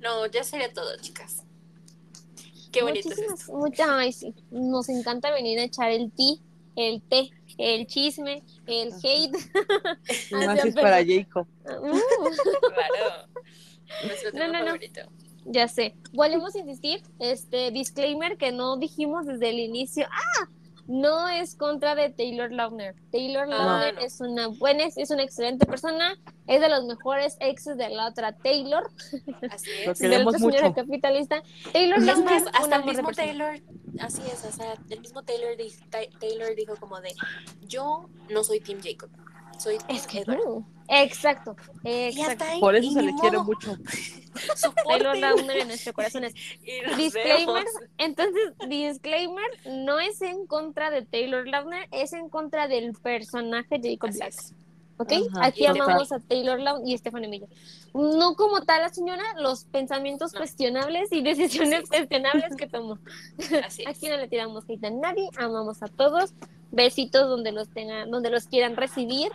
No, 0.03 0.27
ya 0.27 0.43
sería 0.45 0.73
todo, 0.73 0.97
chicas. 1.01 1.43
Qué 2.73 2.83
bonito 2.83 3.09
es 3.11 3.17
Muchísimas, 3.19 3.41
esto. 3.41 3.53
mucha- 3.53 3.99
ay, 3.99 4.13
sí. 4.13 4.35
Nos 4.51 4.89
encanta 4.89 5.31
venir 5.33 5.59
a 5.59 5.65
echar 5.65 5.91
el 5.91 6.11
té, 6.11 6.39
el 6.77 7.03
té, 7.03 7.31
el 7.59 7.87
chisme, 7.87 8.43
el 8.67 8.93
hate. 9.03 9.37
Y 10.31 10.35
más 10.47 10.65
es 10.65 10.75
para. 10.75 11.05
Jacob. 11.05 11.47
Uh, 11.65 11.69
Claro. 11.69 13.29
Nuestro 14.05 14.31
No, 14.33 14.39
tema 14.39 14.53
no, 14.53 14.59
no. 14.61 14.65
favorito. 14.67 15.01
ya 15.45 15.69
sé. 15.69 15.95
Volvemos 16.13 16.55
a 16.55 16.59
insistir, 16.61 17.03
este 17.19 17.71
disclaimer 17.71 18.39
que 18.39 18.53
no 18.53 18.77
dijimos 18.79 19.27
desde 19.27 19.51
el 19.51 19.59
inicio. 19.59 20.07
¡Ah! 20.11 20.49
No 20.93 21.27
es 21.29 21.55
contra 21.55 21.95
de 21.95 22.11
Taylor 22.11 22.53
Lautner. 22.53 22.95
Taylor 23.11 23.45
Ah, 23.51 23.65
Lautner 23.65 23.95
no. 23.95 24.01
es 24.03 24.21
una 24.21 24.49
buena, 24.49 24.85
es 24.95 25.11
una 25.11 25.23
excelente 25.23 25.65
persona, 25.65 26.19
es 26.47 26.61
de 26.61 26.69
los 26.69 26.85
mejores 26.85 27.39
exes 27.41 27.79
de 27.79 27.89
la 27.89 28.09
otra 28.09 28.33
Taylor, 28.37 28.91
Así 29.51 29.71
es. 29.87 29.87
de 29.87 29.87
la 29.87 29.95
queremos 29.95 30.35
otra 30.35 30.39
señora 30.41 30.69
mucho. 30.69 30.83
capitalista. 30.83 31.43
Taylor 31.73 31.99
Es 31.99 32.05
Lautner, 32.05 32.43
hasta 32.53 32.77
el 32.77 32.85
mismo 32.85 33.05
persona. 33.07 33.27
Taylor, 33.27 33.61
así 34.01 34.23
es, 34.31 34.45
o 34.45 34.53
sea, 34.53 34.75
el 34.91 35.01
mismo 35.01 35.23
Taylor, 35.23 35.57
Taylor 36.21 36.55
dijo 36.55 36.77
como 36.77 37.01
de, 37.01 37.15
yo 37.63 38.11
no 38.29 38.45
soy 38.45 38.61
Team 38.61 38.81
Jacob, 38.83 39.09
soy 39.59 39.79
Es 39.89 40.07
que 40.07 40.19
Edward. 40.21 40.41
no. 40.45 40.67
Exacto, 40.95 41.57
ahí. 41.85 42.61
Por 42.61 42.77
eso 42.77 42.91
se 42.93 43.03
le 43.03 43.15
quiere 43.15 43.39
mucho. 43.39 43.77
Lautner 45.21 45.59
en 45.59 45.69
nuestros 45.69 45.95
corazones. 45.95 46.35
Disclaimer, 46.97 47.65
vemos. 47.65 47.65
entonces, 47.99 48.53
disclaimer, 48.69 49.45
no 49.67 49.99
es 50.01 50.21
en 50.23 50.47
contra 50.47 50.91
de 50.91 51.03
Taylor 51.03 51.47
Lautner, 51.47 51.89
es 51.93 52.13
en 52.13 52.29
contra 52.29 52.69
del 52.69 52.93
personaje 52.95 53.81
Jacob 53.83 54.11
Así 54.11 54.19
Black. 54.19 54.29
es. 54.35 54.53
¿Ok? 54.99 55.13
Ajá, 55.35 55.47
Aquí 55.47 55.67
amamos 55.67 56.13
a 56.13 56.21
Taylor 56.21 56.61
Lautner 56.61 56.89
y 56.95 56.99
Stephanie 56.99 57.29
Miller. 57.29 57.49
No 57.95 58.35
como 58.37 58.63
tal 58.63 58.83
la 58.83 58.89
señora, 58.91 59.23
los 59.39 59.65
pensamientos 59.65 60.33
No. 60.33 60.39
cuestionables 60.41 61.11
y 61.13 61.23
decisiones 61.23 61.85
cuestionables 61.89 62.55
que 62.57 62.67
tomó. 62.67 62.99
Así. 63.65 63.85
Aquí 63.87 64.09
no 64.09 64.17
le 64.19 64.29
tiramos 64.29 64.65
hate 64.69 64.85
a 64.85 64.91
nadie, 64.91 65.29
amamos 65.39 65.83
a 65.83 65.89
todos. 65.89 66.35
Besitos 66.71 67.29
donde 67.29 67.53
los 67.53 67.69
tengan, 67.69 68.11
donde 68.11 68.31
los 68.31 68.47
quieran 68.47 68.77
recibir. 68.77 69.31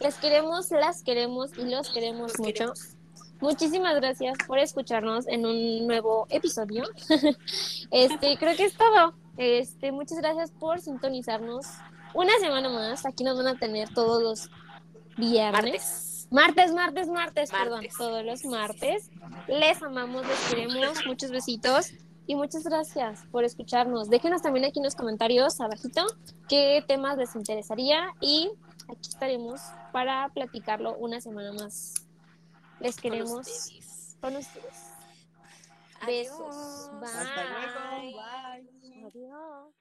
Les 0.00 0.16
queremos, 0.16 0.70
las 0.70 1.02
queremos 1.02 1.50
y 1.58 1.64
los 1.64 1.90
queremos 1.90 2.32
Los 2.32 2.38
mucho. 2.38 2.52
queremos. 2.52 2.96
Muchísimas 3.40 3.94
gracias 3.96 4.36
por 4.46 4.58
escucharnos 4.58 5.26
en 5.28 5.46
un 5.46 5.86
nuevo 5.86 6.26
episodio. 6.30 6.84
este, 7.90 8.36
creo 8.38 8.56
que 8.56 8.64
es 8.64 8.76
todo. 8.76 9.14
Este, 9.36 9.92
muchas 9.92 10.18
gracias 10.18 10.50
por 10.50 10.80
sintonizarnos 10.80 11.66
una 12.14 12.32
semana 12.40 12.68
más. 12.68 13.06
Aquí 13.06 13.24
nos 13.24 13.36
van 13.36 13.48
a 13.48 13.58
tener 13.58 13.92
todos 13.94 14.22
los 14.22 14.50
viernes. 15.16 15.52
Martes. 15.52 16.28
Martes, 16.30 16.72
martes, 16.72 17.08
martes, 17.08 17.50
perdón, 17.50 17.86
todos 17.96 18.24
los 18.24 18.44
martes. 18.44 19.10
Les 19.48 19.82
amamos, 19.82 20.26
les 20.26 20.38
queremos, 20.48 21.06
muchos 21.06 21.30
besitos 21.30 21.92
y 22.26 22.36
muchas 22.36 22.64
gracias 22.64 23.24
por 23.32 23.44
escucharnos. 23.44 24.08
Déjenos 24.08 24.40
también 24.40 24.64
aquí 24.64 24.78
en 24.78 24.84
los 24.84 24.94
comentarios 24.94 25.60
abajito 25.60 26.06
qué 26.48 26.84
temas 26.86 27.18
les 27.18 27.34
interesaría 27.34 28.12
y 28.20 28.50
aquí 28.88 29.08
estaremos 29.08 29.60
para 29.92 30.28
platicarlo 30.30 30.96
una 30.96 31.20
semana 31.20 31.52
más. 31.52 31.94
Les 32.80 32.96
Con 32.96 33.02
queremos 33.02 33.48
ustedes. 33.48 34.16
con 34.20 34.36
ustedes. 34.36 34.90
Adiós. 36.00 36.06
Besos. 36.06 36.90
Bye. 37.00 37.08
Hasta 37.08 37.44
luego. 37.44 38.18
Bye. 38.18 39.04
Adiós. 39.06 39.79